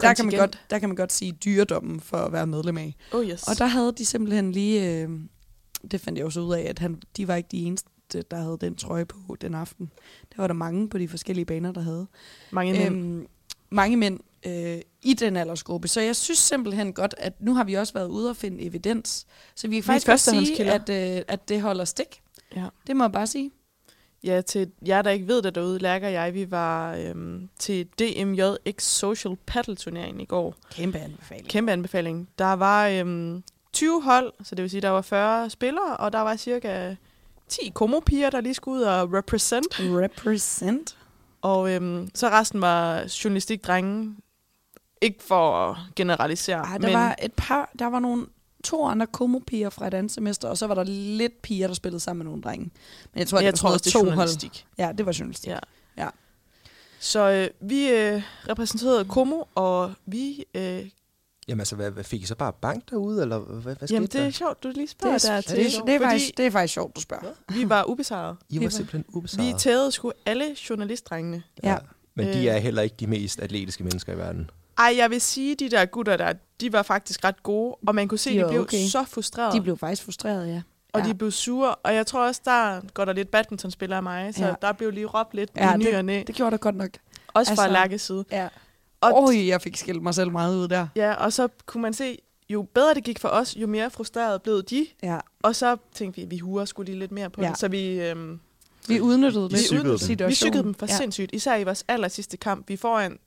der 0.00 0.14
kan, 0.14 0.26
man 0.26 0.34
godt, 0.36 0.60
der 0.70 0.78
kan 0.78 0.88
man 0.88 0.96
godt 0.96 1.12
sige 1.12 1.32
dyredommen 1.32 2.00
for 2.00 2.16
at 2.16 2.32
være 2.32 2.46
medlem 2.46 2.76
af. 2.78 2.94
Oh 3.12 3.28
yes. 3.28 3.42
Og 3.48 3.58
der 3.58 3.66
havde 3.66 3.92
de 3.98 4.06
simpelthen 4.06 4.52
lige, 4.52 5.02
øh, 5.02 5.08
det 5.90 6.00
fandt 6.00 6.18
jeg 6.18 6.26
også 6.26 6.40
ud 6.40 6.54
af, 6.54 6.60
at 6.60 6.78
han, 6.78 7.02
de 7.16 7.28
var 7.28 7.34
ikke 7.34 7.48
de 7.52 7.58
eneste, 7.58 7.90
der 8.12 8.36
havde 8.36 8.58
den 8.60 8.74
trøje 8.74 9.04
på 9.04 9.36
den 9.40 9.54
aften. 9.54 9.90
Der 10.36 10.42
var 10.42 10.46
der 10.46 10.54
mange 10.54 10.88
på 10.88 10.98
de 10.98 11.08
forskellige 11.08 11.44
baner, 11.44 11.72
der 11.72 11.80
havde. 11.80 12.06
mange 12.50 12.72
mænd. 12.72 12.96
Øhm, 12.96 13.26
mange 13.70 13.96
mænd 13.96 14.20
øh, 14.46 14.80
i 15.02 15.14
den 15.14 15.36
aldersgruppe. 15.36 15.88
Så 15.88 16.00
jeg 16.00 16.16
synes 16.16 16.38
simpelthen 16.38 16.92
godt, 16.92 17.14
at 17.18 17.32
nu 17.40 17.54
har 17.54 17.64
vi 17.64 17.74
også 17.74 17.92
været 17.92 18.08
ude 18.08 18.30
og 18.30 18.36
finde 18.36 18.62
evidens. 18.62 19.26
Så 19.54 19.68
vi 19.68 19.76
kan 19.76 19.84
faktisk 19.84 20.06
godt 20.06 20.20
sige, 20.20 20.72
at, 20.72 20.88
øh, 20.88 21.22
at 21.28 21.48
det 21.48 21.60
holder 21.62 21.84
stik. 21.84 22.22
Ja. 22.56 22.66
Det 22.86 22.96
må 22.96 23.04
jeg 23.04 23.12
bare 23.12 23.26
sige. 23.26 23.50
Ja, 24.24 24.40
til 24.40 24.70
jer, 24.86 25.02
der 25.02 25.10
ikke 25.10 25.28
ved 25.28 25.42
det 25.42 25.54
derude, 25.54 25.78
Lærker 25.78 26.06
og 26.06 26.12
jeg, 26.12 26.34
vi 26.34 26.50
var 26.50 26.94
øhm, 26.94 27.48
til 27.58 27.86
DMJX 27.86 28.82
Social 28.82 29.36
Paddle 29.46 29.76
turneringen 29.76 30.20
i 30.20 30.24
går. 30.24 30.54
Kæmpe 30.70 30.98
anbefaling. 30.98 31.48
Kæmpe 31.48 31.72
anbefaling. 31.72 32.28
Der 32.38 32.52
var 32.52 32.88
øhm, 32.88 33.42
20 33.72 34.02
hold, 34.02 34.32
så 34.42 34.54
det 34.54 34.62
vil 34.62 34.70
sige, 34.70 34.80
der 34.80 34.88
var 34.88 35.02
40 35.02 35.50
spillere, 35.50 35.96
og 35.96 36.12
der 36.12 36.20
var 36.20 36.36
cirka 36.36 36.94
10 37.48 37.70
komopiger, 37.74 38.30
der 38.30 38.40
lige 38.40 38.54
skulle 38.54 38.80
ud 38.80 38.82
og 38.82 39.12
represent. 39.12 39.66
Represent. 39.80 40.96
Og 41.42 41.72
øhm, 41.72 42.10
så 42.14 42.28
resten 42.28 42.60
var 42.60 43.10
journalistikdrenge. 43.24 44.16
Ikke 45.02 45.22
for 45.22 45.70
at 45.70 45.76
generalisere, 45.96 46.58
Ej, 46.58 46.78
der 46.78 46.86
men 46.86 46.94
var 46.96 47.16
et 47.22 47.32
par, 47.32 47.70
der 47.78 47.86
var 47.86 47.98
nogle 47.98 48.26
to 48.64 48.86
andre 48.86 49.06
komopiger 49.06 49.70
fra 49.70 49.86
et 49.86 49.94
andet 49.94 50.12
semester, 50.12 50.48
og 50.48 50.58
så 50.58 50.66
var 50.66 50.74
der 50.74 50.84
lidt 50.84 51.42
piger, 51.42 51.66
der 51.66 51.74
spillede 51.74 52.00
sammen 52.00 52.18
med 52.18 52.30
nogle 52.30 52.42
drenge. 52.42 52.70
Men 53.12 53.18
jeg 53.18 53.26
tror, 53.28 53.38
jeg 53.40 53.52
det 53.52 53.62
var 53.62 53.68
tror 53.68 53.76
det 53.76 53.82
to 53.92 53.98
hold. 53.98 54.08
journalistik. 54.08 54.66
Ja, 54.78 54.92
det 54.98 55.06
var 55.06 55.12
journalistik. 55.18 55.50
Ja. 55.50 55.58
Ja. 55.96 56.08
Så 57.00 57.30
øh, 57.30 57.70
vi 57.70 57.88
øh, 57.88 58.22
repræsenterede 58.48 59.04
Komo, 59.04 59.42
og 59.54 59.92
vi... 60.06 60.44
Øh, 60.54 60.86
Jamen 61.48 61.60
altså, 61.60 61.76
hvad, 61.76 61.90
hvad 61.90 62.04
fik 62.04 62.22
I 62.22 62.26
så 62.26 62.34
bare 62.34 62.52
bank 62.52 62.90
derude, 62.90 63.22
eller 63.22 63.38
hvad, 63.38 63.62
hvad 63.62 63.74
skete 63.76 63.94
jamen, 63.94 64.06
det 64.08 64.20
er 64.20 64.24
der? 64.24 64.30
sjovt, 64.30 64.62
du 64.62 64.68
lige 64.68 64.80
Det 64.82 64.90
spørger 64.90 65.14
er, 65.14 65.18
der 65.18 65.36
det, 65.36 65.44
til. 65.44 65.56
det, 65.56 65.76
er, 65.76 65.84
det, 65.84 65.94
er 65.94 65.98
faktisk, 66.00 66.36
det 66.36 66.46
er 66.46 66.50
faktisk 66.50 66.74
sjovt, 66.74 66.96
du 66.96 67.00
spørger. 67.00 67.24
vi 67.52 67.68
var 67.68 67.84
ubesejret. 67.84 68.36
I 68.48 68.56
var 68.58 68.62
det 68.62 68.72
simpelthen 68.72 69.04
Vi 69.08 69.14
ubesejret. 69.18 69.56
tævede 69.60 69.92
sgu 69.92 70.12
alle 70.26 70.56
journalistdrengene. 70.70 71.42
Ja. 71.62 71.76
Men 72.14 72.26
de 72.26 72.38
Øh. 72.38 72.44
er 72.44 72.58
heller 72.58 72.82
ikke 72.82 72.96
de 73.00 73.06
mest 73.06 73.40
atletiske 73.40 73.84
mennesker 73.84 74.12
i 74.12 74.18
verden. 74.18 74.50
Ej, 74.78 74.94
jeg 74.96 75.10
vil 75.10 75.20
sige, 75.20 75.54
de 75.54 75.68
der 75.70 75.84
gutter 75.84 76.16
der, 76.16 76.32
de 76.60 76.72
var 76.72 76.82
faktisk 76.82 77.24
ret 77.24 77.42
gode, 77.42 77.76
og 77.86 77.94
man 77.94 78.08
kunne 78.08 78.18
se, 78.18 78.38
De 78.38 78.44
de, 78.44 78.48
blev 78.48 78.60
okay. 78.60 78.86
så 78.86 79.04
frustrerede, 79.04 79.56
De 79.56 79.62
blev 79.62 79.78
faktisk 79.78 80.04
frustrerede, 80.04 80.48
ja. 80.48 80.62
og 80.92 81.00
ja. 81.00 81.06
de 81.08 81.14
blev 81.14 81.30
sure. 81.30 81.74
Og 81.74 81.94
jeg 81.94 82.06
tror 82.06 82.26
også, 82.26 82.40
der 82.44 82.80
går 82.94 83.04
der 83.04 83.12
lidt 83.12 83.30
badmintonspillere 83.30 83.96
af 83.96 84.02
mig, 84.02 84.34
så 84.34 84.40
Ja. 84.42 84.48
ja. 84.48 84.54
der 84.62 84.72
blev 84.72 84.90
lige 84.90 85.06
råbt 85.06 85.34
lidt 85.34 85.50
Ja, 85.56 85.66
ja, 85.68 85.74
i 85.74 85.78
ny 85.78 85.94
og 85.94 86.04
næ. 86.04 86.22
Det 86.26 86.34
gjorde 86.34 86.50
der 86.50 86.56
godt 86.56 86.76
nok. 86.76 86.90
Også 87.34 87.54
fra 87.54 87.62
altså- 87.62 87.72
Lærkes 87.72 88.02
side. 88.02 88.24
Ja. 88.32 88.48
Og, 89.00 89.12
Øj, 89.28 89.46
jeg 89.46 89.62
fik 89.62 89.76
skilt 89.76 90.02
mig 90.02 90.14
selv 90.14 90.30
meget 90.30 90.56
ud 90.56 90.68
der. 90.68 90.86
ja, 90.96 91.12
og 91.14 91.32
så 91.32 91.48
kunne 91.66 91.82
man 91.82 91.92
se, 91.94 92.18
jo 92.50 92.62
bedre 92.74 92.94
det 92.94 93.04
gik 93.04 93.18
for 93.18 93.28
os, 93.28 93.56
jo 93.56 93.66
mere 93.66 93.90
frustreret 93.90 94.42
blev 94.42 94.62
de. 94.62 94.86
Ja. 95.02 95.18
Og 95.42 95.56
så 95.56 95.76
tænkte 95.94 96.20
vi, 96.20 96.26
vi 96.26 96.38
huer 96.38 96.64
skulle 96.64 96.90
lige 96.90 96.98
lidt 96.98 97.12
mere 97.12 97.30
på 97.30 97.42
Ja. 97.42 97.48
det. 97.48 97.58
Så 97.58 97.68
vi, 97.68 98.00
øhm, 98.00 98.40
Vi 98.88 99.00
udnyttede 99.00 99.42
Vi 99.50 99.56
det. 99.56 99.62
vi 99.62 99.66
situationen. 99.98 100.32
cyklede 100.34 100.62
dem 100.62 100.74
for 100.74 100.86
ja. 100.86 100.96
sindssygt. 100.96 101.34
Især 101.34 101.56
i 101.56 101.64
vores 101.64 101.84
aller 101.88 102.08
sidste 102.08 102.36
kamp. 102.36 102.68
Vi 102.68 102.76
får 102.76 102.98
en 102.98 103.18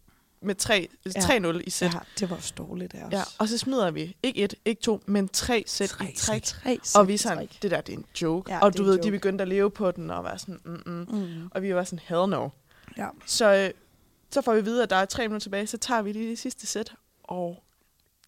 med 0.43 0.55
3, 0.55 0.87
Ja. 1.05 1.09
3-0 1.19 1.61
i 1.67 1.69
sæt. 1.69 1.93
Ja, 1.93 1.99
det 2.19 2.29
var 2.29 2.35
også 2.35 2.53
dårligt 2.57 2.93
af 2.93 3.03
os. 3.05 3.13
Ja, 3.13 3.21
og 3.37 3.47
så 3.49 3.57
smider 3.57 3.91
vi 3.91 4.15
ikke 4.23 4.43
et, 4.43 4.53
ikke 4.65 4.81
to, 4.81 5.01
men 5.05 5.27
tre 5.29 5.63
sæt 5.67 5.89
tre, 5.89 6.05
i 6.05 6.15
træk. 6.15 6.43
Tre 6.43 6.79
Og 6.95 7.07
vi 7.07 7.13
er 7.13 7.17
sådan, 7.17 7.47
det 7.61 7.71
der, 7.71 7.81
det 7.81 7.93
er 7.93 7.97
en 7.97 8.05
joke. 8.21 8.51
Ja, 8.51 8.59
og 8.59 8.77
du 8.77 8.83
ved, 8.83 8.93
joke. 8.95 9.03
de 9.05 9.11
begyndte 9.11 9.41
at 9.41 9.47
leve 9.47 9.71
på 9.71 9.91
den 9.91 10.09
og 10.09 10.23
være 10.23 10.39
sådan, 10.39 10.59
mm, 10.65 10.81
mm. 10.85 11.05
Mm. 11.17 11.47
Og 11.51 11.61
vi 11.61 11.75
var 11.75 11.83
sådan, 11.83 11.99
hell 12.03 12.29
no. 12.29 12.49
Ja. 12.97 13.07
Så, 13.25 13.53
øh, 13.55 13.69
så 14.31 14.41
får 14.41 14.53
vi 14.53 14.61
videre, 14.61 14.83
at 14.83 14.89
der 14.89 14.95
er 14.95 15.05
tre 15.05 15.27
minutter 15.27 15.43
tilbage, 15.45 15.67
så 15.67 15.77
tager 15.77 16.01
vi 16.01 16.11
lige 16.11 16.29
det 16.29 16.39
sidste 16.39 16.67
sæt, 16.67 16.93
og 17.23 17.63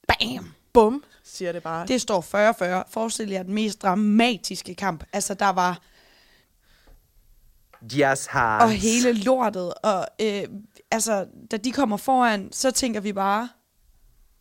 Bam! 0.08 0.54
bum, 0.74 1.04
siger 1.24 1.52
det 1.52 1.64
bare. 1.64 1.88
Det 1.88 2.02
står 2.02 2.82
40-40. 2.82 2.92
Forestil 2.92 3.30
jer 3.30 3.44
den 3.44 3.54
mest 3.54 3.82
dramatiske 3.82 4.76
kamp. 4.76 5.04
Altså, 5.14 5.34
der 5.34 5.50
var 5.50 5.82
Yes, 7.96 8.26
Hans. 8.26 8.64
og 8.64 8.72
hele 8.72 9.14
lortet. 9.14 9.74
Og 9.84 10.08
øh, 10.22 10.44
altså, 10.92 11.28
da 11.52 11.58
de 11.58 11.72
kommer 11.72 11.98
foran, 11.98 12.52
så 12.52 12.72
tænker 12.72 13.00
vi 13.00 13.14
bare, 13.14 13.50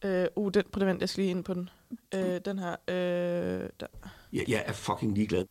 Øh, 0.05 0.27
uh, 0.37 0.51
den, 0.55 0.64
på 0.72 0.79
det 0.79 0.87
vent, 0.88 1.01
jeg 1.01 1.09
skal 1.09 1.22
lige 1.22 1.31
ind 1.31 1.44
på 1.44 1.55
den. 1.55 1.70
Øh, 2.14 2.40
den 2.44 2.59
her, 2.59 2.77
øh, 2.88 3.68
der. 3.81 3.87
Jeg, 4.33 4.44
jeg 4.48 4.64
er 4.66 4.72
fucking 4.72 5.14
ligeglad. 5.14 5.44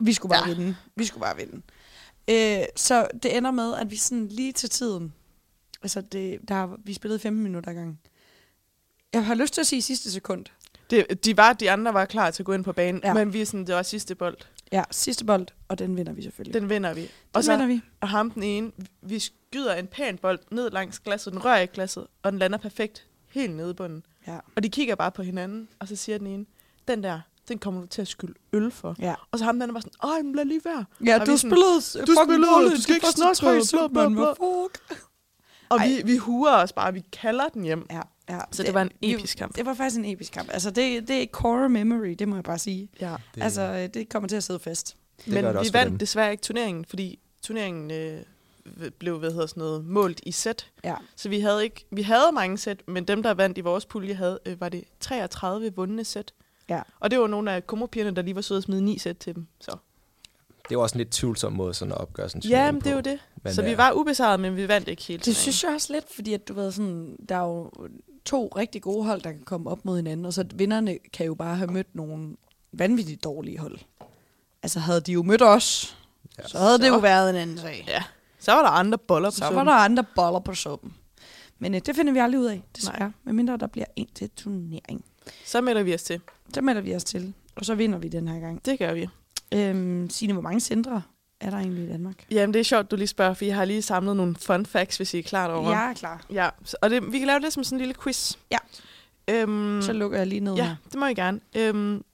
vi 0.00 0.12
skulle 0.12 0.30
bare 0.30 0.48
ja. 0.48 0.54
vinde. 0.54 0.76
Vi 0.96 1.04
skulle 1.04 1.22
bare 1.22 1.36
vinde. 1.36 1.62
Øh, 2.30 2.64
så 2.76 3.08
det 3.22 3.36
ender 3.36 3.50
med, 3.50 3.74
at 3.74 3.90
vi 3.90 3.96
sådan 3.96 4.28
lige 4.28 4.52
til 4.52 4.70
tiden, 4.70 5.14
altså 5.82 6.00
det, 6.00 6.38
der, 6.48 6.76
vi 6.84 6.92
spillede 6.94 7.18
15 7.18 7.42
minutter 7.42 7.72
gang. 7.72 8.00
Jeg 9.12 9.26
har 9.26 9.34
lyst 9.34 9.54
til 9.54 9.60
at 9.60 9.66
sige 9.66 9.82
sidste 9.82 10.10
sekund. 10.12 10.44
Det, 10.90 11.24
de, 11.24 11.36
var, 11.36 11.52
de 11.52 11.70
andre 11.70 11.94
var 11.94 12.04
klar 12.04 12.30
til 12.30 12.42
at 12.42 12.46
gå 12.46 12.52
ind 12.52 12.64
på 12.64 12.72
banen, 12.72 13.00
Ja. 13.04 13.14
men 13.14 13.32
vi 13.32 13.40
er 13.40 13.46
sådan, 13.46 13.66
det 13.66 13.74
var 13.74 13.82
sidste 13.82 14.14
bold. 14.14 14.36
Ja, 14.72 14.82
sidste 14.90 15.24
bold, 15.24 15.46
og 15.68 15.78
den 15.78 15.96
vinder 15.96 16.12
vi 16.12 16.22
selvfølgelig. 16.22 16.60
Den 16.60 16.68
vinder 16.70 16.94
vi. 16.94 17.00
den 17.00 17.10
Og 17.32 17.44
så 17.44 17.52
vinder 17.52 17.66
vi. 17.66 17.80
og 18.00 18.08
ham 18.08 18.30
den 18.30 18.42
ene, 18.42 18.72
vi 19.02 19.18
skyder 19.18 19.74
en 19.74 19.86
pæn 19.86 20.18
bold 20.18 20.38
ned 20.50 20.70
langs 20.70 20.98
glasset, 20.98 21.32
den 21.32 21.44
rører 21.44 21.58
ikke 21.58 21.74
glasset, 21.74 22.06
og 22.22 22.32
den 22.32 22.38
lander 22.38 22.58
perfekt 22.58 23.06
helt 23.30 23.56
nede 23.56 23.70
i 23.70 23.74
bunden. 23.74 24.02
Ja. 24.26 24.38
Og 24.56 24.62
de 24.62 24.68
kigger 24.68 24.94
bare 24.94 25.10
på 25.12 25.22
hinanden, 25.22 25.68
og 25.78 25.88
så 25.88 25.96
siger 25.96 26.18
den 26.18 26.26
ene, 26.26 26.46
den 26.88 27.02
der, 27.02 27.20
den 27.48 27.58
kommer 27.58 27.80
du 27.80 27.86
til 27.86 28.02
at 28.02 28.08
skylde 28.08 28.34
øl 28.52 28.70
for. 28.70 28.96
Ja. 28.98 29.14
Og 29.30 29.38
så 29.38 29.44
ham 29.44 29.54
den 29.54 29.62
anden 29.62 29.74
var 29.74 29.80
sådan, 29.80 30.26
men 30.26 30.34
lad 30.34 30.44
lige 30.44 30.60
være. 30.64 30.84
Ja, 31.06 31.20
Og 31.20 31.26
du 31.26 31.36
sådan, 31.36 31.50
spillede 31.50 32.06
du 32.06 32.16
spillede, 32.24 32.76
du 32.76 32.82
skal 32.82 32.94
ikke 32.94 33.06
snakke 33.06 33.40
bla, 33.92 34.08
bla, 34.08 34.34
bla. 34.34 34.34
Og 35.68 35.78
Ej. 35.78 35.88
vi, 35.88 36.02
vi 36.04 36.16
huer 36.16 36.52
os 36.56 36.72
bare, 36.72 36.92
vi 36.92 37.04
kalder 37.12 37.48
den 37.48 37.62
hjem. 37.62 37.86
Ja, 37.90 38.00
ja. 38.28 38.40
Så 38.50 38.62
det 38.62 38.74
var 38.74 38.82
en 38.82 38.90
episk 39.02 39.32
det, 39.34 39.38
kamp. 39.38 39.56
Det 39.56 39.66
var 39.66 39.74
faktisk 39.74 39.98
en 39.98 40.04
episk 40.04 40.32
kamp. 40.32 40.50
Altså, 40.52 40.70
det, 40.70 41.08
det 41.08 41.22
er 41.22 41.26
core 41.26 41.68
memory, 41.68 42.08
det 42.18 42.28
må 42.28 42.34
jeg 42.36 42.44
bare 42.44 42.58
sige. 42.58 42.88
Ja. 43.00 43.16
Det, 43.34 43.42
Altså, 43.42 43.62
øh, 43.62 43.94
det 43.94 44.08
kommer 44.08 44.28
til 44.28 44.36
at 44.36 44.42
sidde 44.44 44.60
fast. 44.60 44.96
Det 45.24 45.34
Men 45.34 45.44
det 45.44 45.54
vi 45.54 45.68
vandt 45.72 45.90
dem. 45.90 45.98
desværre 45.98 46.30
ikke 46.30 46.42
turneringen, 46.42 46.84
fordi 46.84 47.18
turneringen 47.42 47.90
øh, 47.90 48.20
blev 48.98 49.18
hvad 49.18 49.30
hedder 49.30 49.46
sådan 49.46 49.60
noget, 49.60 49.84
målt 49.84 50.20
i 50.26 50.32
sæt. 50.32 50.70
Ja. 50.84 50.94
Så 51.16 51.28
vi 51.28 51.40
havde 51.40 51.64
ikke 51.64 51.86
vi 51.90 52.02
havde 52.02 52.32
mange 52.34 52.58
sæt, 52.58 52.88
men 52.88 53.04
dem, 53.04 53.22
der 53.22 53.34
vandt 53.34 53.58
i 53.58 53.60
vores 53.60 53.86
pulje, 53.86 54.14
havde, 54.14 54.38
øh, 54.46 54.60
var 54.60 54.68
det 54.68 54.84
33 55.00 55.74
vundne 55.76 56.04
sæt. 56.04 56.32
Ja. 56.68 56.80
Og 57.00 57.10
det 57.10 57.18
var 57.18 57.26
nogle 57.26 57.52
af 57.52 57.66
kummerpigerne, 57.66 58.16
der 58.16 58.22
lige 58.22 58.34
var 58.34 58.40
søde 58.40 58.56
at 58.58 58.62
smide 58.64 58.84
ni 58.84 58.98
sæt 58.98 59.16
til 59.16 59.34
dem. 59.34 59.46
Så. 59.60 59.76
det 60.68 60.76
var 60.76 60.82
også 60.82 60.94
en 60.94 60.98
lidt 60.98 61.10
tvivlsom 61.10 61.52
måde 61.52 61.74
sådan 61.74 61.92
at 61.92 61.98
opgøre 61.98 62.28
sådan 62.28 62.42
en 62.44 62.50
Ja, 62.50 62.72
men 62.72 62.80
det 62.80 62.90
er 62.90 62.94
jo 62.94 63.00
det. 63.00 63.18
Men, 63.44 63.54
så 63.54 63.62
vi 63.62 63.70
øh, 63.70 63.78
var 63.78 63.92
ubesejret, 63.92 64.40
men 64.40 64.56
vi 64.56 64.68
vandt 64.68 64.88
ikke 64.88 65.02
helt. 65.02 65.24
Det 65.24 65.36
synes 65.36 65.64
jeg 65.64 65.72
også 65.74 65.92
lidt, 65.92 66.04
fordi 66.14 66.34
at 66.34 66.48
du 66.48 66.54
ved 66.54 66.72
sådan, 66.72 67.16
der 67.28 67.34
er 67.36 67.40
jo 67.44 67.70
to 68.24 68.52
rigtig 68.56 68.82
gode 68.82 69.04
hold, 69.04 69.20
der 69.20 69.32
kan 69.32 69.42
komme 69.42 69.70
op 69.70 69.84
mod 69.84 69.96
hinanden, 69.96 70.26
og 70.26 70.32
så 70.32 70.44
vinderne 70.54 70.98
kan 71.12 71.26
jo 71.26 71.34
bare 71.34 71.56
have 71.56 71.72
mødt 71.72 71.94
nogle 71.94 72.36
vanvittigt 72.72 73.24
dårlige 73.24 73.58
hold. 73.58 73.78
Altså 74.62 74.80
havde 74.80 75.00
de 75.00 75.12
jo 75.12 75.22
mødt 75.22 75.42
os, 75.42 75.94
Ja. 76.38 76.48
Så 76.48 76.58
havde 76.58 76.78
det 76.78 76.88
jo 76.88 76.94
Så. 76.94 77.00
været 77.00 77.30
en 77.30 77.36
anden 77.36 77.58
sag. 77.58 77.84
Ja. 77.88 78.02
Så 78.38 78.52
var 78.52 78.62
der 78.62 78.68
andre 78.68 78.98
boller 78.98 79.30
på 79.30 79.34
Så 79.36 79.44
var 79.44 79.50
suppen. 79.50 79.66
der 79.66 79.72
andre 79.72 80.04
boller 80.14 80.40
på 80.40 80.54
suppen. 80.54 80.94
Men 81.58 81.74
øh, 81.74 81.80
det 81.86 81.96
finder 81.96 82.12
vi 82.12 82.18
aldrig 82.18 82.40
ud 82.40 82.46
af, 82.46 82.62
desværre. 82.76 83.12
Medmindre 83.24 83.56
der 83.56 83.66
bliver 83.66 83.84
en 83.96 84.08
til 84.14 84.30
turnering. 84.30 85.04
Så 85.44 85.60
melder 85.60 85.82
vi 85.82 85.94
os 85.94 86.02
til. 86.02 86.20
Så 86.54 86.60
melder 86.60 86.80
vi 86.82 86.94
os 86.94 87.04
til, 87.04 87.34
og 87.56 87.64
så 87.64 87.74
vinder 87.74 87.98
vi 87.98 88.08
den 88.08 88.28
her 88.28 88.40
gang. 88.40 88.64
Det 88.64 88.78
gør 88.78 88.92
vi. 88.92 89.08
Øhm, 89.54 90.10
Signe, 90.10 90.32
hvor 90.32 90.42
mange 90.42 90.60
centre 90.60 91.02
er 91.40 91.50
der 91.50 91.56
egentlig 91.56 91.84
i 91.84 91.88
Danmark? 91.88 92.26
Jamen, 92.30 92.54
det 92.54 92.60
er 92.60 92.64
sjovt, 92.64 92.90
du 92.90 92.96
lige 92.96 93.06
spørger, 93.08 93.34
for 93.34 93.44
jeg 93.44 93.54
har 93.56 93.64
lige 93.64 93.82
samlet 93.82 94.16
nogle 94.16 94.36
fun 94.36 94.66
facts, 94.66 94.96
hvis 94.96 95.14
I 95.14 95.18
er 95.18 95.22
klar 95.22 95.52
over. 95.54 95.70
Jeg 95.70 95.90
er 95.90 95.94
klar. 95.94 96.26
Ja, 96.30 96.50
så- 96.64 96.76
og 96.82 96.90
det, 96.90 97.12
vi 97.12 97.18
kan 97.18 97.26
lave 97.26 97.40
det 97.40 97.52
som 97.52 97.64
sådan 97.64 97.76
en 97.76 97.80
lille 97.80 97.94
quiz. 98.02 98.36
Ja. 98.50 98.58
Øhm, 99.30 99.82
Så 99.82 99.92
lukker 99.92 100.18
jeg 100.18 100.26
lige 100.26 100.40
ned 100.40 100.54
Ja, 100.54 100.64
her. 100.64 100.76
det 100.84 100.94
må 100.94 101.06
I 101.06 101.14
gerne. 101.14 101.40
Øhm, 101.56 102.04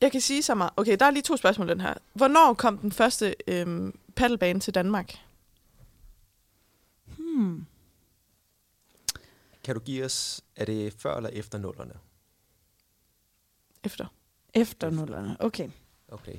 jeg 0.00 0.12
kan 0.12 0.20
sige 0.20 0.42
så 0.42 0.54
meget. 0.54 0.72
Okay, 0.76 0.96
der 1.00 1.06
er 1.06 1.10
lige 1.10 1.22
to 1.22 1.36
spørgsmål 1.36 1.68
den 1.68 1.80
her. 1.80 1.94
Hvornår 2.14 2.54
kom 2.54 2.78
den 2.78 2.92
første 2.92 3.34
øhm, 3.46 3.98
paddlebane 4.16 4.60
til 4.60 4.74
Danmark? 4.74 5.14
Hmm. 7.18 7.66
Kan 9.64 9.74
du 9.74 9.80
give 9.80 10.04
os, 10.04 10.40
er 10.56 10.64
det 10.64 10.94
før 10.98 11.16
eller 11.16 11.30
efter 11.30 11.58
nullerne? 11.58 11.94
Efter. 13.84 14.06
Efter 14.54 14.90
nullerne. 14.90 15.36
Okay. 15.40 15.68
Okay. 16.08 16.34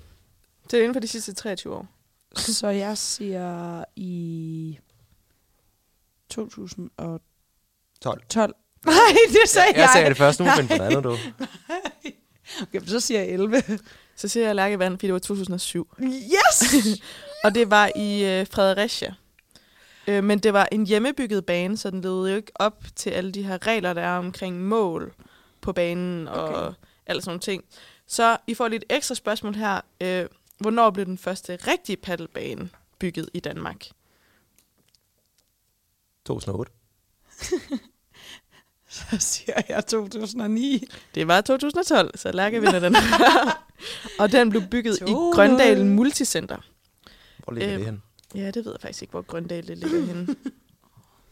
Det 0.73 0.79
er 0.79 0.83
inden 0.83 0.95
for 0.95 0.99
de 0.99 1.07
sidste 1.07 1.33
23 1.33 1.75
år. 1.75 1.87
Så 2.35 2.67
jeg 2.67 2.97
siger 2.97 3.83
i 3.95 4.79
2012. 6.29 7.21
12. 8.29 8.55
Nej, 8.85 8.93
det 9.29 9.49
sagde 9.49 9.67
jeg. 9.67 9.77
Jeg 9.77 9.89
sagde 9.93 10.09
det 10.09 10.17
første, 10.17 10.43
nu 10.43 10.49
men 10.57 10.67
for 10.67 10.75
det 10.75 10.81
andet, 10.83 11.03
du. 11.03 11.17
Okay, 12.61 12.81
så 12.85 12.99
siger 12.99 13.19
jeg 13.19 13.29
11. 13.29 13.63
Så 14.15 14.27
siger 14.27 14.45
jeg 14.45 14.55
Lærkevand, 14.55 14.93
fordi 14.93 15.07
det 15.07 15.13
var 15.13 15.19
2007. 15.19 15.95
Yes! 16.01 16.73
Og 17.43 17.55
det 17.55 17.71
var 17.71 17.91
i 17.95 18.23
øh, 18.39 18.47
Fredericia. 18.51 19.13
Øh, 20.07 20.23
men 20.23 20.39
det 20.39 20.53
var 20.53 20.67
en 20.71 20.85
hjemmebygget 20.85 21.45
bane, 21.45 21.77
så 21.77 21.89
den 21.89 22.01
levede 22.01 22.29
jo 22.29 22.35
ikke 22.35 22.51
op 22.55 22.83
til 22.95 23.09
alle 23.09 23.31
de 23.31 23.43
her 23.43 23.67
regler, 23.67 23.93
der 23.93 24.01
er 24.01 24.17
omkring 24.17 24.61
mål 24.67 25.13
på 25.61 25.73
banen 25.73 26.27
og 26.27 26.43
Okay. 26.49 26.75
alle 27.05 27.21
sådan 27.21 27.29
nogle 27.29 27.39
ting. 27.39 27.63
Så 28.07 28.37
I 28.47 28.53
får 28.53 28.67
lidt 28.67 28.83
ekstra 28.89 29.15
spørgsmål 29.15 29.55
her. 29.55 29.81
Øh, 30.01 30.25
hvornår 30.57 30.89
blev 30.89 31.05
den 31.05 31.17
første 31.17 31.55
rigtige 31.55 31.97
paddlebane 31.97 32.69
bygget 32.99 33.29
i 33.33 33.39
Danmark? 33.39 33.85
2008. 36.25 36.71
så 38.89 39.17
siger 39.19 39.61
jeg 39.69 39.85
2009. 39.85 40.87
Det 41.15 41.27
var 41.27 41.41
2012, 41.41 42.17
så 42.17 42.31
Lærke 42.31 42.61
vinder 42.61 42.79
den. 42.79 42.95
og 44.19 44.31
den 44.31 44.49
blev 44.49 44.61
bygget 44.71 44.95
i 44.95 44.99
200. 44.99 45.35
Grøndalen 45.35 45.89
Multicenter. 45.95 46.57
Hvor 47.43 47.53
ligger 47.53 47.69
Øhm, 47.73 47.77
det 47.77 47.85
hen? 47.85 48.03
Ja, 48.35 48.51
det 48.51 48.65
ved 48.65 48.71
jeg 48.71 48.81
faktisk 48.81 49.01
ikke, 49.01 49.11
hvor 49.11 49.21
Grøndal 49.21 49.67
det 49.67 49.77
ligger 49.77 50.05
henne. 50.05 50.27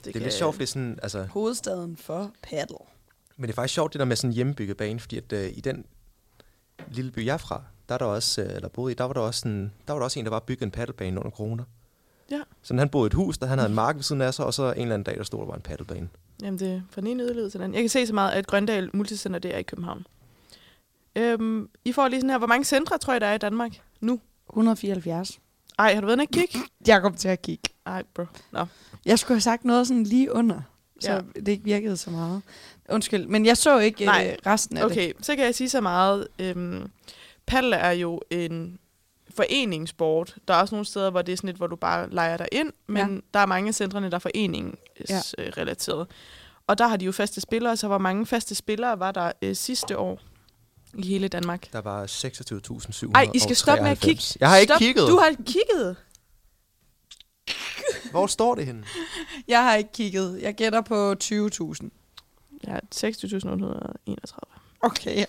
Det, 0.05 0.13
Det 0.13 0.15
er 0.15 0.23
lidt 0.23 0.33
sjovt, 0.33 0.55
fordi 0.55 0.65
sådan, 0.65 0.99
altså, 1.03 1.23
Hovedstaden 1.23 1.97
for 1.97 2.31
paddle. 2.43 2.75
men 3.37 3.47
det 3.47 3.49
er 3.49 3.55
faktisk 3.55 3.73
sjovt, 3.73 3.93
det 3.93 3.99
der 3.99 4.05
med 4.05 4.15
sådan 4.15 4.29
en 4.29 4.33
hjemmebygget 4.33 4.77
bane, 4.77 4.99
fordi 4.99 5.17
at, 5.17 5.33
øh, 5.33 5.49
i 5.57 5.61
den 5.61 5.85
lille 6.91 7.11
by, 7.11 7.25
jeg 7.25 7.33
er 7.33 7.37
fra, 7.37 7.63
der 7.89 7.93
er 7.95 7.97
der 7.97 8.05
også, 8.05 8.41
øh, 8.41 8.55
eller 8.55 8.67
boede 8.69 8.91
i, 8.91 8.95
der 8.95 9.03
var 9.03 9.13
der 9.13 9.21
også, 9.21 9.39
sådan, 9.39 9.71
der 9.87 9.93
var 9.93 9.99
der 9.99 10.03
også 10.03 10.19
en, 10.19 10.25
der 10.25 10.31
var 10.31 10.39
bygget 10.39 10.65
en 10.65 10.71
paddlebane 10.71 11.19
under 11.19 11.31
corona. 11.31 11.63
Ja. 12.31 12.41
Så 12.61 12.75
han 12.75 12.89
boede 12.89 13.05
i 13.05 13.07
et 13.07 13.13
hus, 13.13 13.37
der 13.37 13.45
han 13.45 13.57
havde 13.57 13.69
en 13.69 13.75
mark 13.75 13.95
ved 13.95 14.03
siden 14.03 14.21
af 14.21 14.33
sig, 14.33 14.45
og 14.45 14.53
så 14.53 14.63
en 14.63 14.81
eller 14.81 14.93
anden 14.93 15.03
dag, 15.03 15.17
der 15.17 15.23
stod 15.23 15.39
der 15.39 15.45
var 15.45 15.55
en 15.55 15.61
paddlebane. 15.61 16.09
Jamen, 16.41 16.59
det 16.59 16.71
er 16.71 16.81
fra 16.91 17.01
den 17.01 17.09
ene 17.09 17.23
yderlighed 17.23 17.49
til 17.49 17.57
den 17.59 17.63
anden. 17.63 17.75
Jeg 17.75 17.81
kan 17.83 17.89
se 17.89 18.07
så 18.07 18.13
meget, 18.13 18.31
at 18.31 18.47
Grøndal 18.47 18.89
Multicenter, 18.93 19.39
det 19.39 19.53
er 19.53 19.57
i 19.57 19.63
København. 19.63 20.05
Øhm, 21.15 21.69
I 21.85 21.91
får 21.91 22.07
lige 22.07 22.19
sådan 22.21 22.29
her, 22.29 22.37
hvor 22.37 22.47
mange 22.47 22.65
centre 22.65 22.97
tror 22.97 23.13
jeg, 23.13 23.21
der 23.21 23.27
er 23.27 23.33
i 23.33 23.37
Danmark 23.37 23.71
nu? 24.01 24.19
174. 24.49 25.39
Ej, 25.79 25.93
har 25.93 26.01
du 26.01 26.07
været 26.07 26.15
inde 26.15 26.21
og 26.21 26.27
kigge? 26.33 26.59
Jeg 26.87 27.01
kom 27.01 27.15
til 27.15 27.27
at 27.27 27.41
kigge. 27.41 27.63
Ej, 27.85 28.03
bro. 28.13 28.23
Nå. 28.51 28.65
Jeg 29.05 29.19
skulle 29.19 29.35
have 29.35 29.41
sagt 29.41 29.65
noget 29.65 29.87
sådan 29.87 30.03
lige 30.03 30.31
under, 30.33 30.61
så 30.99 31.11
Ja. 31.11 31.21
det 31.35 31.47
ikke 31.47 31.63
virkede 31.63 31.97
så 31.97 32.09
meget. 32.09 32.41
Undskyld, 32.89 33.25
men 33.27 33.45
jeg 33.45 33.57
så 33.57 33.79
ikke 33.79 34.05
Nej. 34.05 34.27
øh, 34.45 34.51
resten 34.51 34.77
af 34.77 34.83
det. 34.83 34.91
Okay, 34.91 35.13
så 35.21 35.35
kan 35.35 35.45
jeg 35.45 35.55
sige 35.55 35.69
så 35.69 35.81
meget. 35.81 36.27
Øhm, 36.39 36.91
paddle 37.45 37.75
er 37.75 37.91
jo 37.91 38.21
en 38.29 38.79
foreningssport. 39.35 40.35
Der 40.47 40.53
er 40.53 40.57
også 40.61 40.75
nogle 40.75 40.85
steder, 40.85 41.09
hvor 41.09 41.21
det 41.21 41.31
er 41.31 41.37
sådan 41.37 41.47
lidt, 41.47 41.57
hvor 41.57 41.67
du 41.67 41.75
bare 41.75 42.09
leger 42.09 42.37
dig 42.37 42.47
ind, 42.51 42.73
men 42.87 43.13
ja. 43.13 43.19
der 43.33 43.39
er 43.39 43.45
mange 43.45 43.67
af 43.67 43.75
centrene, 43.75 44.09
der 44.09 44.15
er 44.15 44.19
foreningsrelateret. 44.19 46.07
Og 46.67 46.77
der 46.77 46.87
har 46.87 46.97
de 46.97 47.05
jo 47.05 47.11
faste 47.11 47.41
spillere, 47.41 47.77
så 47.77 47.87
hvor 47.87 47.97
mange 47.97 48.25
faste 48.25 48.55
spillere 48.55 48.99
var 48.99 49.11
der 49.11 49.31
øh, 49.41 49.55
sidste 49.55 49.97
år 49.97 50.19
i 50.93 51.07
hele 51.07 51.27
Danmark? 51.27 51.73
Der 51.73 51.81
var 51.81 52.05
26.793. 52.05 53.11
Ej, 53.15 53.27
I 53.33 53.39
skal 53.39 53.55
stoppe 53.55 53.83
med 53.83 53.91
at 53.91 53.99
kigge. 53.99 54.23
Jeg 54.39 54.49
har 54.49 54.57
ikke 54.57 54.71
Stop. 54.71 54.79
kigget. 54.79 55.07
Du 55.07 55.17
har 55.17 55.35
kigget. 55.45 55.95
Hvor 58.11 58.27
står 58.27 58.55
det 58.55 58.65
henne? 58.65 58.83
Jeg 59.47 59.63
har 59.63 59.75
ikke 59.75 59.91
kigget. 59.91 60.41
Jeg 60.41 60.55
gætter 60.55 60.81
på 60.81 61.11
20.000. 61.23 61.89
Ja, 62.67 62.77
26.831. 62.95 64.50
Okay. 64.81 65.25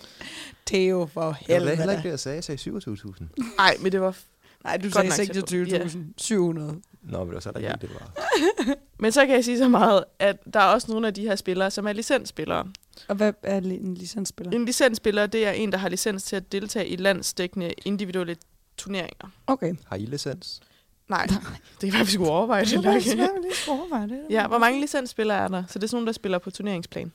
Theo, 0.65 1.05
for 1.13 1.21
Det 1.21 1.27
var 1.27 1.31
helvede. 1.55 1.75
heller 1.75 1.93
ikke 1.93 2.03
det, 2.03 2.09
jeg 2.09 2.19
sagde. 2.19 2.35
Jeg 2.35 2.43
sagde 2.43 2.77
27.000. 2.77 3.23
Nej, 3.57 3.77
men 3.79 3.91
det 3.91 4.01
var... 4.01 4.17
Nej, 4.63 4.77
du 4.77 4.89
sagde 4.91 5.07
nok 5.07 5.15
tæt 5.15 5.45
på. 5.45 5.87
26.000. 5.87 5.97
700. 6.17 6.81
Nå, 7.01 7.17
men 7.19 7.27
det 7.27 7.33
var 7.33 7.39
så 7.39 7.49
ikke 7.49 7.61
Ja. 7.61 7.73
det, 7.81 7.89
var. 7.93 8.11
Men 8.99 9.11
så 9.11 9.25
kan 9.25 9.35
jeg 9.35 9.45
sige 9.45 9.57
så 9.57 9.67
meget, 9.67 10.03
at 10.19 10.37
der 10.53 10.59
er 10.59 10.63
også 10.73 10.91
nogle 10.91 11.07
af 11.07 11.13
de 11.13 11.21
her 11.21 11.35
spillere, 11.35 11.71
som 11.71 11.87
er 11.87 11.93
licensspillere. 11.93 12.67
Og 13.07 13.15
hvad 13.15 13.33
er 13.43 13.57
en 13.57 13.95
licensspiller? 13.95 14.51
En 14.51 14.65
licensspiller, 14.65 15.25
det 15.25 15.47
er 15.47 15.51
en, 15.51 15.71
der 15.71 15.77
har 15.77 15.89
licens 15.89 16.23
til 16.23 16.35
at 16.35 16.51
deltage 16.51 16.87
i 16.87 16.95
landsdækkende 16.95 17.73
individuelle 17.85 18.35
turneringer. 18.77 19.27
Okay. 19.47 19.73
Har 19.85 19.95
I 19.95 20.05
licens? 20.05 20.59
Nej, 21.09 21.25
det 21.81 21.91
kan 21.91 21.93
være, 21.93 22.05
vi 22.05 22.11
skulle 22.11 22.31
overveje 22.31 22.65
det. 22.65 22.71
Det 22.71 23.03
svært 23.03 23.15
lige 23.41 23.51
at 23.51 23.67
overveje 23.69 24.07
det. 24.09 24.19
Ja, 24.29 24.47
hvor 24.47 24.57
mange 24.57 24.81
licensspillere 24.81 25.37
er 25.37 25.47
der? 25.47 25.63
Så 25.69 25.79
det 25.79 25.83
er 25.83 25.87
sådan 25.87 25.95
nogle, 25.95 26.07
der 26.07 26.13
spiller 26.13 26.37
på 26.37 26.51
turneringsplan. 26.51 27.11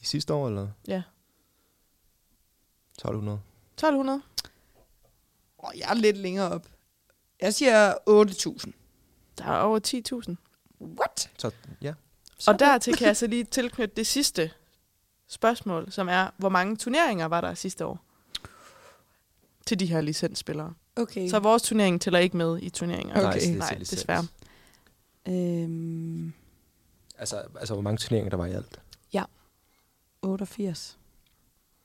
I 0.00 0.04
sidste 0.04 0.34
år, 0.34 0.48
eller? 0.48 0.68
Ja. 0.88 1.02
1200. 2.98 3.40
1200. 3.74 4.22
Oh, 5.58 5.70
jeg 5.78 5.90
er 5.90 5.94
lidt 5.94 6.16
længere 6.16 6.50
op. 6.50 6.66
Jeg 7.40 7.54
siger 7.54 7.94
8.000. 7.94 8.70
Der 9.38 9.44
er 9.44 9.58
over 9.60 9.80
10.000. 10.28 10.34
What? 10.80 11.30
Så 11.38 11.50
ja, 11.82 11.94
Og 12.46 12.58
dertil 12.58 12.96
kan 12.96 13.06
jeg 13.06 13.16
så 13.16 13.26
lige 13.26 13.44
tilknytte 13.44 13.94
det 13.96 14.06
sidste 14.06 14.50
spørgsmål, 15.28 15.92
som 15.92 16.08
er, 16.08 16.30
hvor 16.36 16.48
mange 16.48 16.76
turneringer 16.76 17.26
var 17.26 17.40
der 17.40 17.54
sidste 17.54 17.86
år? 17.86 18.00
Til 19.66 19.80
de 19.80 19.86
her 19.86 20.00
licensspillere. 20.00 20.74
Okay. 20.96 21.28
Så 21.28 21.38
vores 21.38 21.62
turnering 21.62 22.00
tæller 22.00 22.18
ikke 22.18 22.36
med 22.36 22.58
i 22.62 22.70
turneringer. 22.70 23.12
Okay. 23.14 23.22
Nej, 23.22 23.32
det 23.32 23.48
er 23.50 23.56
Nej, 23.56 23.74
licens. 23.78 23.88
desværre. 23.88 24.26
Øhm, 25.28 26.32
Altså, 27.18 27.42
altså, 27.58 27.74
hvor 27.74 27.82
mange 27.82 27.98
turneringer 27.98 28.30
der 28.30 28.36
var 28.36 28.46
i 28.46 28.52
alt? 28.52 28.80
88. 30.22 30.97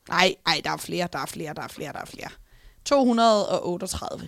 Nej, 0.09 0.35
nej, 0.45 0.61
der 0.63 0.71
er 0.71 0.77
flere, 0.77 1.07
der 1.13 1.19
er 1.19 1.25
flere, 1.25 1.53
der 1.53 1.61
er 1.61 1.67
flere, 1.67 1.93
der 1.93 1.99
er 1.99 2.05
flere. 2.05 2.27
238. 2.85 4.27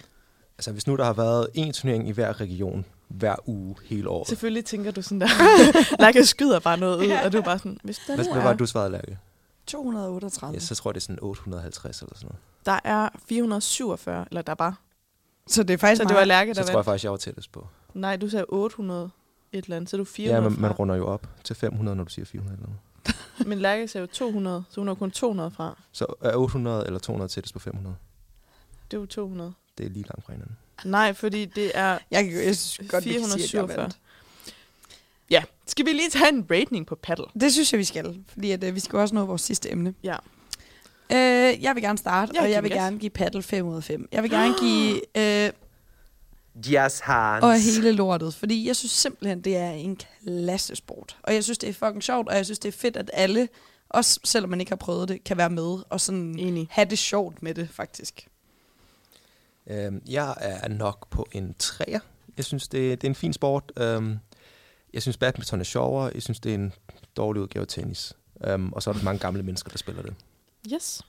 Altså, 0.57 0.71
hvis 0.71 0.87
nu 0.87 0.95
der 0.95 1.03
har 1.05 1.13
været 1.13 1.47
en 1.53 1.73
turnering 1.73 2.07
i 2.07 2.11
hver 2.11 2.41
region, 2.41 2.85
hver 3.07 3.35
uge, 3.49 3.75
hele 3.85 4.09
året. 4.09 4.27
Selvfølgelig 4.27 4.65
tænker 4.65 4.91
du 4.91 5.01
sådan 5.01 5.21
der, 5.21 5.27
Lærke 6.03 6.25
skyder 6.25 6.59
bare 6.59 6.77
noget 6.77 6.97
ud, 7.05 7.11
og 7.25 7.31
du 7.33 7.37
er 7.37 7.41
bare 7.41 7.57
sådan, 7.59 7.77
hvis 7.83 7.99
der 8.07 8.15
Hvad, 8.15 8.25
nu 8.25 8.31
hvad 8.33 8.41
var 8.43 8.49
det, 8.49 8.59
du 8.59 8.65
svarede, 8.65 8.91
Lærke? 8.91 9.17
238. 9.67 10.53
Ja, 10.53 10.59
så 10.59 10.75
tror 10.75 10.89
jeg, 10.89 10.95
det 10.95 11.01
er 11.01 11.03
sådan 11.03 11.19
850 11.21 12.01
eller 12.01 12.15
sådan 12.15 12.27
noget. 12.27 12.39
der 12.65 12.79
er 12.91 13.09
447, 13.27 14.25
eller 14.31 14.41
der 14.41 14.51
er 14.51 14.55
bare. 14.55 14.75
Så 15.47 15.63
det 15.63 15.73
er 15.73 15.77
faktisk 15.77 15.97
Så 15.99 16.03
det 16.03 16.09
var 16.09 16.15
meget. 16.15 16.27
Lærke, 16.27 16.55
Så 16.55 16.61
der 16.61 16.65
tror 16.67 16.71
jeg 16.71 16.75
vandt. 16.77 16.85
faktisk, 16.85 17.03
jeg 17.03 17.11
var 17.11 17.17
tættest 17.17 17.51
på. 17.51 17.67
Nej, 17.93 18.15
du 18.17 18.29
sagde 18.29 18.45
800 18.49 19.09
et 19.51 19.63
eller 19.65 19.75
andet, 19.75 19.89
så 19.89 19.95
er 19.95 19.97
du 19.97 20.05
400 20.05 20.43
Ja, 20.43 20.49
men 20.49 20.61
man 20.61 20.69
fra. 20.71 20.75
runder 20.77 20.95
jo 20.95 21.07
op 21.07 21.27
til 21.43 21.55
500, 21.55 21.95
når 21.95 22.03
du 22.03 22.09
siger 22.11 22.25
400 22.25 22.53
eller 22.57 22.67
noget. 22.67 22.79
Men 23.49 23.59
Lærke 23.59 23.87
sagde 23.87 24.01
jo 24.01 24.07
200, 24.13 24.63
så 24.69 24.81
hun 24.81 24.87
har 24.87 24.95
kun 24.95 25.11
200 25.11 25.51
fra. 25.51 25.77
Så 25.91 26.05
er 26.21 26.35
800 26.35 26.85
eller 26.85 26.99
200 26.99 27.31
tættest 27.31 27.53
på 27.53 27.59
500? 27.59 27.95
Det 28.91 28.97
er 28.97 29.01
jo 29.01 29.05
200. 29.05 29.53
Det 29.77 29.85
er 29.85 29.89
lige 29.89 30.03
langt 30.03 30.25
fra 30.25 30.33
hinanden. 30.33 30.57
Nej, 30.85 31.13
fordi 31.13 31.45
det 31.45 31.71
er... 31.73 31.97
Jeg, 32.11 32.23
kan- 32.23 32.33
jeg 32.45 32.55
synes 32.57 32.89
godt, 32.91 33.05
vi 33.05 33.13
kan 33.13 33.23
sige, 33.23 33.33
at 33.33 33.39
jeg 33.41 33.49
447. 33.49 33.77
vandt. 33.77 33.97
Ja, 35.29 35.43
skal 35.67 35.85
vi 35.85 35.91
lige 35.91 36.09
tage 36.09 36.29
en 36.29 36.47
rating 36.51 36.85
på 36.87 36.95
paddle? 36.95 37.25
Det 37.39 37.53
synes 37.53 37.73
jeg, 37.73 37.79
vi 37.79 37.83
skal. 37.83 38.23
Fordi 38.27 38.51
at, 38.51 38.63
øh, 38.63 38.75
vi 38.75 38.79
skal 38.79 38.99
også 38.99 39.15
nå 39.15 39.25
vores 39.25 39.41
sidste 39.41 39.71
emne. 39.71 39.93
Ja. 40.03 40.15
Øh, 41.11 41.63
jeg 41.63 41.75
vil 41.75 41.83
gerne 41.83 41.97
starte, 41.97 42.31
Ja, 42.35 42.41
og 42.43 42.51
jeg 42.51 42.63
vil 42.63 42.71
gerne 42.71 42.99
give 42.99 43.09
paddle 43.09 43.43
5 43.43 43.65
ud 43.65 43.75
af 43.77 43.83
5. 43.83 44.07
Jeg 44.11 44.23
vil 44.23 44.31
gerne 44.31 44.53
give 44.59 45.01
øh, 45.17 45.51
Yes, 46.57 46.99
Hans. 46.99 47.43
og 47.43 47.59
hele 47.61 47.91
lortet, 47.91 48.33
fordi 48.33 48.67
jeg 48.67 48.75
synes 48.75 48.91
simpelthen, 48.91 49.41
det 49.41 49.57
er 49.57 49.71
en 49.71 49.99
klassesport. 50.25 51.17
Og 51.23 51.33
jeg 51.33 51.43
synes, 51.43 51.57
det 51.57 51.69
er 51.69 51.73
fucking 51.73 52.03
sjovt, 52.03 52.29
og 52.29 52.35
jeg 52.35 52.45
synes, 52.45 52.59
det 52.59 52.67
er 52.67 52.77
fedt, 52.77 52.97
at 52.97 53.11
alle, 53.13 53.49
også 53.89 54.19
selvom 54.23 54.49
man 54.49 54.59
ikke 54.59 54.71
har 54.71 54.75
prøvet 54.75 55.09
det, 55.09 55.23
kan 55.23 55.37
være 55.37 55.49
med 55.49 55.77
og 55.89 56.01
sådan 56.01 56.39
Enig. 56.39 56.67
have 56.69 56.85
det 56.89 56.97
sjovt 56.97 57.43
med 57.43 57.53
det, 57.53 57.69
faktisk. 57.69 58.27
Øhm, 59.67 60.01
jeg 60.07 60.35
er 60.39 60.67
nok 60.67 61.09
på 61.09 61.27
en 61.31 61.55
træer. 61.59 61.99
Jeg 62.37 62.45
synes, 62.45 62.67
det, 62.67 63.01
det 63.01 63.07
er 63.07 63.11
en 63.11 63.15
fin 63.15 63.33
sport. 63.33 63.71
Øhm, 63.77 64.17
jeg 64.93 65.01
synes, 65.01 65.17
badminton 65.17 65.59
er 65.59 65.63
sjovere. 65.63 66.11
Jeg 66.13 66.23
synes, 66.23 66.39
det 66.39 66.49
er 66.49 66.55
en 66.55 66.73
dårlig 67.17 67.41
udgave 67.41 67.61
af 67.61 67.67
tennis. 67.67 68.13
Øhm, 68.43 68.73
og 68.73 68.83
så 68.83 68.89
er 68.89 68.93
der 68.93 69.03
mange 69.03 69.19
gamle 69.19 69.43
mennesker, 69.43 69.69
der 69.69 69.77
spiller 69.77 70.01
det. 70.01 70.13
Yes. 70.73 71.01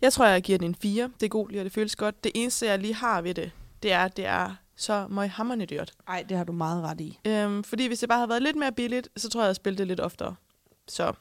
Jeg 0.00 0.12
tror, 0.12 0.26
jeg 0.26 0.42
giver 0.42 0.58
den 0.58 0.68
en 0.68 0.74
4. 0.74 1.10
Det 1.20 1.26
er 1.26 1.30
god 1.30 1.48
lige, 1.48 1.60
og 1.60 1.64
det 1.64 1.72
føles 1.72 1.96
godt. 1.96 2.24
Det 2.24 2.32
eneste, 2.34 2.66
jeg 2.66 2.78
lige 2.78 2.94
har 2.94 3.22
ved 3.22 3.34
det, 3.34 3.50
det 3.82 3.92
er, 3.92 4.08
det 4.08 4.26
er 4.26 4.56
så 4.76 5.06
møghammerende 5.10 5.66
dyrt. 5.66 5.92
Ej, 6.08 6.24
det 6.28 6.36
har 6.36 6.44
du 6.44 6.52
meget 6.52 6.82
ret 6.82 7.00
i. 7.00 7.18
Øhm, 7.26 7.64
fordi 7.64 7.86
hvis 7.86 7.98
det 8.00 8.08
bare 8.08 8.18
havde 8.18 8.28
været 8.28 8.42
lidt 8.42 8.56
mere 8.56 8.72
billigt, 8.72 9.08
så 9.16 9.28
tror 9.28 9.40
jeg, 9.40 9.42
jeg 9.42 9.46
havde 9.46 9.54
spillet 9.54 9.78
det 9.78 9.86
lidt 9.86 10.00
oftere. 10.00 10.34
Så 10.88 11.12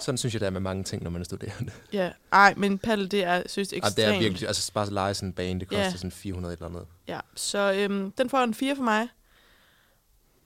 Sådan 0.00 0.18
synes 0.18 0.34
jeg, 0.34 0.40
det 0.40 0.46
er 0.46 0.50
med 0.50 0.60
mange 0.60 0.84
ting, 0.84 1.02
når 1.02 1.10
man 1.10 1.20
er 1.20 1.24
studerende. 1.24 1.72
ja, 1.92 2.12
ej, 2.32 2.54
men 2.56 2.78
paddle, 2.78 3.08
det 3.08 3.24
er 3.24 3.42
synes 3.46 3.72
Ej, 3.72 3.76
ekstremt. 3.76 3.96
det 3.96 4.04
er 4.04 4.18
virkelig, 4.18 4.46
altså 4.48 4.72
bare 4.72 4.86
at 4.86 4.92
lege 4.92 5.14
sådan 5.14 5.28
en 5.28 5.32
bane, 5.32 5.60
det 5.60 5.68
koster 5.68 5.82
Ja. 5.84 5.90
sådan 5.90 6.12
400 6.12 6.52
et 6.52 6.58
eller 6.58 6.68
andet. 6.68 6.86
Ja, 7.08 7.20
så 7.34 7.72
øhm, 7.76 8.10
den 8.12 8.30
får 8.30 8.38
en 8.38 8.54
4 8.54 8.76
for 8.76 8.82
mig. 8.82 9.08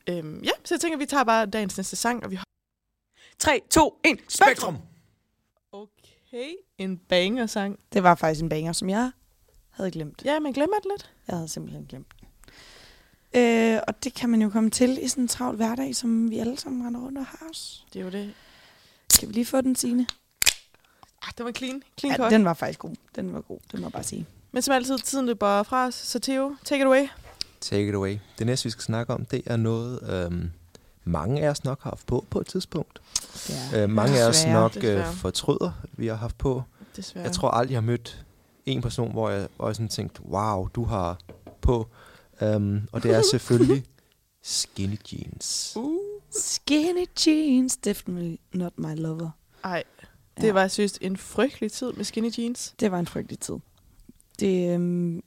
Øhm, 0.06 0.42
ja, 0.44 0.50
så 0.64 0.74
jeg 0.74 0.80
tænker, 0.80 0.98
vi 0.98 1.06
tager 1.06 1.24
bare 1.24 1.46
dagens 1.46 1.76
næste 1.76 1.96
sang, 1.96 2.24
og 2.24 2.30
vi 2.30 2.38
3, 3.38 3.60
2, 3.70 4.00
1, 4.04 4.18
Spektrum! 4.28 4.78
Okay, 5.72 6.54
en 6.78 6.98
banger-sang. 6.98 7.78
Det 7.92 8.02
var 8.02 8.14
faktisk 8.14 8.42
en 8.42 8.48
banger, 8.48 8.72
som 8.72 8.90
jeg 8.90 9.10
havde 9.70 9.90
glemt. 9.90 10.22
Ja, 10.24 10.40
men 10.40 10.52
glemmer 10.52 10.76
det 10.76 10.86
lidt. 10.94 11.10
Jeg 11.28 11.36
havde 11.36 11.48
simpelthen 11.48 11.86
glemt. 11.86 12.06
Øh, 13.34 13.78
og 13.88 14.04
det 14.04 14.14
kan 14.14 14.28
man 14.30 14.42
jo 14.42 14.48
komme 14.50 14.70
til 14.70 14.98
i 15.04 15.08
sådan 15.08 15.24
en 15.24 15.28
travl 15.28 15.56
hverdag, 15.56 15.96
som 15.96 16.30
vi 16.30 16.38
alle 16.38 16.58
sammen 16.58 16.86
render 16.86 17.00
rundt 17.00 17.18
og 17.18 17.26
har 17.26 17.46
os. 17.50 17.86
Det 17.92 18.00
er 18.00 18.04
jo 18.04 18.10
det. 18.10 18.32
Skal 19.10 19.28
vi 19.28 19.32
lige 19.34 19.46
få 19.46 19.60
den, 19.60 19.76
Signe? 19.76 20.06
Ah, 21.22 21.32
den 21.38 21.46
var 21.46 21.52
clean. 21.52 21.82
Clean 22.00 22.16
Ja, 22.18 22.24
ja, 22.24 22.30
den 22.30 22.44
var 22.44 22.54
faktisk 22.54 22.78
god. 22.78 22.94
Den 23.16 23.34
var 23.34 23.40
god, 23.40 23.58
det 23.72 23.80
må 23.80 23.86
jeg 23.86 23.92
bare 23.92 24.02
sige. 24.02 24.26
Men 24.52 24.62
som 24.62 24.74
altid, 24.74 24.98
tiden 24.98 25.26
løber 25.26 25.62
fra 25.62 25.86
os. 25.86 25.94
Så 25.94 26.18
Theo, 26.18 26.56
take 26.64 26.80
it 26.80 26.86
away. 26.86 27.06
Take 27.60 27.88
it 27.88 27.94
away. 27.94 28.18
Det 28.38 28.46
næste, 28.46 28.64
vi 28.64 28.70
skal 28.70 28.82
snakke 28.82 29.12
om, 29.14 29.24
det 29.24 29.42
er 29.46 29.56
noget, 29.56 30.00
øhm, 30.12 30.50
mange 31.04 31.42
af 31.42 31.48
os 31.50 31.64
nok 31.64 31.82
har 31.82 31.90
haft 31.90 32.06
på 32.06 32.24
på 32.30 32.40
et 32.40 32.46
tidspunkt. 32.46 33.00
Ja. 33.72 33.82
Øh, 33.82 33.90
mange 33.90 34.20
af 34.20 34.28
os 34.28 34.36
Desværre. 34.36 34.54
nok 34.60 34.76
øh, 34.76 34.82
Desværre. 34.82 35.12
fortryder, 35.14 35.72
vi 35.92 36.06
har 36.06 36.14
haft 36.14 36.38
på. 36.38 36.62
Desværre. 36.96 37.24
Jeg 37.24 37.32
tror 37.32 37.50
aldrig, 37.50 37.72
jeg 37.72 37.76
har 37.80 37.86
mødt 37.86 38.24
en 38.66 38.82
person, 38.82 39.12
hvor 39.12 39.30
jeg, 39.30 39.48
hvor 39.56 39.68
jeg 39.68 39.76
sådan 39.76 39.88
tænkte, 39.88 40.22
wow, 40.22 40.68
du 40.68 40.84
har 40.84 41.18
på. 41.60 41.88
Um, 42.40 42.88
og 42.92 43.02
det 43.02 43.10
er 43.10 43.22
selvfølgelig 43.30 43.84
skinny 44.42 44.96
jeans. 45.12 45.72
Uh. 45.76 45.98
Skinny 46.30 47.06
jeans, 47.26 47.76
definitely 47.76 48.36
not 48.52 48.72
my 48.78 48.94
lover. 48.96 49.30
Ej, 49.64 49.84
det 50.40 50.46
Ja. 50.46 50.52
var 50.52 50.68
synes 50.68 50.98
en 51.00 51.16
frygtelig 51.16 51.72
tid 51.72 51.92
med 51.92 52.04
skinny 52.04 52.30
jeans. 52.38 52.74
Det 52.80 52.90
var 52.90 52.98
en 52.98 53.06
frygtelig 53.06 53.38
tid. 53.38 53.54
Det, 54.40 54.74
øhm, 54.74 55.22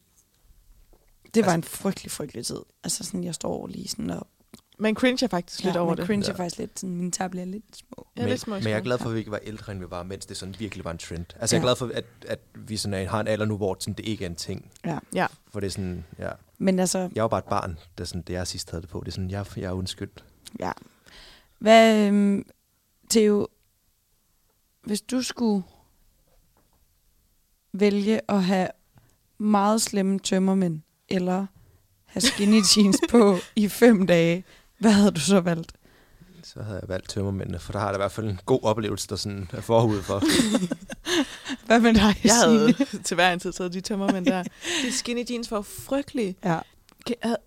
det 1.34 1.45
var 1.45 1.51
Altså- 1.51 1.56
en 1.56 1.64
frygtelig, 1.64 2.12
frygtelig 2.12 2.45
tid. 2.45 2.60
Altså 2.84 3.03
sådan, 3.03 3.24
jeg 3.24 3.36
står 3.36 3.68
lige 3.68 3.88
sådan 3.88 4.10
og... 4.10 4.28
Man 4.78 4.95
cringer 4.95 5.28
faktisk 5.28 5.63
lidt 5.63 5.76
over 5.76 5.89
man 5.89 5.97
det. 5.97 6.05
cringe 6.05 6.26
Ja. 6.28 6.32
ja. 6.32 6.38
faktisk 6.38 6.57
lidt. 6.59 6.80
Sådan, 6.80 6.95
mine 6.95 7.11
tær 7.11 7.28
bliver 7.28 7.45
lidt 7.45 7.63
små. 7.78 8.07
Ja, 8.17 8.21
men, 8.21 8.30
lidt 8.30 8.41
små, 8.41 8.55
men 8.55 8.63
jeg 8.63 8.71
er 8.71 8.80
glad 8.82 8.97
for, 8.97 9.09
at 9.09 9.13
vi 9.13 9.19
ikke 9.19 9.32
var 9.32 9.39
ældre, 9.43 9.71
end 9.71 9.80
vi 9.80 9.86
var, 9.89 10.03
mens 10.03 10.26
det 10.26 10.38
sådan 10.38 10.55
virkelig 10.59 10.86
var 10.86 10.91
en 10.91 10.97
trend. 10.97 11.26
Altså 11.39 11.55
jeg 11.55 11.59
er 11.59 11.63
Ja. 11.63 11.67
glad 11.67 11.76
for, 11.76 11.91
at, 11.93 12.05
at 12.28 12.39
vi 12.53 12.78
sådan 12.78 12.93
er, 12.93 13.09
har 13.09 13.19
en 13.19 13.28
alder 13.28 13.45
nu, 13.45 13.57
hvor 13.57 13.78
sådan, 13.80 13.93
det 13.93 14.05
ikke 14.05 14.26
er 14.26 14.30
en 14.30 14.36
ting. 14.36 14.71
Ja. 14.86 14.99
Ja. 15.13 15.28
For 15.51 15.59
det 15.59 15.67
er 15.67 15.71
sådan, 15.71 16.05
ja. 16.19 16.30
Men 16.57 16.80
altså, 16.80 17.09
Jeg 17.15 17.21
var 17.23 17.28
bare 17.28 17.39
et 17.39 17.45
barn, 17.45 17.78
da 17.97 18.05
sådan, 18.05 18.21
det 18.21 18.34
jeg 18.34 18.47
sidst 18.47 18.71
havde 18.71 18.82
det 18.82 18.89
på. 18.89 18.99
Det 18.99 19.07
er 19.07 19.11
sådan, 19.11 19.30
jeg, 19.32 19.45
jeg 19.57 19.63
er 19.63 19.71
undskyldt. 19.71 20.23
ja. 20.59 20.71
Hvad, 21.59 22.07
øhm, 22.07 22.45
Theo, 23.09 23.47
hvis 24.84 25.01
du 25.01 25.21
skulle 25.21 25.63
vælge 27.73 28.32
at 28.32 28.43
have 28.43 28.67
meget 29.38 29.82
slemme 29.82 30.19
tømmermænd, 30.19 30.82
eller 31.09 31.45
have 32.05 32.21
skinny 32.21 32.61
jeans 32.78 32.97
på 33.09 33.36
i 33.55 33.67
fem 33.67 34.07
dage, 34.07 34.43
hvad 34.80 34.91
havde 34.91 35.11
du 35.11 35.19
så 35.19 35.39
valgt? 35.39 35.71
Så 36.43 36.61
havde 36.63 36.80
jeg 36.82 36.89
valgt 36.89 37.09
tømmermændene, 37.09 37.59
for 37.59 37.71
der 37.71 37.80
har 37.80 37.88
der 37.88 37.93
i 37.95 37.97
hvert 37.99 38.11
fald 38.11 38.30
en 38.30 38.39
god 38.45 38.59
oplevelse, 38.63 39.07
der 39.07 39.15
sådan 39.15 39.49
er 39.53 39.61
forud 39.61 40.01
for. 40.01 40.21
Hvad 41.65 41.80
med 41.80 41.93
dig, 41.93 42.15
Jeg 42.23 42.34
havde 42.45 42.73
til 43.05 43.15
hver 43.15 43.34
en 43.34 43.39
tid 43.39 43.51
taget 43.53 43.73
de 43.73 43.82
tømmermænd 43.82 44.26
der. 44.26 44.43
De 44.86 44.91
skinny 44.91 45.23
jeans 45.32 45.51
var 45.51 45.61
frygtelige. 45.61 46.36
Ja. 46.45 46.59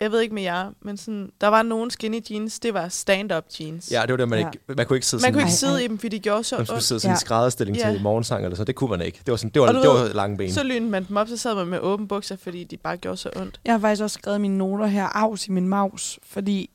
Jeg 0.00 0.12
ved 0.12 0.20
ikke 0.20 0.34
med 0.34 0.42
jer, 0.42 0.70
men 0.82 0.96
sådan, 0.96 1.30
der 1.40 1.48
var 1.48 1.62
nogle 1.62 1.90
skinny 1.90 2.20
jeans, 2.30 2.58
det 2.60 2.74
var 2.74 2.88
stand-up 2.88 3.44
jeans. 3.60 3.90
Ja, 3.92 4.02
det 4.02 4.10
var 4.10 4.16
det, 4.16 4.28
man, 4.28 4.38
Ja. 4.38 4.46
ikke, 4.46 4.58
man 4.76 4.86
kunne 4.86 4.96
ikke 4.96 5.06
sidde 5.06 5.22
Man 5.22 5.32
kunne 5.32 5.40
sådan, 5.40 5.46
ikke 5.48 5.52
Ej, 5.52 5.56
sidde 5.56 5.72
ej. 5.72 5.78
i 5.84 5.88
dem, 5.88 5.98
fordi 5.98 6.16
de 6.16 6.22
gjorde 6.22 6.44
så 6.44 6.56
man 6.56 6.66
skulle 6.66 6.82
sidde 6.82 7.00
sådan 7.00 7.12
Ja. 7.14 7.16
i 7.16 7.20
skrædderstilling 7.20 7.76
Ja. 7.78 7.90
til 7.92 8.02
morgensang 8.02 8.44
eller 8.44 8.56
så. 8.56 8.64
Det 8.64 8.74
kunne 8.74 8.90
man 8.90 9.02
ikke. 9.02 9.18
Det 9.26 9.30
var, 9.30 9.36
sådan, 9.36 9.50
det 9.50 9.62
var, 9.62 9.68
Og 9.68 9.74
du 9.74 9.80
det 9.82 9.88
ved, 9.90 9.98
var 10.08 10.14
lange 10.14 10.36
ben. 10.36 10.52
Så 10.52 10.62
lynede 10.62 10.90
man 10.90 11.04
dem 11.08 11.16
op, 11.16 11.28
så 11.28 11.36
sad 11.36 11.54
man 11.54 11.66
med 11.66 11.78
åben 11.80 12.08
bukser, 12.08 12.36
fordi 12.36 12.64
de 12.64 12.76
bare 12.76 12.96
gjorde 12.96 13.16
så 13.16 13.30
ondt. 13.36 13.60
Jeg 13.64 13.74
har 13.74 13.78
faktisk 13.80 14.02
også 14.02 14.14
skrevet 14.14 14.40
mine 14.40 14.58
noter 14.58 14.86
her, 14.86 15.04
afs 15.06 15.46
i 15.46 15.50
min 15.50 15.68
maus, 15.68 16.18
fordi 16.26 16.70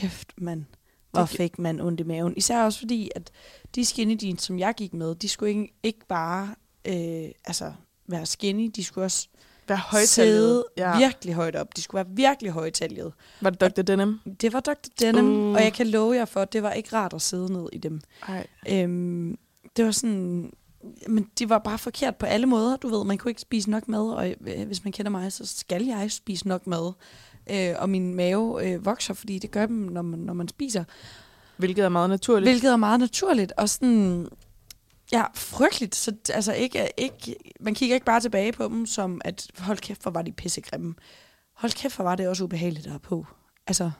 kæft, 0.00 0.32
mand, 0.38 0.64
hvor 1.10 1.20
Det- 1.20 1.28
fik 1.30 1.58
man 1.58 1.80
ondt 1.80 2.00
i 2.00 2.02
maven. 2.02 2.34
Især 2.36 2.64
også 2.64 2.78
fordi, 2.78 3.10
at 3.14 3.30
de 3.74 3.84
skinny 3.84 4.22
jeans, 4.22 4.42
som 4.42 4.58
jeg 4.58 4.74
gik 4.76 4.94
med, 4.94 5.14
de 5.14 5.28
skulle 5.28 5.50
ikke, 5.50 5.74
ikke 5.82 6.06
bare 6.08 6.54
øh, 6.84 7.30
altså, 7.44 7.72
være 8.06 8.26
skinny, 8.26 8.70
de 8.76 8.84
skulle 8.84 9.04
også 9.04 9.28
Vær 9.68 9.76
højtallet. 9.76 10.08
sidde 10.08 10.64
Ja. 10.76 10.98
virkelig 10.98 11.34
højt 11.34 11.56
op. 11.56 11.76
De 11.76 11.82
skulle 11.82 12.04
være 12.04 12.14
virkelig 12.16 12.52
højtaljet. 12.52 13.12
Var 13.40 13.50
det 13.50 13.60
Dr. 13.76 13.82
Denim? 13.82 14.18
Det 14.40 14.52
var 14.52 14.60
Dr. 14.60 14.72
Denim, 15.00 15.30
uh. 15.48 15.54
og 15.54 15.62
jeg 15.62 15.72
kan 15.72 15.86
love 15.86 16.14
jer 16.16 16.24
for, 16.24 16.40
at 16.40 16.52
det 16.52 16.62
var 16.62 16.72
ikke 16.72 16.96
rart 16.96 17.12
at 17.14 17.22
sidde 17.22 17.52
ned 17.52 17.68
i 17.72 17.78
dem. 17.78 18.00
Ej. 18.28 18.46
Øhm, 18.68 19.38
det 19.76 19.84
var 19.84 19.90
sådan... 19.90 20.52
Men 21.08 21.26
de 21.38 21.48
var 21.48 21.58
bare 21.58 21.78
forkert 21.78 22.16
på 22.16 22.26
alle 22.26 22.46
måder, 22.46 22.76
du 22.76 22.88
ved. 22.88 23.04
Man 23.04 23.18
kunne 23.18 23.30
ikke 23.30 23.40
spise 23.40 23.70
nok 23.70 23.88
mad, 23.88 24.00
og 24.12 24.34
øh, 24.40 24.66
hvis 24.66 24.84
man 24.84 24.92
kender 24.92 25.10
mig, 25.10 25.32
så 25.32 25.46
skal 25.46 25.84
jeg 25.84 26.12
spise 26.12 26.48
nok 26.48 26.66
mad. 26.66 26.92
Øh, 27.50 27.74
og 27.78 27.90
min 27.90 28.14
mave 28.14 28.68
øh, 28.68 28.84
vokser, 28.84 29.14
fordi 29.14 29.38
det 29.38 29.50
gør 29.50 29.66
dem, 29.66 29.76
når 29.76 30.02
man, 30.02 30.18
når 30.18 30.32
man 30.32 30.48
spiser. 30.48 30.84
Hvilket 31.56 31.84
er 31.84 31.88
meget 31.88 32.10
naturligt. 32.10 32.50
Hvilket 32.50 32.72
er 32.72 32.76
meget 32.76 33.00
naturligt, 33.00 33.52
og 33.56 33.68
sådan... 33.68 34.28
Ja, 35.12 35.24
frygteligt. 35.34 35.94
Så 35.94 36.12
altså 36.30 36.52
ikke, 36.52 36.88
ikke, 36.96 37.36
man 37.60 37.74
kigger 37.74 37.94
ikke 37.94 38.06
bare 38.06 38.20
tilbage 38.20 38.52
på 38.52 38.64
dem 38.64 38.86
som, 38.86 39.20
at 39.24 39.46
hold 39.58 39.78
kæft, 39.78 40.02
hvor 40.02 40.10
var 40.10 40.22
de 40.22 40.32
pissegrimme. 40.32 40.94
Hold 41.54 41.72
kæft, 41.72 41.96
hvor 41.96 42.04
var 42.04 42.14
det 42.14 42.28
også 42.28 42.44
ubehageligt 42.44 42.86
at 42.86 42.92
have 42.92 43.00
på. 43.00 43.26
Altså, 43.66 43.90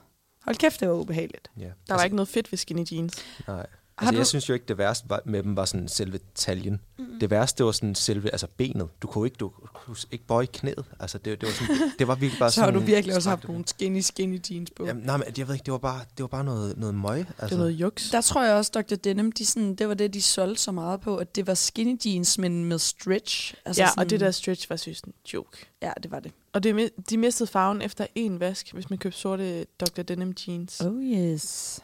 hold 0.43 0.55
kæft, 0.55 0.79
det 0.79 0.87
var 0.87 0.93
ubehageligt. 0.93 1.51
Ja. 1.59 1.69
Der 1.87 1.93
var 1.93 2.03
ikke 2.03 2.15
noget 2.15 2.29
fedt 2.29 2.51
ved 2.51 2.57
skinny 2.57 2.85
jeans. 2.91 3.13
Nej. 3.47 3.65
Har 3.97 4.05
Altså, 4.07 4.11
du- 4.11 4.17
jeg 4.17 4.27
synes 4.27 4.49
jo 4.49 4.53
ikke, 4.53 4.65
det 4.67 4.77
værste 4.77 5.09
var, 5.09 5.21
med 5.25 5.43
dem 5.43 5.55
var 5.55 5.65
sådan 5.65 5.87
selve 5.87 6.19
taljen. 6.35 6.81
Mm. 6.99 7.05
Det 7.19 7.29
værste, 7.29 7.57
det 7.57 7.65
var 7.65 7.71
sådan 7.71 7.95
selve 7.95 8.29
altså 8.31 8.47
benet. 8.57 8.89
Du 9.01 9.07
kunne 9.07 9.27
ikke, 9.27 9.35
du 9.35 9.51
kunne 9.73 9.95
ikke 10.11 10.25
bøje 10.25 10.45
knæet. 10.45 10.85
Altså, 10.99 11.17
det, 11.17 11.41
det, 11.41 11.47
var 11.47 11.53
sådan, 11.53 11.91
det 11.99 12.07
var 12.07 12.15
virkelig 12.15 12.39
bare 12.39 12.51
Så 12.51 12.61
har 12.61 12.67
sådan... 12.67 12.79
du 12.79 12.85
virkelig 12.85 13.15
også 13.15 13.29
haft 13.29 13.47
nogle 13.47 13.63
skinny, 13.67 13.99
skinny 13.99 14.39
jeans 14.51 14.71
på. 14.75 14.85
Jamen, 14.85 15.03
nej, 15.03 15.17
men 15.17 15.27
jeg 15.37 15.47
ved 15.47 15.55
ikke, 15.55 15.63
det 15.65 15.71
var 15.71 15.77
bare, 15.77 15.99
det 16.17 16.23
var 16.23 16.27
bare 16.27 16.43
noget, 16.43 16.77
noget 16.77 16.95
møg. 16.95 17.17
Altså, 17.19 17.33
Det 17.41 17.51
var 17.51 17.57
noget 17.57 17.71
juks. 17.71 18.09
Der 18.09 18.21
tror 18.21 18.43
jeg 18.43 18.55
også, 18.55 18.71
Dr. 18.75 18.95
Denim, 18.95 19.31
de 19.31 19.45
sådan, 19.45 19.75
det 19.75 19.87
var 19.87 19.93
det, 19.93 20.13
de 20.13 20.21
solgte 20.21 20.61
så 20.61 20.71
meget 20.71 21.01
på, 21.01 21.17
at 21.17 21.35
det 21.35 21.47
var 21.47 21.53
skinny 21.53 21.99
jeans, 22.05 22.37
men 22.37 22.65
med 22.65 22.79
stretch. 22.79 23.53
Altså 23.65 23.81
ja, 23.81 23.89
og 23.97 24.09
det 24.09 24.19
der 24.19 24.31
stretch 24.31 24.69
var 24.69 24.75
synes 24.75 25.01
en 25.01 25.13
joke. 25.33 25.65
Ja, 25.81 25.91
det 26.03 26.11
var 26.11 26.19
det. 26.19 26.31
Og 26.53 26.63
det, 26.63 26.89
de 27.09 27.17
mistede 27.17 27.47
farven 27.51 27.81
efter 27.81 28.07
en 28.15 28.39
vask, 28.39 28.73
hvis 28.73 28.89
man 28.89 28.99
købte 28.99 29.17
sorte 29.19 29.63
Dr. 29.79 30.01
Denim 30.01 30.33
jeans. 30.47 30.81
Oh 30.81 31.03
yes. 31.03 31.79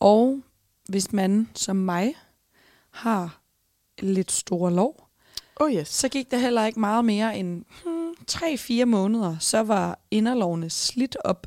Og 0.00 0.40
hvis 0.88 1.12
man, 1.12 1.48
som 1.54 1.76
mig, 1.76 2.14
har 2.90 3.40
lidt 4.02 4.32
store 4.32 4.72
lov, 4.72 5.02
Oh 5.60 5.72
yes. 5.74 5.88
så 5.88 6.08
gik 6.08 6.30
der 6.30 6.38
heller 6.38 6.66
ikke 6.66 6.80
meget 6.80 7.04
mere 7.04 7.38
end 7.38 7.64
hmm, 7.84 8.10
3-4 8.30 8.84
måneder, 8.84 9.36
så 9.40 9.62
var 9.62 9.98
inderlovene 10.10 10.70
slidt 10.70 11.16
op. 11.24 11.46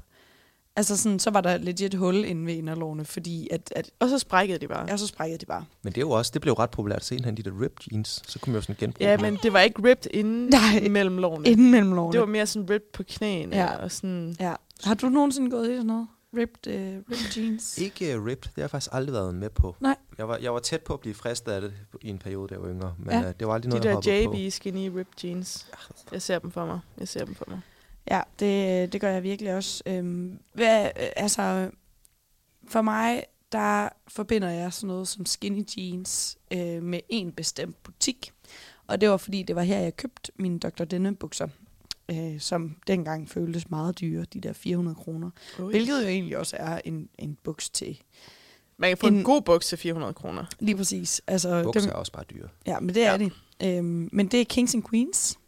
Altså 0.75 0.97
sådan, 0.97 1.19
så 1.19 1.29
var 1.29 1.41
der 1.41 1.57
legit 1.57 1.93
hul 1.93 2.15
inde 2.15 2.45
ved 2.45 2.53
inderlovene, 2.53 3.05
fordi 3.05 3.47
at, 3.51 3.73
at 3.75 3.91
Og 3.99 4.09
så 4.09 4.19
sprækkede 4.19 4.59
de 4.59 4.67
bare. 4.67 4.85
ja, 4.87 4.97
så 4.97 5.07
sprækkede 5.07 5.37
de 5.37 5.45
bare. 5.45 5.65
Men 5.83 5.93
det 5.93 5.97
er 5.97 6.01
jo 6.01 6.11
også, 6.11 6.31
det 6.33 6.41
blev 6.41 6.53
ret 6.53 6.69
populært 6.71 7.05
senere, 7.05 7.31
de 7.35 7.43
der 7.43 7.51
ripped 7.61 7.91
jeans. 7.91 8.21
Så 8.27 8.39
kunne 8.39 8.51
man 8.51 8.57
jo 8.57 8.61
sådan 8.61 8.75
genbruge 8.79 9.09
Ja, 9.09 9.15
dem. 9.15 9.21
men 9.21 9.35
det 9.43 9.53
var 9.53 9.59
ikke 9.59 9.83
ripped 9.83 10.11
inden 10.13 10.47
Nej. 10.81 10.87
mellem 10.89 11.17
lårene. 11.17 11.49
Inden 11.49 11.71
mellem 11.71 11.93
lovene. 11.93 12.11
Det 12.13 12.19
var 12.19 12.25
mere 12.27 12.47
sådan 12.47 12.69
ripped 12.69 12.89
på 12.93 13.03
knæene. 13.07 13.55
Ja. 13.55 13.75
Og 13.75 13.91
sådan, 13.91 14.35
Ja. 14.39 14.53
Har 14.83 14.93
du 14.93 15.09
nogensinde 15.09 15.49
gået 15.51 15.69
i 15.69 15.73
sådan 15.73 15.85
noget? 15.85 16.07
Ripped, 16.38 16.67
uh, 16.67 16.95
ripped 17.11 17.38
jeans? 17.38 17.77
Ikke 17.77 18.17
uh, 18.19 18.25
ripped, 18.25 18.41
det 18.43 18.55
har 18.55 18.61
jeg 18.61 18.69
faktisk 18.69 18.89
aldrig 18.93 19.13
været 19.13 19.36
med 19.36 19.49
på. 19.49 19.75
Nej. 19.80 19.95
Jeg 20.17 20.27
var, 20.27 20.38
jeg 20.38 20.53
var 20.53 20.59
tæt 20.59 20.82
på 20.82 20.93
at 20.93 20.99
blive 20.99 21.15
fristet 21.15 21.51
af 21.51 21.61
det 21.61 21.73
i 22.01 22.09
en 22.09 22.17
periode, 22.19 22.47
da 22.47 22.53
jeg 22.53 22.61
var 22.61 22.69
yngre. 22.69 22.95
Men 22.99 23.09
Ja. 23.11 23.19
uh, 23.19 23.34
det 23.39 23.47
var 23.47 23.53
aldrig 23.53 23.63
de 23.63 23.69
noget, 23.69 23.86
jeg 23.86 23.89
der 23.89 23.95
hoppede 24.23 24.25
på. 24.25 24.45
JB 24.45 24.51
skinny 24.51 24.88
ripped 24.97 25.23
jeans. 25.23 25.67
Jeg 26.11 26.21
ser 26.21 26.39
dem 26.39 26.51
for 26.51 26.65
mig. 26.65 26.80
Jeg 26.97 27.07
ser 27.07 27.25
dem 27.25 27.36
for 27.36 27.45
mig. 27.47 27.59
Ja, 28.11 28.21
det, 28.39 28.93
det 28.93 29.01
gør 29.01 29.09
jeg 29.11 29.23
virkelig 29.23 29.55
også. 29.55 29.84
Øhm, 29.86 30.39
hvad, 30.53 30.86
øh, 30.86 31.07
altså, 31.15 31.71
for 32.67 32.82
mig, 32.82 33.23
der 33.51 33.89
forbinder 34.07 34.49
jeg 34.49 34.73
sådan 34.73 34.88
noget 34.88 35.07
som 35.07 35.25
skinny 35.25 35.63
jeans 35.77 36.38
øh, 36.51 36.84
med 36.84 36.99
en 37.09 37.32
bestemt 37.32 37.84
butik. 37.84 38.32
Og 38.88 39.01
det 39.01 39.09
var 39.09 39.17
fordi, 39.17 39.43
det 39.43 39.55
var 39.55 39.61
her, 39.61 39.80
jeg 39.80 39.95
købte 39.97 40.32
mine 40.36 40.59
Dr. 40.59 40.84
Denne 40.84 41.15
bukser, 41.15 41.47
øh, 42.12 42.39
som 42.39 42.76
dengang 42.88 43.30
føltes 43.30 43.70
meget 43.70 43.99
dyre, 43.99 44.26
de 44.34 44.39
der 44.41 44.53
400 44.53 44.95
kroner. 44.95 45.30
Oh, 45.60 45.70
Hvilket 45.70 46.01
jo 46.03 46.07
egentlig 46.07 46.38
også 46.38 46.55
er 46.60 46.82
en, 46.86 47.10
en 47.18 47.38
buks 47.43 47.70
til. 47.70 48.01
Man 48.78 48.89
kan 48.89 48.97
få 48.97 49.07
en, 49.07 49.14
en- 49.16 49.24
god 49.24 49.41
buks 49.41 49.68
til 49.68 49.78
400 49.78 50.14
kroner. 50.14 50.45
Lige 50.60 50.76
præcis. 50.78 51.22
Altså, 51.28 51.64
Bukser 51.64 51.82
dem, 51.82 51.89
er 51.89 51.93
også 51.93 52.12
bare 52.12 52.24
dyre. 52.34 52.47
ja, 52.66 52.80
men 52.80 52.95
det 52.95 53.03
er 53.05 53.12
Ja. 53.12 53.18
det. 53.18 53.32
Øhm, 53.64 54.10
men 54.12 54.28
det 54.28 54.41
er 54.41 54.45
Kings 54.45 54.76
and 54.76 54.84
Queens. 54.89 55.39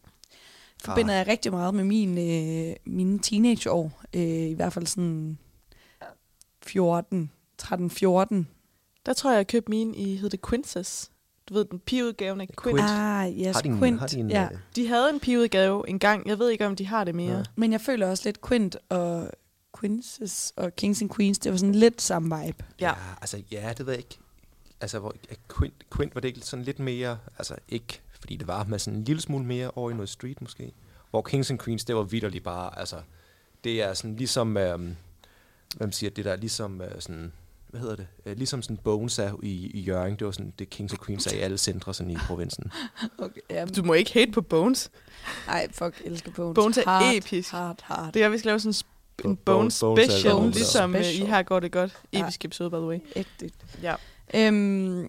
Forbinder 0.84 1.14
jeg 1.14 1.28
rigtig 1.28 1.52
meget 1.52 1.74
med 1.74 1.84
min, 1.84 2.18
øh, 2.18 2.76
mine 2.86 3.20
teenageår. 3.20 4.02
Øh, 4.14 4.22
I 4.24 4.54
hvert 4.54 4.74
fald 4.74 4.88
sådan 4.88 5.38
14, 6.64 7.32
13-14. 7.62 8.46
Der 9.06 9.14
tror 9.16 9.30
jeg, 9.32 9.38
jeg 9.38 9.48
købte 9.48 9.70
mine 9.70 9.96
i, 9.96 10.16
hed 10.16 10.30
det 10.30 10.42
Quinces. 10.50 11.11
Du 11.52 11.56
ved, 11.58 11.66
den 11.66 11.80
pigeudgaven 11.80 12.42
af 12.42 12.48
Quint. 12.48 12.78
Quint. 12.78 12.90
Ah, 12.90 13.32
yes, 13.40 13.56
har 13.56 13.62
de 13.62 13.70
en, 13.70 13.80
Quint. 13.80 14.00
har 14.00 14.08
de 14.08 14.20
en 14.20 14.30
ja. 14.30 14.44
øh, 14.52 14.58
De 14.76 14.88
havde 14.88 15.10
en 15.10 15.20
pigeudgave 15.20 15.90
engang. 15.90 16.28
Jeg 16.28 16.40
ved 16.40 16.50
ikke, 16.50 16.66
om 16.66 16.76
de 16.76 16.88
har 16.88 17.04
det 17.04 17.16
mere. 17.16 17.38
Ja. 17.38 17.44
Men 17.56 17.72
jeg 17.72 17.82
føler 17.82 18.08
også 18.10 18.24
lidt 18.26 18.42
Quint 18.48 18.78
og 18.90 19.30
Quinces 19.80 20.54
og 20.56 20.76
Kings 20.76 21.02
and 21.02 21.10
Queens, 21.10 21.40
det 21.40 21.52
var 21.52 21.58
sådan 21.58 21.76
lidt 21.76 22.02
samme 22.02 22.38
vibe. 22.38 22.66
Ja. 22.82 22.88
Ja, 22.88 22.94
altså, 23.22 23.42
ja, 23.52 23.74
det 23.78 23.86
ved 23.86 23.94
jeg 23.94 24.00
ikke. 24.00 24.18
Altså, 24.82 25.00
hvor, 25.00 25.16
Quint, 25.58 25.74
Quint 25.96 26.16
var 26.16 26.22
det 26.22 26.28
ikke 26.28 26.42
sådan 26.42 26.66
lidt 26.66 26.80
mere, 26.80 27.18
altså 27.38 27.56
ikke, 27.70 28.02
fordi 28.20 28.36
det 28.36 28.48
var, 28.48 28.64
men 28.64 28.80
sådan 28.80 29.00
en 29.00 29.04
lille 29.04 29.22
smule 29.22 29.46
mere 29.46 29.72
over 29.76 29.92
i 29.92 29.94
noget 29.94 30.10
street 30.10 30.42
måske. 30.42 30.72
Hvor 31.10 31.22
Kings 31.22 31.52
and 31.52 31.60
Queens, 31.60 31.86
det 31.86 31.96
var 31.96 32.04
vidderligt 32.04 32.44
bare, 32.44 32.80
altså, 32.80 33.02
det 33.64 33.82
er 33.82 33.94
sådan 33.94 34.16
ligesom, 34.16 34.58
øhm, 34.58 34.96
hvad 35.78 35.88
man 35.88 35.92
siger, 35.92 36.10
det 36.10 36.26
der 36.26 36.36
ligesom 36.36 36.82
øh, 36.82 36.92
sådan, 37.02 37.32
hvad 37.72 37.82
hedder 37.82 37.96
det, 37.96 38.08
øh, 38.26 38.38
ligesom 38.38 38.62
sådan 38.62 38.78
Bones 38.78 39.20
er 39.20 39.34
i, 39.44 39.72
i 39.74 39.80
Jørgen, 39.82 40.16
det 40.16 40.26
var 40.26 40.32
sådan, 40.32 40.54
det 40.60 40.70
Kings 40.70 40.94
and 40.94 41.00
Queens 41.06 41.28
er 41.28 41.36
i 41.36 41.40
alle 41.40 41.58
centre 41.58 41.94
sådan 41.94 42.12
i 42.12 42.16
provinsen. 42.16 42.72
Okay, 43.20 43.42
ja. 43.50 43.66
Du 43.66 43.84
må 43.84 43.94
ikke 43.94 44.14
hate 44.14 44.32
på 44.32 44.42
Bones. 44.42 44.92
Ej, 45.48 45.68
fuck, 45.72 46.02
jeg 46.04 46.12
elsker 46.12 46.32
Bones. 46.32 46.56
Bones 46.56 46.78
er 46.78 46.84
hard, 46.90 47.16
episk. 47.16 47.52
Hard, 47.52 47.80
hard. 47.84 48.14
Det 48.14 48.24
er, 48.24 48.30
vi 48.30 48.38
skal 48.38 48.50
lave 48.50 48.60
sådan 48.60 48.74
en 49.26 49.38
Bones, 49.38 49.80
Bones 49.80 50.04
special, 50.06 50.32
album. 50.32 50.50
ligesom 50.50 50.96
øh, 50.96 51.04
Special. 51.04 51.28
I 51.28 51.30
her 51.30 51.44
går 51.44 51.60
det 51.60 51.72
godt. 51.72 52.02
Ja. 52.14 52.24
Episk 52.24 52.46
episode, 52.46 52.70
by 52.70 52.76
the 52.76 52.86
way. 52.86 53.00
Ægte. 53.16 53.52
Ja. 53.82 53.96
Øhm, 54.36 55.00
øh, 55.02 55.08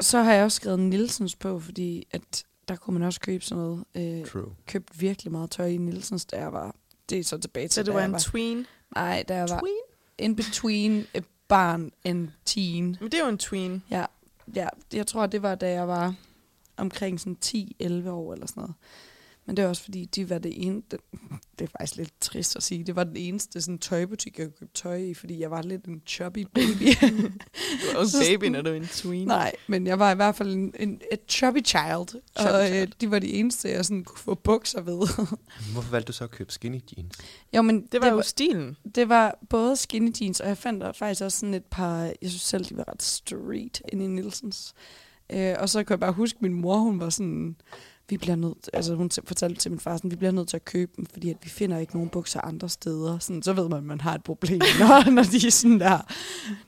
så 0.00 0.22
har 0.22 0.32
jeg 0.32 0.44
også 0.44 0.56
skrevet 0.56 0.78
Nielsens 0.80 1.36
på, 1.36 1.60
fordi 1.60 2.06
at 2.10 2.44
der 2.68 2.76
kunne 2.76 2.98
man 2.98 3.06
også 3.06 3.20
købe 3.20 3.44
sådan 3.44 3.64
noget. 3.64 3.84
Øh, 3.94 4.26
True. 4.26 4.54
købt 4.66 5.00
virkelig 5.00 5.32
meget 5.32 5.50
tøj 5.50 5.66
i 5.66 5.76
Nielsens, 5.76 6.24
da 6.24 6.36
jeg 6.36 6.52
var... 6.52 6.74
Det 7.10 7.18
er 7.18 7.24
så 7.24 7.38
tilbage 7.38 7.68
til, 7.68 7.74
Så 7.74 7.82
du 7.82 7.92
var 7.92 8.04
en 8.04 8.18
tween. 8.18 8.66
Nej, 8.94 9.24
da 9.28 9.34
jeg 9.34 9.48
var 9.48 9.60
in 10.18 10.36
between 10.36 11.06
a 11.14 11.20
barn 11.48 11.92
and 12.04 12.28
teen. 12.44 12.96
Men 13.00 13.10
det 13.10 13.14
er 13.14 13.24
jo 13.24 13.28
en 13.28 13.38
tween. 13.38 13.82
Ja, 13.90 14.04
ja, 14.54 14.68
jeg 14.92 15.06
tror, 15.06 15.26
det 15.26 15.42
var, 15.42 15.54
da 15.54 15.70
jeg 15.70 15.88
var 15.88 16.14
omkring 16.76 17.20
sådan 17.20 17.36
10-11 17.44 18.08
år 18.08 18.32
eller 18.32 18.46
sådan 18.46 18.60
noget. 18.60 18.74
Men 19.48 19.56
det 19.56 19.64
er 19.64 19.68
også 19.68 19.82
fordi, 19.82 20.04
de 20.04 20.30
var 20.30 20.38
det 20.38 20.66
ene, 20.66 20.82
det, 20.90 21.00
det 21.58 21.64
er 21.64 21.68
faktisk 21.78 21.96
lidt 21.96 22.12
trist 22.20 22.56
at 22.56 22.62
sige, 22.62 22.84
det 22.84 22.96
var 22.96 23.04
den 23.04 23.16
eneste 23.16 23.60
sådan, 23.60 23.78
tøjbutik, 23.78 24.38
jeg 24.38 24.46
kunne 24.46 24.56
købe 24.58 24.70
tøj 24.74 24.96
i, 24.96 25.14
fordi 25.14 25.40
jeg 25.40 25.50
var 25.50 25.62
lidt 25.62 25.84
en 25.84 26.02
chubby 26.06 26.46
baby. 26.54 26.94
Du 27.82 27.86
er 27.88 27.94
jo 27.94 28.00
en 28.00 28.08
Så 28.08 28.18
baby, 28.28 28.44
når 28.44 28.62
du 28.62 28.70
er 28.70 28.74
en 28.74 28.86
tween. 28.86 29.26
Nej, 29.28 29.52
men 29.66 29.86
jeg 29.86 29.98
var 29.98 30.12
i 30.12 30.14
hvert 30.14 30.34
fald 30.34 30.52
en, 30.54 30.74
en 30.78 31.00
et 31.12 31.20
chubby 31.28 31.64
child, 31.66 32.08
Chubby 32.08 32.20
og 32.36 32.62
øh, 32.64 32.68
child. 32.74 32.92
de 33.00 33.10
var 33.10 33.18
de 33.18 33.32
eneste, 33.32 33.68
jeg 33.68 33.84
sådan 33.84 34.04
kunne 34.04 34.18
få 34.18 34.34
bukser 34.34 34.80
ved. 34.80 34.98
Hvorfor 35.72 35.90
valgte 35.90 36.06
du 36.06 36.12
så 36.16 36.24
at 36.24 36.30
købe 36.30 36.52
skinny 36.52 36.80
jeans? 36.96 37.14
jo, 37.56 37.62
men 37.62 37.86
Det 37.92 38.00
var 38.00 38.08
jo 38.08 38.22
stilen. 38.22 38.76
det 38.94 39.08
var 39.08 39.38
både 39.50 39.76
skinny 39.76 40.12
jeans, 40.20 40.40
og 40.40 40.48
jeg 40.48 40.58
fandt 40.58 40.80
der 40.80 40.92
faktisk 40.92 41.22
også 41.22 41.38
sådan 41.38 41.54
et 41.54 41.64
par, 41.64 41.98
jeg 42.02 42.30
synes 42.30 42.42
selv, 42.42 42.64
de 42.64 42.76
var 42.76 42.88
ret 42.88 43.02
street 43.02 43.82
inde 43.92 44.04
i 44.04 44.08
Nielsens. 44.08 44.74
Øh, 45.32 45.54
og 45.58 45.68
så 45.68 45.84
kan 45.84 45.90
jeg 45.94 46.00
bare 46.00 46.12
huske, 46.12 46.36
at 46.36 46.42
min 46.42 46.54
mor, 46.54 46.78
hun 46.78 47.00
var 47.00 47.10
sådan, 47.10 47.56
vi 48.08 48.16
bliver 48.16 48.36
nødt, 48.36 48.70
altså 48.72 48.94
hun 48.94 49.10
fortalte 49.24 49.60
til 49.60 49.70
min 49.70 49.80
far, 49.80 49.96
sådan, 49.96 50.10
vi 50.10 50.16
bliver 50.16 50.30
nødt 50.30 50.48
til 50.48 50.56
at 50.56 50.64
købe 50.64 50.92
dem, 50.96 51.06
fordi 51.06 51.30
at 51.30 51.36
vi 51.42 51.48
finder 51.48 51.78
ikke 51.78 51.94
nogen 51.94 52.08
bukser 52.08 52.40
andre 52.40 52.68
steder. 52.68 53.18
Sådan, 53.18 53.42
så 53.42 53.52
ved 53.52 53.68
man, 53.68 53.78
at 53.78 53.84
man 53.84 54.00
har 54.00 54.14
et 54.14 54.24
problem, 54.24 54.60
når, 54.80 55.10
når 55.10 55.22
de 55.22 55.46
er 55.46 55.50
sådan 55.50 55.80
der, 55.80 55.98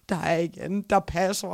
der 0.08 0.16
er 0.16 0.36
ikke 0.36 0.84
der 0.90 1.00
passer. 1.00 1.48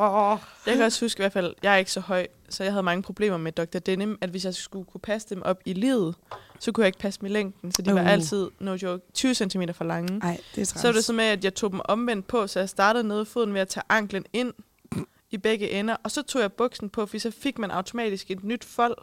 Jeg 0.67 0.75
kan 0.77 0.85
også 0.85 1.05
huske 1.05 1.21
i 1.21 1.23
hvert 1.23 1.33
fald, 1.33 1.55
jeg 1.63 1.73
er 1.75 1.77
ikke 1.77 1.93
så 1.93 2.01
høj, 2.01 2.27
så 2.49 2.65
jeg 2.65 2.73
havde 2.73 2.83
mange 2.83 3.03
problemer 3.03 3.37
med 3.37 3.53
Dr. 3.53 3.79
Denim, 3.79 4.19
at 4.21 4.31
hvis 4.31 4.45
jeg 4.45 4.55
skulle 4.55 4.85
kunne 4.85 5.01
passe 5.01 5.29
dem 5.31 5.43
op 5.43 5.61
i 5.65 5.73
livet, 5.73 6.15
så 6.61 6.73
kunne 6.73 6.83
jeg 6.83 6.89
ikke 6.89 6.99
passe 6.99 7.21
dem 7.21 7.27
i 7.27 7.31
længden, 7.31 7.73
så 7.73 7.83
de 7.83 7.95
var 7.95 8.01
Uh. 8.01 8.13
altid, 8.13 8.49
no 8.61 8.77
joke, 8.83 9.05
20 9.15 9.35
cm 9.35 9.63
for 9.75 9.85
lange. 9.85 10.19
Nej, 10.19 10.41
det 10.55 10.61
er 10.61 10.67
træls. 10.67 10.81
Så 10.81 10.89
var 10.89 10.93
det 10.93 11.05
så 11.05 11.13
med, 11.13 11.25
at 11.25 11.45
jeg 11.45 11.55
tog 11.55 11.73
dem 11.73 11.81
omvendt 11.85 12.27
på, 12.27 12.47
så 12.47 12.59
jeg 12.59 12.69
startede 12.69 13.09
nede 13.09 13.25
foden 13.25 13.55
ved 13.55 13.61
at 13.61 13.69
tage 13.69 13.85
anklen 13.89 14.25
ind 14.33 14.53
i 15.31 15.37
begge 15.37 15.71
ender, 15.71 15.97
og 16.03 16.11
så 16.11 16.23
tog 16.23 16.43
jeg 16.43 16.53
buksen 16.53 16.89
på, 16.89 17.07
for 17.07 17.19
så 17.19 17.31
fik 17.31 17.59
man 17.59 17.71
automatisk 17.71 18.31
et 18.31 18.45
nyt 18.45 18.65
fold. 18.65 18.97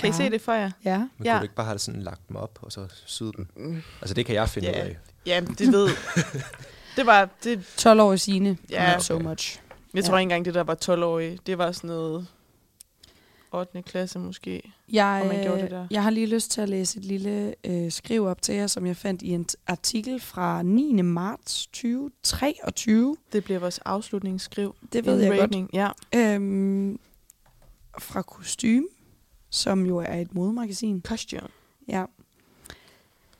Kan 0.00 0.08
I 0.08 0.12
Ja. 0.12 0.16
se 0.16 0.30
det 0.30 0.40
for 0.40 0.52
jer? 0.52 0.70
Ja. 0.84 0.98
Men 0.98 1.08
Ja. 1.24 1.24
ja. 1.24 1.32
kunne 1.32 1.38
du 1.38 1.42
ikke 1.42 1.54
bare 1.54 1.66
have 1.66 1.78
sådan 1.78 2.02
lagt 2.02 2.28
dem 2.28 2.36
op, 2.36 2.58
og 2.62 2.72
så 2.72 2.86
syde 3.06 3.32
dem? 3.36 3.46
Altså, 4.00 4.14
det 4.14 4.26
kan 4.26 4.34
jeg 4.34 4.48
finde 4.48 4.68
Ja. 4.68 4.82
ud 4.84 4.88
af. 4.88 4.96
Ja, 5.26 5.40
det 5.58 5.72
ved. 5.72 5.88
det 6.96 7.06
var, 7.06 7.28
det, 7.44 7.64
12 7.76 8.00
år 8.00 8.16
sine. 8.16 8.56
Ja. 8.70 8.92
Not 8.92 9.02
so 9.02 9.18
much. 9.18 9.60
jeg 9.94 10.02
Ja. 10.02 10.08
tror 10.08 10.18
ikke 10.18 10.22
engang, 10.22 10.44
det 10.44 10.54
der 10.54 10.62
var 10.62 10.74
12-årige. 10.74 11.38
Det 11.46 11.58
var 11.58 11.72
sådan 11.72 11.88
noget 11.88 12.26
8. 13.52 13.82
klasse 13.82 14.18
måske. 14.18 14.72
Jeg, 14.92 15.20
Og 15.22 15.28
man 15.28 15.42
gjorde 15.42 15.62
det 15.62 15.70
der. 15.70 15.86
jeg 15.90 16.02
har 16.02 16.10
lige 16.10 16.26
lyst 16.26 16.50
til 16.50 16.60
at 16.60 16.68
læse 16.68 16.98
et 16.98 17.04
lille 17.04 17.54
øh, 17.64 17.92
skriv 17.92 18.24
op 18.26 18.42
til 18.42 18.54
jer, 18.54 18.66
som 18.66 18.86
jeg 18.86 18.96
fandt 18.96 19.22
i 19.22 19.28
en 19.28 19.46
t- 19.52 19.54
artikel 19.66 20.20
fra 20.20 20.62
9. 20.62 21.02
marts 21.02 21.66
2023. 21.66 23.16
Det 23.32 23.44
bliver 23.44 23.60
vores 23.60 23.78
afslutningsskriv. 23.78 24.76
Det 24.92 25.06
ved 25.06 25.20
jeg 25.20 25.30
godt. 25.30 25.40
rating. 25.40 25.70
Ja. 25.72 25.88
Øhm, 26.14 26.98
fra 27.98 28.22
Kostume, 28.22 28.82
som 29.50 29.86
jo 29.86 29.96
er 29.98 30.14
et 30.14 30.34
modemagasin. 30.34 31.02
Costume. 31.02 31.48
Ja. 31.88 32.04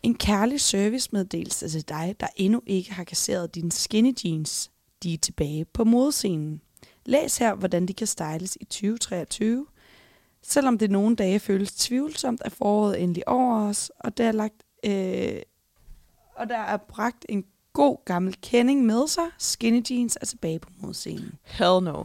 En 0.02 0.14
kærlig 0.14 0.60
servicemeddelelse 0.60 1.68
til 1.68 1.88
dig, 1.88 2.16
der 2.20 2.26
endnu 2.36 2.62
ikke 2.66 2.92
har 2.92 3.04
kasseret 3.04 3.54
dine 3.54 3.72
skinny 3.72 4.14
jeans. 4.24 4.70
De 5.02 5.14
er 5.14 5.18
tilbage 5.18 5.64
på 5.64 5.84
modescenen. 5.84 6.60
Læs 7.06 7.38
her, 7.38 7.54
hvordan 7.54 7.86
de 7.86 7.94
kan 7.94 8.06
styles 8.06 8.58
i 8.60 8.64
2023. 8.64 9.66
Selvom 10.42 10.78
det 10.78 10.90
nogle 10.90 11.16
dage 11.16 11.40
føles 11.40 11.72
tvivlsomt, 11.72 12.42
er 12.44 12.50
foråret 12.50 13.02
endelig 13.02 13.28
over 13.28 13.68
os, 13.68 13.92
og 14.00 14.16
der 14.16 14.28
er 14.28 14.32
lagt 14.32 14.62
øh, 14.84 15.42
og 16.40 16.48
der 16.48 16.58
er 16.58 16.76
bragt 16.76 17.26
en 17.28 17.44
god 17.72 18.04
gammel 18.04 18.36
kending 18.42 18.86
med 18.86 19.08
sig. 19.08 19.24
Skinny 19.38 19.82
jeans 19.90 20.18
er 20.20 20.26
tilbage 20.26 20.58
på 20.58 20.68
modescenen. 20.78 21.32
Hell 21.42 21.82
no. 21.82 22.04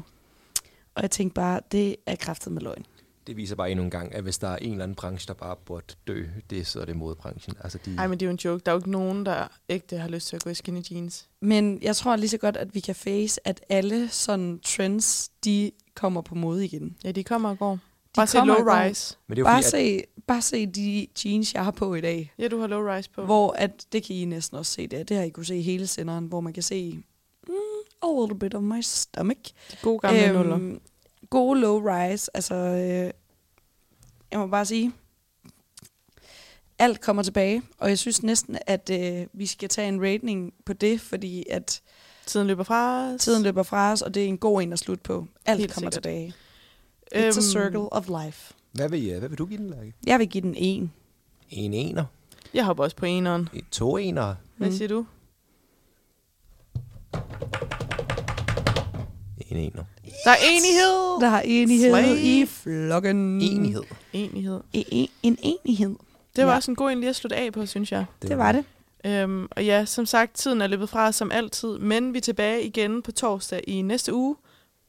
Og 0.95 1.01
jeg 1.01 1.11
tænkte 1.11 1.33
bare, 1.33 1.59
det 1.71 1.95
er 2.05 2.15
kraftet 2.15 2.53
med 2.53 2.61
løgn. 2.61 2.85
Det 3.27 3.37
viser 3.37 3.55
bare 3.55 3.71
endnu 3.71 3.83
en 3.83 3.91
gang, 3.91 4.15
at 4.15 4.23
hvis 4.23 4.37
der 4.37 4.47
er 4.47 4.57
en 4.57 4.71
eller 4.71 4.83
anden 4.83 4.95
branche, 4.95 5.27
der 5.27 5.33
bare 5.33 5.55
burde 5.65 5.95
dø, 6.07 6.25
det, 6.49 6.67
så 6.67 6.81
er 6.81 6.85
det 6.85 6.95
modebranchen. 6.95 7.55
Altså, 7.63 7.79
de, 7.85 7.95
Ej, 7.97 8.07
men 8.07 8.19
det 8.19 8.25
er 8.25 8.27
jo 8.27 8.31
en 8.31 8.39
joke. 8.45 8.63
Der 8.65 8.71
er 8.71 8.73
jo 8.75 8.79
ikke 8.79 8.91
nogen, 8.91 9.25
der 9.25 9.47
ægte 9.69 9.97
har 9.97 10.07
lyst 10.07 10.27
til 10.27 10.35
at 10.35 10.43
gå 10.43 10.49
i 10.49 10.53
skinny 10.53 10.81
jeans. 10.91 11.27
Men 11.41 11.79
jeg 11.81 11.95
tror 11.95 12.15
lige 12.15 12.29
så 12.29 12.37
godt, 12.37 12.57
at 12.57 12.75
vi 12.75 12.79
kan 12.79 12.95
face, 12.95 13.47
at 13.47 13.61
alle 13.69 14.09
sådan 14.09 14.59
trends, 14.59 15.29
de 15.45 15.71
kommer 15.95 16.21
på 16.21 16.35
mode 16.35 16.65
igen. 16.65 16.97
Ja, 17.03 17.11
de 17.11 17.23
kommer 17.23 17.49
og 17.49 17.59
går. 17.59 17.71
De 17.71 17.79
Bare 18.15 18.27
se 18.27 18.37
kommer 18.37 18.55
low 18.55 18.65
rise. 18.65 19.17
men 19.27 19.35
det 19.35 19.41
er 19.41 19.41
jo 19.41 19.45
Bare 19.45 19.63
fordi, 19.63 19.95
at, 19.95 20.01
se, 20.01 20.21
bare 20.27 20.41
se 20.41 20.65
de 20.65 21.07
jeans, 21.25 21.53
jeg 21.53 21.63
har 21.63 21.71
på 21.71 21.95
i 21.95 22.01
dag. 22.01 22.33
Ja, 22.39 22.47
du 22.47 22.59
har 22.59 22.67
low 22.67 22.81
rise 22.87 23.09
på. 23.09 23.25
Hvor 23.25 23.51
at, 23.51 23.85
det 23.91 24.03
kan 24.03 24.15
I 24.15 24.25
næsten 24.25 24.57
også 24.57 24.71
se 24.71 24.87
det. 24.87 25.09
Det 25.09 25.17
har 25.17 25.23
I 25.23 25.29
kunne 25.29 25.45
se 25.45 25.61
hele 25.61 25.87
senderen, 25.87 26.25
hvor 26.25 26.41
man 26.41 26.53
kan 26.53 26.63
se 26.63 27.03
mm, 27.47 27.53
a 28.01 28.21
little 28.21 28.39
bit 28.39 28.53
of 28.53 28.61
my 28.63 28.81
stomach. 28.81 29.39
De 29.71 29.77
gode 29.81 29.99
gamle 29.99 30.29
øhm, 30.29 30.35
nuller. 30.35 30.79
Gode 31.29 31.59
low 31.59 31.79
rise. 31.79 32.31
Altså, 32.33 32.55
øh, 32.55 33.11
jeg 34.31 34.39
må 34.39 34.47
bare 34.47 34.65
sige, 34.65 34.91
alt 36.79 37.01
kommer 37.01 37.23
tilbage. 37.23 37.61
Og 37.77 37.89
jeg 37.89 37.99
synes 37.99 38.23
næsten, 38.23 38.57
at 38.67 38.89
øh, 38.89 39.27
vi 39.33 39.45
skal 39.45 39.69
tage 39.69 39.87
en 39.87 40.01
rating 40.01 40.53
på 40.65 40.73
det, 40.73 41.01
fordi 41.01 41.45
at 41.49 41.81
Tiden 42.25 42.47
løber 42.47 42.63
fra 42.63 43.07
os. 43.13 43.21
tiden 43.21 43.43
løber 43.43 43.63
fra 43.63 43.91
os, 43.91 44.01
og 44.01 44.13
det 44.13 44.23
er 44.23 44.27
en 44.27 44.37
god 44.37 44.61
en 44.61 44.73
at 44.73 44.79
slutte 44.79 45.03
på. 45.03 45.27
Alt 45.45 45.59
Helt 45.59 45.73
kommer 45.73 45.91
sikkert. 45.91 46.03
tilbage. 46.03 46.33
It's 47.15 47.17
a 47.17 47.25
Øhm, 47.25 47.31
circle 47.41 47.93
of 47.93 48.07
life. 48.25 48.53
hvad, 48.71 48.89
vil, 48.89 49.19
hvad 49.19 49.29
vil 49.29 49.37
du 49.37 49.45
give 49.45 49.57
den, 49.57 49.69
Lærke? 49.69 49.93
Jeg 50.07 50.19
vil 50.19 50.27
give 50.29 50.41
den 50.41 50.55
en. 50.57 50.91
En 51.49 51.73
ener? 51.73 52.05
Jeg 52.53 52.65
hopper 52.65 52.83
også 52.83 52.95
på 52.95 53.05
eneren. 53.05 53.49
En 53.53 53.65
to 53.71 53.97
enere? 53.97 54.35
Hvad 54.57 54.67
Mm. 54.69 54.75
siger 54.75 54.87
du? 54.87 55.05
En 59.47 59.57
ener. 59.57 59.83
Der 60.25 60.31
er 60.31 60.35
enighed! 60.51 61.21
Der 61.21 61.27
er 61.37 61.41
enighed 61.41 61.89
Slay. 61.91 62.17
i 62.17 62.45
flokken. 62.45 63.41
Enighed. 63.41 63.83
Enighed. 64.13 64.59
E- 64.77 64.79
e- 64.93 65.11
en 65.23 65.37
enighed. 65.43 65.95
Det 66.35 66.45
var 66.45 66.51
Ja. 66.51 66.55
også 66.55 66.71
en 66.71 66.75
god 66.75 66.91
en 66.91 66.99
lige 66.99 67.09
at 67.09 67.15
slutte 67.15 67.35
af 67.35 67.53
på, 67.53 67.65
synes 67.65 67.91
jeg. 67.91 68.05
Det 68.21 68.37
var 68.37 68.51
det. 68.51 68.65
Øhm, 69.05 69.47
og 69.51 69.65
ja, 69.65 69.85
som 69.85 70.05
sagt, 70.05 70.33
tiden 70.35 70.61
er 70.61 70.67
løbet 70.67 70.89
fra 70.89 71.07
os 71.07 71.15
som 71.15 71.31
altid, 71.31 71.77
men 71.77 72.13
vi 72.13 72.17
er 72.17 72.21
tilbage 72.21 72.63
igen 72.63 73.01
på 73.01 73.11
torsdag 73.11 73.61
i 73.67 73.81
næste 73.81 74.13
uge, 74.13 74.35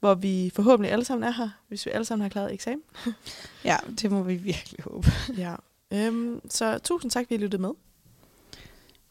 hvor 0.00 0.14
vi 0.14 0.50
forhåbentlig 0.54 0.92
alle 0.92 1.04
sammen 1.04 1.28
er 1.28 1.32
her, 1.32 1.48
hvis 1.68 1.86
vi 1.86 1.90
alle 1.90 2.04
sammen 2.04 2.22
har 2.22 2.28
klaret 2.28 2.52
eksamen. 2.54 2.82
Ja, 3.64 3.76
det 4.02 4.10
må 4.10 4.22
vi 4.22 4.34
virkelig 4.34 4.84
håbe. 4.84 5.08
Ja. 5.38 5.54
Øhm, 5.92 6.40
så 6.50 6.78
tusind 6.78 7.10
tak, 7.10 7.24
fordi 7.26 7.34
I 7.34 7.38
lyttede 7.38 7.62
med. 7.62 7.70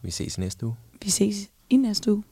Vi 0.01 0.11
ses 0.11 0.37
næste 0.37 0.65
uge. 0.65 0.75
Vi 1.03 1.09
ses 1.09 1.35
i 1.69 1.75
næste 1.75 2.11
uge. 2.13 2.23